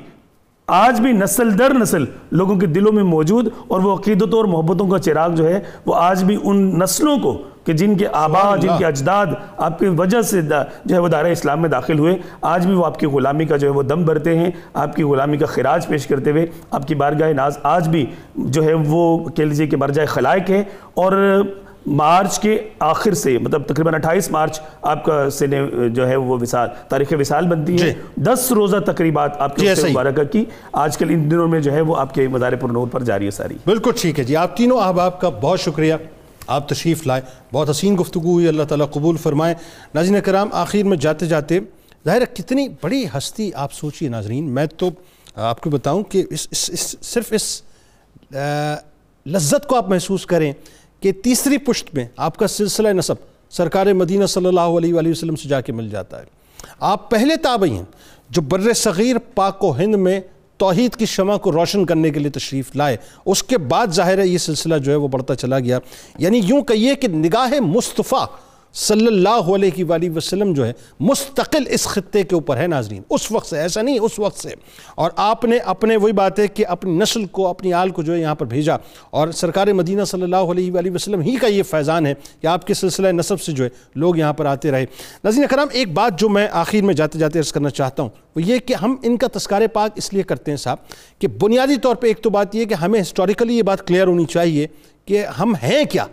آج 0.72 1.00
بھی 1.00 1.12
نسل 1.12 1.58
در 1.58 1.72
نسل 1.74 2.04
لوگوں 2.30 2.56
کے 2.56 2.66
دلوں 2.66 2.92
میں 2.92 3.02
موجود 3.04 3.48
اور 3.68 3.80
وہ 3.80 3.94
عقیدتوں 3.94 4.38
اور 4.38 4.44
محبتوں 4.48 4.86
کا 4.88 4.98
چراغ 4.98 5.34
جو 5.34 5.48
ہے 5.48 5.60
وہ 5.86 5.94
آج 5.96 6.24
بھی 6.24 6.36
ان 6.42 6.78
نسلوں 6.78 7.16
کو 7.18 7.32
کہ 7.64 7.72
جن 7.72 7.96
کے 7.96 8.06
آبا 8.12 8.54
جن۔ 8.56 8.68
کے 8.78 8.84
اجداد 8.84 9.26
آپ 9.58 9.78
کی 9.78 9.86
وجہ 9.96 10.20
سے 10.22 10.40
جو 10.42 10.94
ہے 10.94 10.98
وہ 10.98 11.08
دائرہ 11.08 11.28
اسلام 11.28 11.60
میں 11.62 11.68
داخل 11.68 11.98
ہوئے 11.98 12.16
آج 12.42 12.66
بھی 12.66 12.74
وہ 12.74 12.84
آپ 12.86 12.98
کی 12.98 13.06
غلامی 13.06 13.44
کا 13.44 13.56
جو 13.56 13.68
ہے 13.68 13.72
وہ 13.72 13.82
دم 13.82 14.04
بھرتے 14.04 14.38
ہیں 14.38 14.50
آپ 14.74 14.96
کی 14.96 15.02
غلامی 15.02 15.36
کا 15.36 15.46
خراج 15.46 15.86
پیش 15.86 16.06
کرتے 16.06 16.30
ہوئے 16.30 16.46
آپ 16.70 16.86
کی 16.88 16.94
بارگاہ 16.94 17.32
ناز 17.32 17.58
آج 17.70 17.88
بھی 17.88 18.04
جو 18.36 18.64
ہے 18.64 18.74
وہ 18.86 19.02
کہہ 19.28 19.44
لیجیے 19.44 19.66
کہ 19.66 19.76
مرجع 19.76 20.04
خلائق 20.08 20.50
ہے 20.50 20.62
اور 20.94 21.12
مارچ 21.86 22.40
کے 22.40 22.68
آخر 22.78 23.14
سے 23.14 23.38
مطلب 23.38 23.62
تقریباً 23.64 23.94
اٹھائیس 23.94 24.30
مارچ 24.30 24.60
آپ 24.82 25.04
کا 25.04 25.30
سنے 25.30 25.88
جو 25.88 26.08
ہے 26.08 26.16
وہ 26.16 26.38
وصال 26.40 26.68
تاریخ 26.88 27.12
وصال 27.20 27.46
بنتی 27.46 27.72
ہے۔ 27.72 27.78
جی۔ 27.78 27.92
دس 28.16 28.52
روزہ 28.52 28.76
تقریبات 28.76 29.40
آپ 29.40 29.56
جی، 29.56 29.66
کے 29.66 29.86
ہی۔ 29.86 29.90
مبارکہ 29.92 30.24
کی۔ 30.24 30.44
آج 30.72 30.98
کل 30.98 31.10
ان 31.10 31.30
دنوں 31.30 31.48
میں 31.48 31.60
جو 31.60 31.72
ہے 31.72 31.80
وہ 31.80 31.96
آپ 31.96 32.14
کے 32.14 32.28
مزار 32.28 32.52
پر 32.52 32.68
نور 32.68 32.86
پر 32.86 33.02
جاری 33.02 33.26
ہے 33.26 33.30
ساری۔ 33.30 33.54
بالکل 33.66 33.90
ٹھیک 33.96 34.18
ہے 34.18 34.24
جی۔ 34.24 34.36
آپ 34.36 34.56
تینوں 34.56 34.78
احباب 34.78 35.20
کا 35.20 35.28
بہت 35.28 35.60
شکریہ۔ 35.60 35.94
آپ 36.46 36.68
تشریف 36.68 37.06
لائے 37.06 37.22
بہت 37.52 37.70
حسین 37.70 37.96
گفتگو 38.00 38.32
ہوئی 38.32 38.48
اللہ 38.48 38.62
تعالیٰ 38.62 38.90
قبول 38.90 39.16
فرمائے۔ 39.16 39.54
ناظرین 39.94 40.20
کرام 40.20 40.48
آخر 40.52 40.82
میں 40.82 40.96
جاتے 40.96 41.26
جاتے 41.26 41.58
ظاہر 42.06 42.20
ہے 42.20 42.26
کتنی 42.34 42.68
بڑی 42.82 43.04
ہستی 43.16 43.50
آپ 43.54 43.72
سوچیے 43.72 44.08
ناظرین۔ 44.08 44.44
میں 44.44 44.66
تو 44.66 44.90
آپ 45.34 45.60
کو 45.60 45.70
بتاؤں 45.70 46.02
کہ 46.02 46.24
اس 46.30 46.48
اس 46.50 46.70
اس 46.72 46.96
صرف 47.00 47.32
اس 47.32 47.62
لذت 49.26 49.66
کو 49.66 49.76
آپ 49.76 49.88
محسوس 49.88 50.26
کریں۔ 50.26 50.52
کہ 51.01 51.12
تیسری 51.12 51.59
پشت 51.59 51.94
میں 51.94 52.05
آپ 52.16 52.36
کا 52.36 52.46
سلسلہ 52.46 52.88
نصب 52.88 53.14
سرکار 53.51 53.86
مدینہ 53.86 54.26
صلی 54.26 54.46
اللہ 54.46 54.61
علیہ 54.61 54.94
وآلہ 54.94 55.09
وسلم 55.09 55.36
سے 55.36 55.48
جا 55.48 55.61
کے 55.61 55.72
مل 55.72 55.88
جاتا 55.88 56.18
ہے۔ 56.18 56.24
آپ 56.80 57.11
پہلے 57.11 57.36
تابعی 57.36 57.70
ہیں 57.70 57.82
جو 58.30 58.42
بر 58.42 58.72
صغیر 58.72 59.16
پاک 59.34 59.64
و 59.64 59.76
ہند 59.78 59.94
میں 59.94 60.20
توحید 60.57 60.96
کی 60.96 61.07
شمع 61.07 61.36
کو 61.36 61.53
روشن 61.53 61.84
کرنے 61.84 62.11
کے 62.11 62.18
لیے 62.20 62.30
تشریف 62.30 62.76
لائے۔ 62.76 62.96
اس 63.26 63.42
کے 63.42 63.59
بعد 63.59 63.86
ظاہر 63.86 64.18
ہے 64.18 64.26
یہ 64.26 64.38
سلسلہ 64.38 64.74
جو 64.74 64.92
ہے 64.92 64.96
وہ 64.96 65.09
بڑھتا 65.09 65.34
چلا 65.34 65.59
گیا۔ 65.59 65.78
یعنی 66.18 66.40
یوں 66.44 66.62
کہیے 66.62 66.94
کہ 66.94 67.09
نگاہ 67.09 67.61
مصطفیٰ 67.61 68.26
صلی 68.72 69.06
اللہ 69.06 69.28
علیہ 69.28 69.84
وآلہ 69.84 70.10
وسلم 70.16 70.52
جو 70.52 70.66
ہے، 70.66 70.72
مستقل 71.00 71.62
اس 71.68 71.86
خطے 71.86 72.22
کے 72.22 72.34
اوپر 72.34 72.56
ہے 72.56 72.66
ناظرین۔ 72.66 73.02
اس 73.10 73.32
وقت 73.32 73.46
سے، 73.46 73.58
ایسا 73.58 73.82
نہیں، 73.82 73.98
اس 73.98 74.18
وقت 74.18 74.38
سے۔ 74.38 74.48
اور 74.94 75.10
آپ 75.16 75.44
نے 75.44 75.58
اپنے 75.58 75.96
وہی 75.96 76.12
بات 76.12 76.38
ہے 76.38 76.48
کہ 76.48 76.66
اپنی 76.66 76.90
نسل 76.90 77.26
کو، 77.26 77.48
اپنی 77.48 77.72
آل 77.72 77.90
کو 77.90 78.02
جو 78.02 78.14
ہے 78.14 78.20
یہاں 78.20 78.34
پر 78.34 78.46
بھیجا۔ 78.46 78.76
اور 79.10 79.28
سرکار 79.28 79.66
مدینہ 79.66 80.04
صلی 80.04 80.22
اللہ 80.22 80.36
علیہ 80.36 80.72
وآلہ 80.72 80.90
وسلم 80.90 81.20
ہی 81.20 81.36
کا 81.36 81.46
یہ 81.46 81.62
فیضان 81.62 82.06
ہے 82.06 82.14
کہ 82.42 82.46
آپ 82.46 82.66
کے 82.66 82.74
سلسلہ 82.74 83.08
نصب 83.08 83.40
سے 83.40 83.52
جو 83.52 83.64
ہے 83.64 83.68
لوگ 83.94 84.16
یہاں 84.16 84.32
پر 84.32 84.46
آتے 84.46 84.70
رہے۔ 84.70 84.86
ناظرین 85.24 85.44
اکرام، 85.44 85.68
ایک 85.72 85.92
بات 85.92 86.18
جو 86.18 86.28
میں 86.28 86.48
آخر 86.50 86.82
میں 86.82 86.94
جاتے 86.94 87.18
جاتے 87.18 87.38
عرض 87.38 87.52
کرنا 87.52 87.70
چاہتا 87.70 88.02
ہوں، 88.02 88.10
وہ 88.36 88.42
یہ 88.42 88.58
کہ 88.58 88.74
ہم 88.74 88.96
ان 89.02 89.16
کا 89.16 89.26
تذکار 89.32 89.62
پاک 89.72 89.90
اس 89.94 90.12
لیے 90.12 90.22
کرتے 90.22 90.50
ہیں 90.50 90.58
صاحب 90.58 90.76
کہ 91.18 91.28
بنیادی 91.28 91.76
طور 91.76 91.96
پہ 91.96 92.06
ایک 92.06 92.22
تو 92.22 92.30
بات 92.30 92.54
یہ 92.54 92.64
کہ 92.64 92.74
ہمیں 92.74 93.00
ہسٹوریکلی 93.00 93.58
یہ 93.58 93.62
بات 93.62 93.86
کلیئر 93.86 94.06
ہونی 94.06 94.24
چاہیے 94.24 94.66
کہ 95.04 95.26
ہم 95.26 95.54
ہیں 95.54 95.84
کیا؟ 95.84 96.06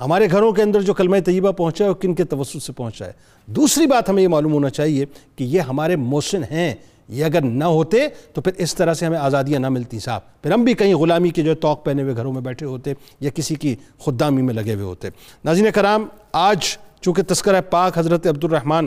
ہمارے 0.00 0.28
گھروں 0.30 0.52
کے 0.52 0.62
اندر 0.62 0.80
جو 0.80 0.94
کلمہ 0.94 1.16
طیبہ 1.24 1.52
پہنچا 1.52 1.84
ہے 1.84 1.88
وہ 1.90 1.94
کن 1.94 2.14
کے 2.14 2.24
توسط 2.24 2.62
سے 2.62 2.72
پہنچا 2.72 3.06
ہے؟ 3.06 3.12
دوسری 3.46 3.86
بات 3.86 4.08
ہمیں 4.08 4.22
یہ 4.22 4.28
معلوم 4.28 4.52
ہونا 4.52 4.70
چاہیے 4.70 5.04
کہ 5.36 5.44
یہ 5.44 5.60
ہمارے 5.60 5.96
محسن 5.96 6.42
ہیں۔ 6.50 6.74
یہ 7.08 7.24
اگر 7.24 7.40
نہ 7.40 7.64
ہوتے 7.64 8.08
تو 8.32 8.40
پھر 8.40 8.52
اس 8.58 8.74
طرح 8.74 8.94
سے 8.94 9.06
ہمیں 9.06 9.18
آزادیاں 9.18 9.60
نہ 9.60 9.68
ملتی 9.68 9.98
صاحب۔ 9.98 10.42
پھر 10.42 10.52
ہم 10.52 10.64
بھی 10.64 10.74
کہیں 10.74 10.94
غلامی 10.94 11.30
کے 11.30 11.42
جو 11.42 11.54
توق 11.54 11.84
پہنے 11.84 12.02
ہوئے 12.02 12.16
گھروں 12.16 12.32
میں 12.32 12.40
بیٹھے 12.40 12.66
ہوتے 12.66 12.92
یا 13.20 13.30
کسی 13.34 13.54
کی 13.54 13.76
خدامی 13.98 14.42
میں 14.42 14.54
لگے 14.54 14.74
ہوئے 14.74 14.84
ہوتے۔ 14.84 15.08
ناظرین 15.44 15.72
کرام، 15.74 16.06
آج 16.32 16.58
چونکہ 17.00 17.22
تذکرہ 17.28 17.60
پاک 17.60 17.98
حضرت 17.98 18.26
عبد 18.26 18.44
الرحمن 18.44 18.86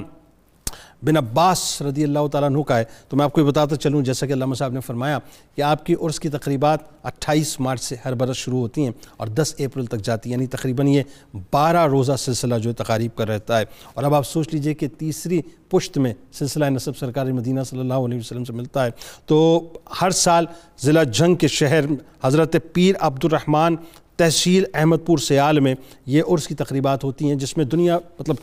بن 1.04 1.18
عباس 1.18 1.82
رضی 1.82 2.04
اللہ 2.04 2.28
تعالیٰ 2.32 2.50
عنہ 2.50 2.62
کا 2.62 2.80
ہے۔ 2.80 2.84
تو 3.10 3.18
میں 3.18 3.26
آپ 3.26 3.34
کو 3.34 3.42
یہ 3.42 3.46
بتاتا 3.46 3.76
چلوں، 3.76 4.02
جیسا 4.02 4.26
کہ 4.26 4.34
علامہ 4.34 4.56
صاحب 4.56 4.72
نے 4.72 4.80
فرمایا 4.80 5.20
کہ 5.56 5.62
آپ 5.62 5.86
کی 5.86 5.96
عرس 6.02 6.20
کی 6.20 6.30
تقریبات 6.30 7.06
اٹھائیس 7.06 7.60
مارچ 7.60 7.82
سے 7.82 7.96
ہر 8.06 8.14
برس 8.14 8.36
شروع 8.36 8.60
ہوتی 8.60 8.84
ہیں 8.84 8.92
اور 9.18 9.28
دس 9.28 9.56
اپریل 9.60 9.86
تک 9.86 9.98
جاتی 9.98 10.30
ہیں۔ 10.30 10.38
یعنی 10.38 10.48
تقریباً 10.48 10.88
یہ 10.88 11.04
بارہ 11.52 11.88
روزہ 11.88 12.12
سلسلہ 12.18 12.56
جو 12.56 12.70
ہے 12.70 12.76
تقاریب 12.76 13.18
کر 13.18 13.28
رہتا 13.28 13.60
ہے۔ 13.60 13.66
اور 13.94 14.04
اب 14.04 14.14
آپ 14.14 14.28
سوچ 14.28 14.48
لیجیے 14.52 14.74
کہ 14.74 14.88
تیسری 14.98 15.42
پشت 15.70 15.98
میں 15.98 16.14
سلسلہ 16.34 16.66
نصب 16.66 16.98
سرکار 16.98 17.26
مدینہ 17.26 17.60
صلی 17.66 17.80
اللہ 17.80 17.94
علیہ 17.94 18.20
وسلم 18.20 18.44
سے 18.44 18.54
ملتا 18.54 18.86
ہے۔ 18.86 18.90
تو 19.26 19.68
ہر 20.02 20.10
سال 20.10 20.46
ضلع 20.82 21.04
جنگ 21.04 21.36
کے 21.36 21.48
شہر 21.48 21.86
حضرت 22.24 22.56
پیر 22.74 22.96
عبد 23.00 23.26
الرحمن 23.26 23.76
تحصیل 24.18 24.64
احمد 24.74 24.98
پور 25.06 25.18
سیال 25.18 25.60
میں 25.60 25.74
یہ 26.06 26.24
عرس 26.28 26.48
کی 26.48 26.56
تقریبات 26.56 27.04
ہوتی 27.04 27.28
ہیں، 27.28 27.36
جس 27.36 27.58
میں 27.58 27.66
دنیا 27.66 27.98
مطلب 28.20 28.36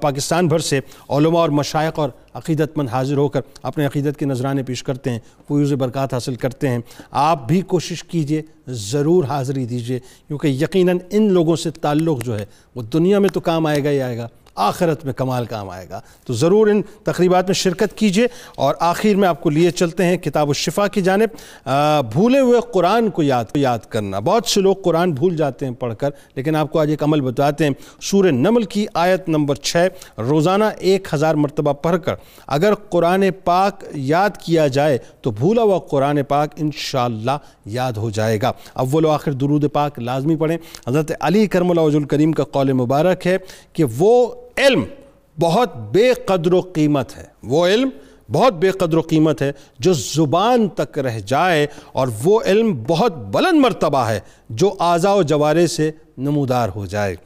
پاکستان 0.00 0.48
بھر 0.48 0.58
سے 0.58 0.80
علماء 1.08 1.40
اور 1.40 1.48
مشائق 1.48 1.98
اور 1.98 2.10
عقیدت 2.34 2.76
مند 2.76 2.88
حاضر 2.88 3.16
ہو 3.16 3.28
کر 3.28 3.40
اپنے 3.62 3.86
عقیدت 3.86 4.18
کے 4.18 4.26
نذرانے 4.26 4.62
پیش 4.62 4.82
کرتے 4.82 5.10
ہیں، 5.10 5.18
فیوز 5.48 5.72
برکات 5.72 6.14
حاصل 6.14 6.34
کرتے 6.34 6.68
ہیں۔ 6.68 6.78
آپ 7.10 7.48
بھی 7.48 7.60
کوشش 7.60 8.04
کیجیے، 8.04 8.42
ضرور 8.66 9.24
حاضری 9.24 9.64
دیجیے، 9.66 9.98
کیونکہ 10.28 10.48
یقیناً 10.48 10.98
ان 11.10 11.32
لوگوں 11.32 11.56
سے 11.56 11.70
تعلق 11.70 12.24
جو 12.24 12.38
ہے 12.38 12.44
وہ 12.74 12.82
دنیا 12.82 13.18
میں 13.18 13.28
تو 13.28 13.40
کام 13.40 13.66
آئے 13.66 13.84
گا 13.84 13.90
ہی 13.90 14.00
آئے 14.00 14.18
گا۔ 14.18 14.28
آخرت 14.60 15.04
میں 15.04 15.12
کمال 15.12 15.44
کام 15.44 15.70
آئے 15.70 15.86
گا۔ 15.90 16.00
تو 16.26 16.32
ضرور 16.32 16.66
ان 16.66 16.80
تقریبات 17.04 17.46
میں 17.46 17.54
شرکت 17.54 17.96
کیجیے 17.96 18.26
اور 18.56 18.74
آخر 18.80 19.14
میں 19.14 19.28
آپ 19.28 19.40
کو 19.40 19.50
لیے 19.50 19.70
چلتے 19.70 20.04
ہیں 20.04 20.16
کتاب 20.16 20.48
الشفا 20.48 20.86
کی 20.86 21.00
جانب۔ 21.00 21.68
بھولے 22.12 22.40
ہوئے 22.40 22.60
قرآن 22.72 23.08
کو 23.10 23.22
یاد 23.22 23.44
یاد 23.54 23.78
کرنا۔ 23.88 24.18
بہت 24.18 24.46
سے 24.46 24.60
لوگ 24.60 24.76
قرآن 24.84 25.12
بھول 25.12 25.36
جاتے 25.36 25.66
ہیں 25.66 25.72
پڑھ 25.74 25.94
کر، 25.94 26.10
لیکن 26.34 26.56
آپ 26.56 26.72
کو 26.72 26.78
آج 26.78 26.90
ایک 26.90 27.02
عمل 27.02 27.20
بتاتے 27.20 27.64
ہیں۔ 27.64 27.72
سورہ 28.00 28.30
نمل 28.30 28.62
کی 28.62 28.86
آیت 28.94 29.28
نمبر 29.28 29.54
چھ، 29.54 30.20
روزانہ 30.20 30.64
ایک 30.78 31.08
ہزار 31.14 31.34
مرتبہ 31.34 31.72
پڑھ 31.72 31.96
کر۔ 32.04 32.14
اگر 32.46 32.74
قرآن 32.90 33.24
پاک 33.44 33.84
یاد 33.94 34.36
کیا 34.36 34.66
جائے، 34.66 34.98
تو 35.22 35.30
بھولا 35.30 35.62
ہوا 35.62 35.78
قرآن 35.90 36.22
پاک 36.28 36.50
انشاءاللہ 36.56 37.36
یاد 37.66 37.92
ہو 37.92 38.10
جائے 38.10 38.38
گا۔ 38.42 38.52
اول 38.74 39.04
و 39.04 39.10
آخر 39.10 39.32
درود 39.32 39.64
پاک 39.72 39.98
لازمی 39.98 40.36
پڑھیں۔ 40.36 40.56
حضرت 40.88 41.12
علی 41.20 41.46
کرم 41.46 41.70
اللہ 41.70 41.80
وجہ 41.80 41.98
الکریم 41.98 42.32
کا 42.32 42.44
قول 42.44 42.72
مبارک 42.72 43.26
ہے 43.26 43.36
کہ 43.72 43.84
وہ 43.98 44.26
علم 44.58 44.84
بہت 45.40 45.76
بے 45.76 46.12
قدر 46.12 46.52
و 46.52 46.60
قیمت 46.60 47.16
ہے۔ 47.16 47.24
وہ 47.42 47.66
علم 47.66 47.88
بہت 48.32 48.52
بے 48.52 48.70
قدر 48.70 48.96
و 48.96 49.00
قیمت 49.00 49.42
ہے 49.42 49.52
جو 49.78 49.92
زبان 49.92 50.68
تک 50.68 50.98
رہ 50.98 51.18
جائے 51.18 51.66
اور 51.92 52.08
وہ 52.24 52.40
علم 52.46 52.84
بہت 52.86 53.16
بلند 53.16 53.60
مرتبہ 53.60 53.98
ہے 53.98 54.20
جو 54.48 54.74
اعضاء 54.80 55.14
و 55.14 55.22
جوارے 55.22 55.66
سے 55.66 55.90
نمودار 56.18 56.68
ہو 56.74 56.86
جائے۔ 56.86 57.16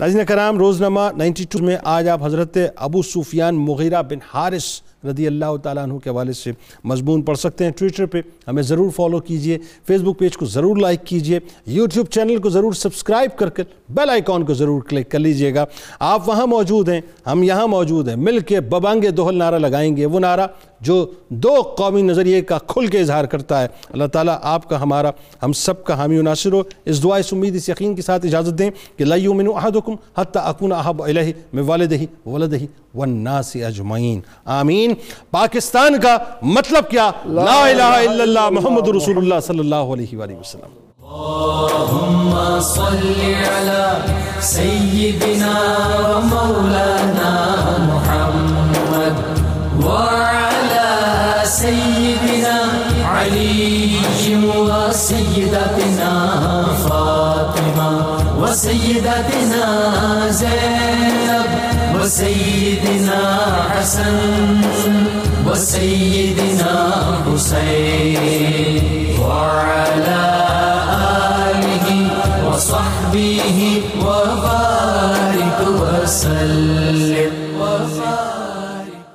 ناظرین 0.00 0.26
کرام، 0.26 0.58
روزنامہ 0.58 1.00
نائنٹی 1.16 1.44
ٹو 1.50 1.58
میں 1.58 1.76
آج 1.84 2.08
آپ 2.08 2.24
حضرت 2.24 2.58
ابو 2.76 3.02
سفیان 3.02 3.54
مغیرہ 3.54 4.02
بن 4.02 4.18
حارث 4.34 4.82
رضی 5.04 5.26
اللہ 5.26 5.56
تعالیٰ 5.62 5.82
عنہ 5.82 5.98
کے 5.98 6.10
حوالے 6.10 6.32
سے 6.32 6.52
مضمون 6.84 7.22
پڑھ 7.22 7.38
سکتے 7.38 7.64
ہیں۔ 7.64 7.70
ٹویٹر 7.70 8.06
پہ 8.06 8.20
ہمیں 8.48 8.62
ضرور 8.62 8.90
فالو 8.90 9.18
کیجیے۔ 9.18 9.58
فیس 9.86 10.00
بک 10.00 10.18
پیج 10.18 10.36
کو 10.36 10.46
ضرور 10.46 10.76
لائک 10.76 11.04
کیجیے۔ 11.04 11.38
یوٹیوب 11.66 12.06
چینل 12.06 12.36
کو 12.36 12.48
ضرور 12.48 12.72
سبسکرائب 12.72 13.38
کر 13.38 13.50
کے 13.50 13.62
بیل 13.88 14.10
آئیکن 14.10 14.44
کو 14.44 14.54
ضرور 14.54 14.82
کلک 14.82 15.10
کر 15.10 15.18
لیجیے 15.18 15.54
گا۔ 15.54 15.64
آپ 15.98 16.28
وہاں 16.28 16.46
موجود 16.46 16.88
ہیں، 16.88 17.00
ہم 17.26 17.42
یہاں 17.42 17.66
موجود 17.66 18.08
ہیں۔ 18.08 18.16
مل 18.16 18.38
کے 18.38 18.60
ببانگے 18.60 19.10
دوہل 19.10 19.34
نعرہ 19.34 19.58
لگائیں 19.58 19.96
گے۔ 19.96 20.06
وہ 20.06 20.20
نعرہ 20.20 20.46
جو 20.84 21.06
دو 21.28 21.54
قومی 21.76 22.02
نظریے 22.02 22.42
کا 22.42 22.58
کھل 22.58 22.86
کے 22.86 22.98
اظہار 22.98 23.24
کرتا 23.24 23.62
ہے۔ 23.62 23.66
اللہ 23.92 24.04
تعالیٰ 24.04 24.36
آپ 24.42 24.68
کا 24.68 24.82
ہمارا، 24.82 25.10
ہم 25.42 25.52
سب 25.52 25.84
کا 25.84 25.96
حامی 25.96 26.18
و 26.18 26.22
ناصر 26.22 26.52
ہو۔ 26.52 26.62
اس 26.84 27.02
دعا، 27.02 27.16
اس 27.16 27.32
امید، 27.32 27.56
اس 27.56 27.68
یقین 27.68 27.94
کے 27.94 28.02
ساتھ 28.02 28.26
اجازت 28.26 28.58
دیں 28.58 28.70
کہ 28.96 29.04
لا 29.04 29.14
یومن 29.14 29.46
احدکم 29.46 29.94
حتی 30.18 30.38
اکون 30.42 30.72
احب 30.72 31.02
الیہ 31.02 31.32
من 31.52 31.62
والدہ 31.62 32.28
ولدہ 32.28 32.56
والناس 32.94 33.56
اجمعین۔ 33.56 34.20
آمین۔ 34.44 34.94
پاکستان 35.30 36.00
کا 36.00 36.16
مطلب 36.42 36.90
کیا؟ 36.90 37.10
لا 37.24 37.66
الہ 37.66 37.82
الا 37.82 38.22
اللہ 38.22 38.50
محمد 38.50 38.88
رسول 38.88 39.16
اللہ 39.16 39.40
صلی 39.42 39.58
اللہ 39.58 39.74
علیہ 39.74 40.16
وآلہ 40.16 40.32
وسلم۔ 40.32 40.84
اللهم 41.80 42.60
صل 42.60 43.12
على 43.58 44.12
سيدنا 44.40 45.54
ومولانا 46.08 47.30
محمد 47.78 49.38
وعلى 49.84 50.53
سيدنا 51.44 52.60
علي 53.04 53.90
وسيدتنا 54.48 56.12
فاطمة 56.88 58.06
وسيدتنا 58.38 59.66
زينب 60.30 61.46
وسيدنا 62.00 63.20
حسن 63.70 64.16
و 65.46 65.50
وسيدنا 65.50 66.92
حسين 67.26 68.82
وعلى 69.20 70.24
آله 71.50 71.88
وصحبه 72.48 73.82
وبارك 74.00 75.58
وسلم 75.68 75.94
وبارك 76.04 76.73